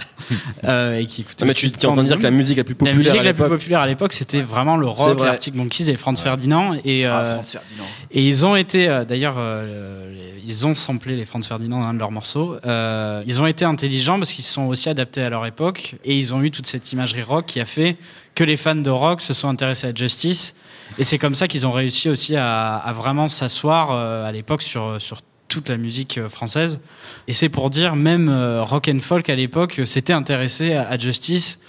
euh, 0.64 0.98
et 0.98 1.06
qui 1.06 1.22
écoutaient 1.22 1.46
mais 1.46 1.52
aussi 1.52 1.70
tu 1.72 1.80
es 1.80 1.86
en 1.86 1.94
train 1.94 2.02
de 2.04 2.08
dire 2.08 2.18
que 2.18 2.24
la 2.24 2.32
musique 2.32 2.58
la 2.58 2.64
plus 2.64 2.74
la 2.74 2.78
populaire 2.78 2.96
musique 2.98 3.12
à 3.20 3.24
la 3.24 3.34
plus 3.34 3.44
l'époque. 3.44 3.60
populaire 3.60 3.80
à 3.82 3.88
l'époque, 3.88 4.14
c'était 4.14 4.42
vraiment 4.42 4.78
le 4.78 4.88
C'est 4.88 5.04
rock, 5.04 5.18
vrai. 5.18 5.26
les 5.28 5.30
Arctic 5.34 5.54
Monkeys 5.56 5.90
et 5.90 5.98
Franz 5.98 6.20
Ferdinand. 6.22 6.76
Et, 6.86 7.06
Ah, 7.06 7.18
euh, 7.20 7.34
Franz 7.36 7.52
Ferdinand. 7.52 7.84
et 8.12 8.24
ils 8.28 8.46
ont 8.46 8.56
été, 8.56 8.88
euh, 8.88 9.04
d'ailleurs, 9.06 9.36
euh, 9.38 10.12
les- 10.14 10.42
ils 10.48 10.66
ont 10.66 10.74
samplé 10.76 11.16
les 11.18 11.26
Franz 11.26 11.46
Ferdinand 11.48 11.82
dans 11.82 11.88
un 11.88 11.94
de 11.94 12.00
leurs 12.00 12.12
morceaux. 12.12 12.56
Euh, 12.66 13.22
ils 13.28 13.40
ont 13.42 13.46
été 13.46 13.66
intelligents 13.66 14.18
parce 14.18 14.32
qu'ils 14.32 14.44
se 14.46 14.54
sont 14.54 14.66
aussi 14.68 14.90
adaptés 14.90 15.22
à 15.22 15.30
leur 15.30 15.46
époque 15.46 15.96
et 16.06 16.16
ils 16.18 16.34
ont 16.34 16.42
eu 16.42 16.50
toute 16.52 16.66
cette 16.68 16.92
imagerie 16.94 17.22
rock 17.22 17.46
qui 17.46 17.60
a 17.60 17.66
fait 17.66 17.98
que 18.40 18.46
les 18.46 18.56
fans 18.56 18.74
de 18.74 18.90
rock 18.90 19.20
se 19.20 19.34
sont 19.34 19.50
intéressés 19.50 19.88
à 19.88 19.94
Justice. 19.94 20.56
Et 20.98 21.04
c'est 21.04 21.18
comme 21.18 21.36
ça 21.36 21.50
qu'ils 21.50 21.68
ont 21.68 21.74
réussi 21.74 22.08
aussi 22.08 22.38
à, 22.38 22.94
vraiment 22.96 23.28
s'asseoir 23.28 23.92
euh, 23.92 24.26
à 24.26 24.32
l'époque 24.32 24.62
sur, 24.62 24.98
toute 25.50 25.68
la 25.68 25.76
musique 25.76 26.18
euh, 26.18 26.30
française. 26.30 26.80
Et 27.28 27.34
c'est 27.34 27.50
pour 27.50 27.70
dire, 27.70 27.98
même 27.98 28.30
euh, 28.30 28.64
rock 28.64 28.88
and 28.88 29.00
folk 29.00 29.28
à 29.30 29.36
l'époque 29.36 29.80
euh, 29.80 29.86
s'était 29.86 30.14
intéressé 30.14 30.74
à, 30.74 30.98
Justice. 30.98 31.60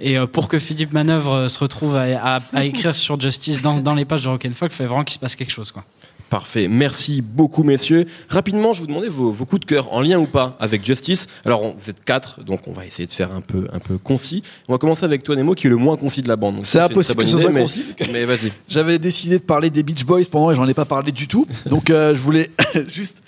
Et 0.00 0.18
pour 0.26 0.48
que 0.48 0.58
Philippe 0.58 0.92
Manœuvre 0.92 1.48
se 1.48 1.58
retrouve 1.58 1.96
à, 1.96 2.40
écrire 2.62 2.94
sur 2.94 3.18
Justice 3.18 3.62
dans, 3.62 3.94
les 3.94 4.04
pages 4.04 4.24
de 4.24 4.28
rock 4.28 4.44
and 4.46 4.52
folk, 4.52 4.70
il 4.72 4.76
fallait 4.76 4.88
vraiment 4.88 5.04
qu'il 5.04 5.14
se 5.14 5.18
passe 5.18 5.36
quelque 5.36 5.52
chose. 5.52 5.70
Quoi. 5.72 5.84
Parfait, 6.32 6.66
merci 6.66 7.20
beaucoup 7.20 7.62
messieurs. 7.62 8.06
Rapidement, 8.30 8.72
je 8.72 8.80
vous 8.80 8.86
demandais 8.86 9.08
vos, 9.10 9.30
vos 9.30 9.44
coups 9.44 9.60
de 9.60 9.66
cœur 9.66 9.92
en 9.92 10.00
lien 10.00 10.18
ou 10.18 10.24
pas 10.24 10.56
avec 10.60 10.82
Justice. 10.82 11.26
Alors 11.44 11.62
on- 11.62 11.74
vous 11.76 11.90
êtes 11.90 12.02
quatre, 12.02 12.42
donc 12.42 12.66
on 12.68 12.72
va 12.72 12.86
essayer 12.86 13.06
de 13.06 13.12
faire 13.12 13.30
un 13.32 13.42
peu 13.42 13.68
un 13.70 13.78
peu 13.80 13.98
concis. 13.98 14.42
On 14.66 14.72
va 14.72 14.78
commencer 14.78 15.04
avec 15.04 15.24
toi 15.24 15.36
Nemo, 15.36 15.54
qui 15.54 15.66
est 15.66 15.70
le 15.70 15.76
moins 15.76 15.98
concis 15.98 16.22
de 16.22 16.28
la 16.28 16.36
bande. 16.36 16.60
C'est 16.62 16.80
impossible 16.80 17.22
que 17.22 17.28
ce 17.28 17.38
soit 17.38 17.50
mais- 17.50 17.60
concis, 17.60 17.84
vas-y. 18.00 18.50
J'avais 18.68 18.98
décidé 18.98 19.40
de 19.40 19.42
parler 19.44 19.68
des 19.68 19.82
Beach 19.82 20.06
Boys 20.06 20.22
pendant 20.30 20.50
et 20.50 20.54
j'en 20.54 20.66
ai 20.66 20.72
pas 20.72 20.86
parlé 20.86 21.12
du 21.12 21.28
tout. 21.28 21.46
Donc 21.66 21.90
euh, 21.90 22.14
je 22.14 22.20
voulais 22.22 22.50
juste 22.88 23.18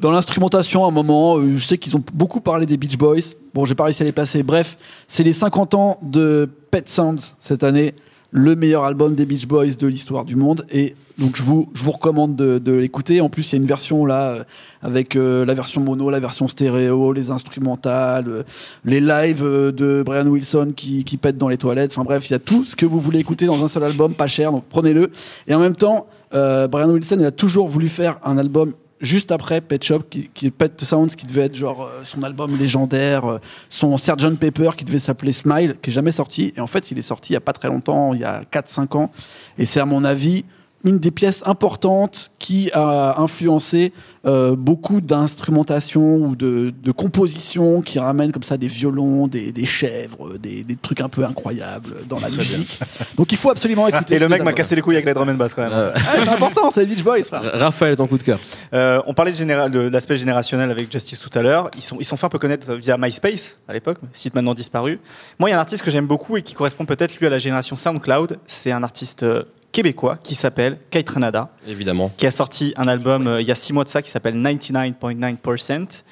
dans 0.00 0.10
l'instrumentation 0.10 0.86
à 0.86 0.88
un 0.88 0.90
moment, 0.90 1.36
euh, 1.36 1.58
je 1.58 1.66
sais 1.66 1.76
qu'ils 1.76 1.94
ont 1.96 2.02
beaucoup 2.14 2.40
parlé 2.40 2.64
des 2.64 2.78
Beach 2.78 2.96
Boys. 2.96 3.34
Bon, 3.52 3.66
j'ai 3.66 3.74
pas 3.74 3.84
réussi 3.84 4.00
à 4.02 4.06
les 4.06 4.12
placer. 4.12 4.42
Bref, 4.42 4.78
c'est 5.06 5.22
les 5.22 5.34
50 5.34 5.74
ans 5.74 5.98
de 6.02 6.48
Pet 6.70 6.88
Sound 6.88 7.20
cette 7.40 7.62
année, 7.62 7.92
le 8.30 8.56
meilleur 8.56 8.84
album 8.84 9.14
des 9.14 9.26
Beach 9.26 9.46
Boys 9.46 9.74
de 9.78 9.86
l'histoire 9.86 10.24
du 10.24 10.34
monde 10.34 10.64
et 10.72 10.94
donc 11.18 11.36
je 11.36 11.42
vous 11.42 11.70
je 11.74 11.82
vous 11.82 11.92
recommande 11.92 12.36
de, 12.36 12.72
l'écouter. 12.72 13.20
En 13.20 13.28
plus, 13.28 13.50
il 13.50 13.56
y 13.56 13.58
a 13.58 13.62
une 13.62 13.68
version 13.68 14.04
là 14.04 14.30
euh, 14.30 14.44
avec 14.82 15.16
euh, 15.16 15.44
la 15.44 15.54
version 15.54 15.80
mono, 15.80 16.10
la 16.10 16.20
version 16.20 16.48
stéréo, 16.48 17.12
les 17.12 17.30
instrumentales, 17.30 18.28
euh, 18.28 18.42
les 18.84 19.00
lives 19.00 19.44
de 19.44 20.02
Brian 20.04 20.26
Wilson 20.26 20.72
qui, 20.74 21.04
qui 21.04 21.16
pètent 21.16 21.38
dans 21.38 21.48
les 21.48 21.58
toilettes. 21.58 21.92
Enfin 21.92 22.04
bref, 22.04 22.28
il 22.28 22.32
y 22.32 22.36
a 22.36 22.40
tout 22.40 22.64
ce 22.64 22.74
que 22.76 22.86
vous 22.86 23.00
voulez 23.00 23.20
écouter 23.20 23.46
dans 23.46 23.64
un 23.64 23.68
seul 23.68 23.84
album, 23.84 24.14
pas 24.14 24.26
cher, 24.26 24.52
donc 24.52 24.64
prenez-le. 24.68 25.10
Et 25.46 25.54
en 25.54 25.60
même 25.60 25.76
temps, 25.76 26.06
Brian 26.32 26.90
Wilson, 26.90 27.18
il 27.20 27.26
a 27.26 27.30
toujours 27.30 27.68
voulu 27.68 27.86
faire 27.86 28.18
un 28.24 28.38
album 28.38 28.72
juste 29.04 29.30
après 29.30 29.60
Pet 29.60 29.82
Shop, 29.82 30.00
qui, 30.10 30.28
qui 30.32 30.50
Pet 30.50 30.82
Sounds, 30.82 31.14
qui 31.16 31.26
devait 31.26 31.42
être 31.42 31.54
genre 31.54 31.88
son 32.04 32.22
album 32.22 32.56
légendaire, 32.58 33.24
euh, 33.26 33.38
son 33.68 33.96
Sgt 33.96 34.36
Pepper 34.38 34.70
qui 34.76 34.84
devait 34.84 34.98
s'appeler 34.98 35.32
Smile, 35.32 35.76
qui 35.80 35.90
est 35.90 35.92
jamais 35.92 36.12
sorti. 36.12 36.52
Et 36.56 36.60
en 36.60 36.66
fait, 36.66 36.90
il 36.90 36.98
est 36.98 37.02
sorti 37.02 37.32
il 37.32 37.34
y 37.34 37.36
a 37.36 37.40
pas 37.40 37.52
très 37.52 37.68
longtemps, 37.68 38.14
il 38.14 38.20
y 38.20 38.24
a 38.24 38.42
4-5 38.50 38.96
ans. 38.96 39.10
Et 39.58 39.66
c'est 39.66 39.80
à 39.80 39.84
mon 39.84 40.04
avis 40.04 40.44
une 40.84 40.98
des 40.98 41.10
pièces 41.10 41.42
importantes 41.46 42.30
qui 42.38 42.70
a 42.74 43.20
influencé 43.20 43.92
euh, 44.26 44.54
beaucoup 44.56 45.00
d'instrumentation 45.00 46.16
ou 46.16 46.36
de, 46.36 46.72
de 46.82 46.92
composition 46.92 47.80
qui 47.82 47.98
ramènent 47.98 48.32
comme 48.32 48.42
ça 48.42 48.56
des 48.56 48.68
violons, 48.68 49.26
des, 49.26 49.52
des 49.52 49.66
chèvres, 49.66 50.36
des, 50.38 50.62
des 50.64 50.76
trucs 50.76 51.00
un 51.00 51.08
peu 51.08 51.24
incroyables 51.24 51.96
dans 52.08 52.18
la 52.20 52.30
musique. 52.30 52.78
Donc 53.16 53.32
il 53.32 53.38
faut 53.38 53.50
absolument 53.50 53.86
écouter. 53.88 54.14
Et 54.14 54.18
le 54.18 54.28
mec 54.28 54.42
m'a 54.44 54.52
cassé 54.52 54.74
les 54.76 54.82
couilles 54.82 54.94
avec 54.96 55.06
la 55.06 55.14
drum 55.14 55.28
and 55.28 55.34
bass 55.34 55.54
quand 55.54 55.62
même. 55.62 55.72
Euh, 55.72 55.92
Ah, 55.94 56.16
c'est 56.22 56.28
important, 56.28 56.70
c'est 56.70 56.86
Beach 56.86 57.02
Boys, 57.02 57.22
frère. 57.24 57.42
Raphaël, 57.54 57.96
ton 57.96 58.06
coup 58.06 58.18
de 58.18 58.22
cœur. 58.22 58.38
Euh, 58.72 59.00
on 59.06 59.14
parlait 59.14 59.32
de, 59.32 59.36
général- 59.36 59.70
de 59.70 59.80
l'aspect 59.80 60.16
générationnel 60.16 60.70
avec 60.70 60.90
Justice 60.92 61.18
tout 61.18 61.36
à 61.38 61.42
l'heure. 61.42 61.70
Ils 61.76 61.82
sont, 61.82 61.96
ils 61.98 62.04
sont 62.04 62.16
fait 62.16 62.26
un 62.26 62.30
peu 62.30 62.38
connaître 62.38 62.74
via 62.74 62.96
MySpace 62.98 63.58
à 63.68 63.72
l'époque, 63.72 63.98
site 64.12 64.34
maintenant 64.34 64.54
disparu. 64.54 65.00
Moi, 65.38 65.48
il 65.48 65.52
y 65.52 65.54
a 65.54 65.58
un 65.58 65.60
artiste 65.60 65.82
que 65.82 65.90
j'aime 65.90 66.06
beaucoup 66.06 66.36
et 66.36 66.42
qui 66.42 66.54
correspond 66.54 66.84
peut-être 66.84 67.16
lui 67.18 67.26
à 67.26 67.30
la 67.30 67.38
génération 67.38 67.76
SoundCloud. 67.76 68.38
C'est 68.46 68.72
un 68.72 68.82
artiste 68.82 69.22
euh, 69.22 69.42
québécois 69.74 70.16
qui 70.22 70.36
s'appelle 70.36 70.78
Kate 70.90 71.10
Renada, 71.10 71.50
Évidemment. 71.66 72.10
qui 72.16 72.26
a 72.26 72.30
sorti 72.30 72.72
un 72.76 72.86
album 72.86 73.26
euh, 73.26 73.42
il 73.42 73.46
y 73.46 73.50
a 73.50 73.56
six 73.56 73.72
mois 73.72 73.82
de 73.84 73.88
ça 73.88 74.00
qui 74.00 74.10
s'appelle 74.10 74.36
99.9%. 74.36 76.04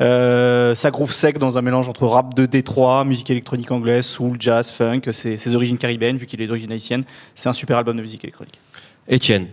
Euh, 0.00 0.74
ça 0.74 0.90
groove 0.90 1.12
sec 1.12 1.38
dans 1.38 1.56
un 1.56 1.62
mélange 1.62 1.88
entre 1.88 2.06
rap 2.08 2.34
de 2.34 2.46
Détroit, 2.46 3.04
musique 3.04 3.30
électronique 3.30 3.70
anglaise, 3.70 4.04
soul, 4.04 4.36
jazz, 4.40 4.72
funk. 4.72 5.02
C'est 5.12 5.36
ses 5.36 5.54
origines 5.54 5.78
caribéennes 5.78 6.16
vu 6.16 6.26
qu'il 6.26 6.42
est 6.42 6.48
d'origine 6.48 6.72
haïtienne. 6.72 7.04
C'est 7.36 7.48
un 7.48 7.52
super 7.52 7.78
album 7.78 7.96
de 7.96 8.02
musique 8.02 8.24
électronique. 8.24 8.58
Étienne. 9.06 9.46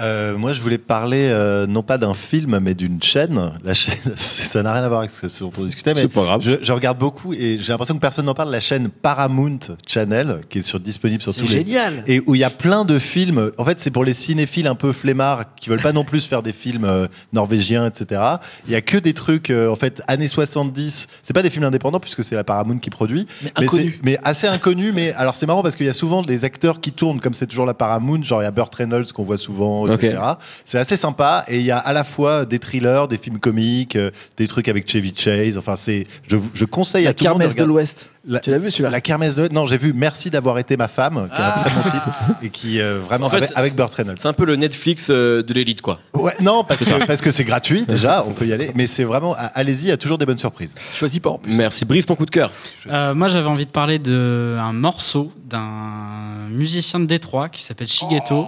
Euh, 0.00 0.36
moi, 0.36 0.52
je 0.52 0.60
voulais 0.60 0.78
parler 0.78 1.28
euh, 1.30 1.66
non 1.66 1.82
pas 1.82 1.98
d'un 1.98 2.14
film, 2.14 2.58
mais 2.60 2.74
d'une 2.74 3.02
chaîne. 3.02 3.52
La 3.64 3.74
chaîne, 3.74 3.96
ça 4.16 4.62
n'a 4.62 4.72
rien 4.72 4.82
à 4.82 4.88
voir 4.88 5.00
avec 5.00 5.10
ce, 5.10 5.28
ce 5.28 5.44
dont 5.44 5.52
on 5.58 5.64
discutait, 5.64 5.94
mais 5.94 6.02
C'est 6.02 6.08
pas 6.08 6.22
grave. 6.24 6.40
je, 6.42 6.54
je 6.62 6.72
regarde 6.72 6.98
beaucoup 6.98 7.32
et 7.32 7.58
j'ai 7.60 7.72
l'impression 7.72 7.94
que 7.94 8.00
personne 8.00 8.26
n'en 8.26 8.34
parle. 8.34 8.50
La 8.50 8.60
chaîne 8.60 8.88
Paramount 8.88 9.58
Channel, 9.86 10.40
qui 10.48 10.58
est 10.58 10.62
sur, 10.62 10.80
disponible 10.80 11.22
sur 11.22 11.34
tous 11.34 11.42
les 11.42 11.48
génial. 11.48 12.04
et 12.06 12.20
où 12.26 12.34
il 12.34 12.40
y 12.40 12.44
a 12.44 12.50
plein 12.50 12.84
de 12.84 12.98
films. 12.98 13.50
En 13.58 13.64
fait, 13.64 13.80
c'est 13.80 13.90
pour 13.90 14.04
les 14.04 14.14
cinéphiles 14.14 14.66
un 14.66 14.74
peu 14.74 14.92
flemmards 14.92 15.54
qui 15.56 15.68
veulent 15.68 15.82
pas 15.82 15.92
non 15.92 16.04
plus 16.04 16.26
faire 16.26 16.42
des 16.42 16.52
films 16.52 16.84
euh, 16.84 17.06
norvégiens, 17.32 17.86
etc. 17.86 18.20
Il 18.66 18.72
y 18.72 18.76
a 18.76 18.80
que 18.80 18.98
des 18.98 19.14
trucs, 19.14 19.50
euh, 19.50 19.70
en 19.70 19.76
fait, 19.76 20.02
années 20.08 20.28
70. 20.28 21.08
C'est 21.22 21.32
pas 21.32 21.42
des 21.42 21.50
films 21.50 21.64
indépendants 21.64 22.00
puisque 22.00 22.24
c'est 22.24 22.34
la 22.34 22.44
Paramount 22.44 22.78
qui 22.78 22.90
produit, 22.90 23.26
Mais 23.42 23.50
mais, 23.60 23.66
mais 24.02 24.18
assez 24.24 24.46
inconnus. 24.46 24.92
Mais 24.94 25.12
alors, 25.12 25.36
c'est 25.36 25.46
marrant 25.46 25.62
parce 25.62 25.76
qu'il 25.76 25.86
y 25.86 25.90
a 25.90 25.94
souvent 25.94 26.22
des 26.22 26.44
acteurs 26.44 26.80
qui 26.80 26.92
tournent 26.92 27.20
comme 27.20 27.34
c'est 27.34 27.46
toujours 27.46 27.66
la 27.66 27.74
Paramount. 27.74 28.22
Genre, 28.22 28.42
il 28.42 28.44
y 28.44 28.48
a 28.48 28.50
Burt 28.50 28.74
Reynolds 28.74 29.12
qu'on 29.12 29.24
voit 29.24 29.38
souvent, 29.38 29.85
etc. 29.94 30.18
C'est 30.64 30.78
assez 30.78 30.96
sympa. 30.96 31.44
Et 31.48 31.58
il 31.58 31.66
y 31.66 31.70
a 31.70 31.78
à 31.78 31.92
la 31.92 32.04
fois 32.04 32.44
des 32.44 32.58
thrillers, 32.58 33.08
des 33.08 33.18
films 33.18 33.38
comiques, 33.38 33.96
euh, 33.96 34.10
des 34.36 34.46
trucs 34.46 34.68
avec 34.68 34.90
Chevy 34.90 35.14
Chase. 35.16 35.58
Enfin, 35.58 35.76
c'est, 35.76 36.06
je, 36.26 36.36
je 36.54 36.64
conseille 36.64 37.04
La 37.04 37.10
à 37.10 37.14
tout 37.14 37.24
le 37.24 37.30
monde 37.30 37.38
de 37.38 37.44
kermesse 37.44 37.56
de 37.56 37.64
l'Ouest. 37.64 38.08
La- 38.26 38.40
Tu 38.40 38.50
l'as 38.50 38.58
vu 38.58 38.70
celui-là 38.70 38.90
La 38.90 39.00
kermesse 39.00 39.34
de 39.36 39.48
non 39.52 39.66
j'ai 39.66 39.78
vu 39.78 39.92
Merci 39.92 40.30
d'avoir 40.30 40.58
été 40.58 40.76
ma 40.76 40.88
femme 40.88 41.28
qui 41.34 41.40
est 41.40 41.44
un 41.44 41.50
très 41.52 41.70
bon 41.70 41.82
titre 41.90 42.08
et 42.42 42.50
qui 42.50 42.80
euh, 42.80 42.98
vraiment 43.00 43.26
En 43.26 43.30
fait, 43.30 43.36
avec, 43.36 43.50
avec 43.54 43.74
Burt 43.76 43.94
Reynolds. 43.94 44.16
C'est 44.20 44.28
un 44.28 44.32
peu 44.32 44.44
le 44.44 44.56
Netflix 44.56 45.08
euh, 45.10 45.42
de 45.42 45.52
l'élite, 45.54 45.80
quoi. 45.80 46.00
Ouais, 46.14 46.34
non 46.40 46.64
parce 46.64 46.84
que 46.84 47.06
parce 47.06 47.20
que 47.20 47.30
c'est 47.30 47.44
gratuit 47.44 47.84
déjà 47.86 48.24
on 48.26 48.32
peut 48.32 48.46
y 48.46 48.52
aller 48.52 48.72
mais 48.74 48.86
c'est 48.86 49.04
vraiment 49.04 49.36
allez-y 49.54 49.82
il 49.84 49.88
y 49.88 49.92
a 49.92 49.96
toujours 49.96 50.18
des 50.18 50.26
bonnes 50.26 50.38
surprises. 50.38 50.74
Choisis 50.94 51.20
pas 51.20 51.30
en 51.30 51.38
plus. 51.38 51.54
Merci. 51.54 51.84
Brice, 51.84 52.06
ton 52.06 52.16
coup 52.16 52.26
de 52.26 52.30
cœur. 52.30 52.50
Euh, 52.88 53.14
moi, 53.14 53.28
j'avais 53.28 53.46
envie 53.48 53.66
de 53.66 53.70
parler 53.70 53.98
d'un 53.98 54.72
morceau 54.72 55.32
d'un 55.48 56.48
musicien 56.50 56.98
de 56.98 57.04
Détroit 57.06 57.48
qui 57.48 57.62
s'appelle 57.62 57.86
Shigeto, 57.88 58.46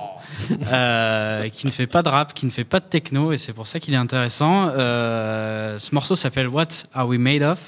euh, 0.72 1.48
qui 1.50 1.66
ne 1.66 1.70
fait 1.70 1.86
pas 1.86 2.02
de 2.02 2.08
rap, 2.08 2.34
qui 2.34 2.44
ne 2.46 2.50
fait 2.50 2.64
pas 2.64 2.80
de 2.80 2.84
techno, 2.86 3.32
et 3.32 3.38
c'est 3.38 3.52
pour 3.52 3.66
ça 3.68 3.78
qu'il 3.80 3.94
est 3.94 3.98
intéressant. 3.98 4.70
Euh, 4.76 5.78
ce 5.78 5.94
morceau 5.94 6.16
s'appelle 6.16 6.48
What 6.48 6.66
Are 6.94 7.06
We 7.06 7.18
Made 7.20 7.42
Of? 7.42 7.58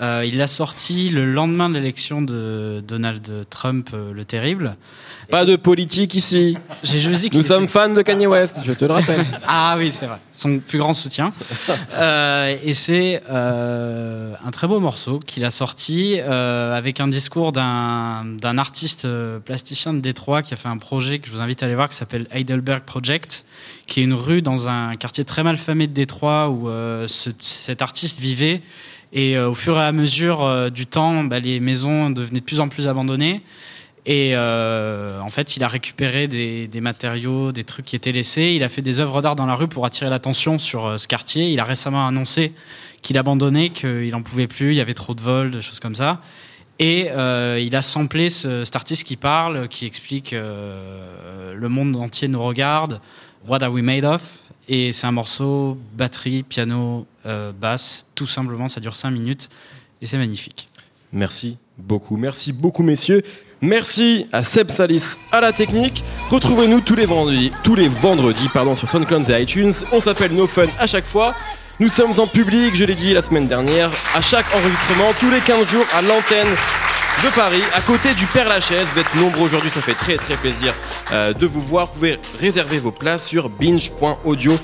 Euh, 0.00 0.24
Il 0.26 0.36
l'a 0.36 0.46
sorti 0.46 1.08
le 1.08 1.24
lendemain 1.32 1.70
de 1.70 1.74
l'élection 1.74 2.20
de 2.20 2.82
Donald 2.86 3.46
Trump, 3.48 3.88
euh, 3.94 4.12
le 4.12 4.26
terrible. 4.26 4.76
Pas 5.30 5.46
de 5.46 5.56
politique 5.56 6.14
ici. 6.14 6.56
J'ai 6.82 7.00
juste 7.00 7.20
dit 7.22 7.30
qu'il 7.30 7.38
Nous 7.38 7.44
était- 7.46 7.54
sommes 7.54 7.66
fans 7.66 7.88
de 7.88 8.02
Kanye 8.02 8.26
West, 8.26 8.56
je 8.64 8.72
te 8.72 8.84
le 8.84 8.92
rappelle. 8.92 9.24
Ah 9.46 9.74
oui, 9.78 9.90
c'est 9.92 10.04
vrai. 10.06 10.18
Son 10.32 10.58
plus 10.58 10.78
grand 10.78 10.92
soutien. 10.92 11.32
Euh, 11.94 12.54
et 12.62 12.74
c'est 12.74 13.22
un 13.28 14.50
très 14.52 14.66
beau 14.68 14.80
morceau 14.80 15.18
qu'il 15.18 15.44
a 15.46 15.50
sorti 15.50 16.20
avec 16.20 17.00
un 17.00 17.08
discours 17.08 17.52
d'un 17.52 18.58
artiste 18.58 19.06
plasticien 19.46 19.94
de 19.94 20.00
Détroit 20.00 20.42
qui 20.42 20.52
a 20.52 20.56
fait 20.58 20.68
un 20.68 20.78
projet 20.78 21.18
que 21.20 21.26
je 21.28 21.32
vous 21.32 21.40
invite 21.40 21.62
à 21.62 21.66
aller 21.66 21.74
voir 21.74 21.88
qui 21.88 21.96
s'appelle 21.96 22.26
Heidelberg 22.30 22.82
Project, 22.84 23.44
qui 23.86 24.00
est 24.00 24.04
une 24.04 24.14
rue 24.14 24.42
dans 24.42 24.68
un 24.68 24.94
quartier 24.94 25.24
très 25.24 25.42
mal 25.42 25.56
famé 25.56 25.86
de 25.86 25.92
Détroit 25.94 26.50
où 26.50 26.68
ce- 27.08 27.30
cet 27.40 27.80
artiste 27.82 28.20
vivait. 28.20 28.60
Et 29.16 29.34
euh, 29.34 29.48
au 29.48 29.54
fur 29.54 29.78
et 29.78 29.82
à 29.82 29.92
mesure 29.92 30.44
euh, 30.44 30.68
du 30.68 30.86
temps, 30.86 31.24
bah, 31.24 31.40
les 31.40 31.58
maisons 31.58 32.10
devenaient 32.10 32.40
de 32.40 32.44
plus 32.44 32.60
en 32.60 32.68
plus 32.68 32.86
abandonnées. 32.86 33.40
Et 34.04 34.32
euh, 34.34 35.18
en 35.20 35.30
fait, 35.30 35.56
il 35.56 35.64
a 35.64 35.68
récupéré 35.68 36.28
des, 36.28 36.80
matériaux, 36.80 37.50
des 37.50 37.64
trucs 37.64 37.86
qui 37.86 37.96
étaient 37.96 38.12
laissés. 38.12 38.52
Il 38.54 38.62
a 38.62 38.68
fait 38.68 38.82
des 38.82 39.00
œuvres 39.00 39.22
d'art 39.22 39.34
dans 39.34 39.46
la 39.46 39.54
rue 39.54 39.68
pour 39.68 39.86
attirer 39.86 40.10
l'attention 40.10 40.58
sur 40.58 41.00
ce 41.00 41.08
quartier. 41.08 41.50
Il 41.50 41.58
a 41.58 41.64
récemment 41.64 42.06
annoncé 42.06 42.52
qu'il 43.00 43.16
abandonnait, 43.16 43.70
qu'il 43.70 44.10
n'en 44.10 44.22
pouvait 44.22 44.46
plus, 44.46 44.72
il 44.72 44.76
y 44.76 44.80
avait 44.80 44.94
trop 44.94 45.14
de 45.14 45.22
vols, 45.22 45.50
des 45.50 45.62
choses 45.62 45.80
comme 45.80 45.96
ça. 45.96 46.20
Et 46.78 47.08
il 47.08 47.74
a 47.74 47.82
samplé 47.82 48.30
ce, 48.30 48.64
cet 48.64 48.76
artiste 48.76 49.04
qui 49.04 49.16
parle, 49.16 49.66
qui 49.66 49.86
explique 49.86 50.32
le 50.32 51.68
monde 51.68 51.96
entier 51.96 52.28
nous 52.28 52.44
regarde, 52.44 53.00
What 53.48 53.64
are 53.64 53.72
we 53.72 53.82
made 53.82 54.04
of? 54.04 54.45
Et 54.68 54.92
c'est 54.92 55.06
un 55.06 55.12
morceau 55.12 55.78
batterie, 55.94 56.42
piano, 56.42 57.06
euh, 57.24 57.52
basse, 57.52 58.06
tout 58.14 58.26
simplement. 58.26 58.68
Ça 58.68 58.80
dure 58.80 58.96
5 58.96 59.10
minutes 59.10 59.48
et 60.02 60.06
c'est 60.06 60.18
magnifique. 60.18 60.68
Merci 61.12 61.56
beaucoup, 61.78 62.16
merci 62.16 62.52
beaucoup 62.52 62.82
messieurs. 62.82 63.22
Merci 63.60 64.26
à 64.32 64.42
Seb 64.42 64.70
Salis 64.70 65.16
à 65.32 65.40
la 65.40 65.52
technique. 65.52 66.04
Retrouvez-nous 66.30 66.80
tous 66.80 66.96
les 66.96 67.06
vendredis, 67.06 67.52
tous 67.62 67.74
les 67.74 67.88
vendredis 67.88 68.48
pardon, 68.52 68.74
sur 68.74 68.88
SoundCloud 68.88 69.30
et 69.30 69.42
iTunes. 69.42 69.72
On 69.92 70.00
s'appelle 70.00 70.32
No 70.32 70.46
Fun 70.46 70.66
à 70.78 70.86
chaque 70.86 71.06
fois. 71.06 71.34
Nous 71.78 71.88
sommes 71.88 72.18
en 72.18 72.26
public, 72.26 72.74
je 72.74 72.84
l'ai 72.84 72.94
dit 72.94 73.12
la 73.12 73.20
semaine 73.20 73.46
dernière, 73.46 73.90
à 74.14 74.22
chaque 74.22 74.46
enregistrement, 74.54 75.12
tous 75.20 75.30
les 75.30 75.40
15 75.40 75.68
jours 75.68 75.84
à 75.94 76.00
l'antenne 76.00 76.48
de 77.22 77.34
Paris, 77.34 77.62
à 77.74 77.80
côté 77.80 78.14
du 78.14 78.26
Père 78.26 78.48
Lachaise. 78.48 78.86
Vous 78.92 79.00
êtes 79.00 79.14
nombreux 79.14 79.44
aujourd'hui, 79.44 79.70
ça 79.70 79.80
fait 79.80 79.94
très 79.94 80.16
très 80.16 80.36
plaisir 80.36 80.74
euh, 81.12 81.32
de 81.32 81.46
vous 81.46 81.60
voir. 81.60 81.86
Vous 81.86 81.92
pouvez 81.94 82.18
réserver 82.38 82.78
vos 82.78 82.90
places 82.90 83.26
sur 83.26 83.48
binge.audio. 83.48 84.58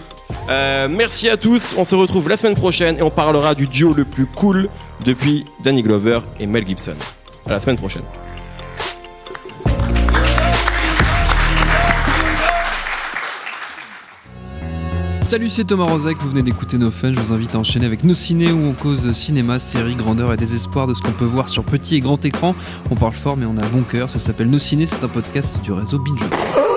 Euh, 0.49 0.89
merci 0.91 1.29
à 1.29 1.37
tous, 1.37 1.75
on 1.77 1.85
se 1.85 1.95
retrouve 1.95 2.29
la 2.29 2.37
semaine 2.37 2.55
prochaine 2.55 2.99
et 2.99 3.03
on 3.03 3.11
parlera 3.11 3.55
du 3.55 3.67
duo 3.67 3.93
le 3.95 4.05
plus 4.05 4.27
cool 4.27 4.69
depuis 5.05 5.45
Danny 5.63 5.83
Glover 5.83 6.21
et 6.41 6.47
Mel 6.47 6.67
Gibson. 6.67 6.97
À 7.47 7.51
la 7.51 7.61
semaine 7.61 7.77
prochaine. 7.77 8.05
Salut, 15.25 15.51
c'est 15.51 15.65
Thomas 15.65 15.85
Rozek, 15.85 16.19
vous 16.19 16.31
venez 16.31 16.43
d'écouter 16.43 16.79
nos 16.79 16.91
fun. 16.91 17.13
Je 17.13 17.21
vous 17.21 17.33
invite 17.33 17.55
à 17.55 17.59
enchaîner 17.59 17.87
avec 17.87 18.03
nos 18.03 18.15
ciné 18.15 18.51
où 18.51 18.67
on 18.67 18.73
cause 18.73 19.13
cinéma, 19.13 19.61
série, 19.61 19.95
grandeur 19.95 20.33
et 20.33 20.37
désespoir 20.37 20.87
de 20.87 20.95
ce 20.95 21.01
qu'on 21.01 21.13
peut 21.13 21.25
voir 21.25 21.49
sur 21.49 21.63
petit 21.63 21.95
et 21.95 22.01
grand 22.01 22.23
écran. 22.25 22.55
On 22.91 22.97
parle 22.97 23.15
fort, 23.15 23.37
mais 23.37 23.47
on 23.47 23.57
a 23.57 23.67
bon 23.69 23.83
cœur. 23.83 24.11
Ça 24.11 24.19
s'appelle 24.19 24.51
Nos 24.51 24.59
ciné, 24.59 24.85
c'est 24.85 25.03
un 25.03 25.09
podcast 25.09 25.63
du 25.63 25.73
réseau 25.73 25.99
Binge. 25.99 26.72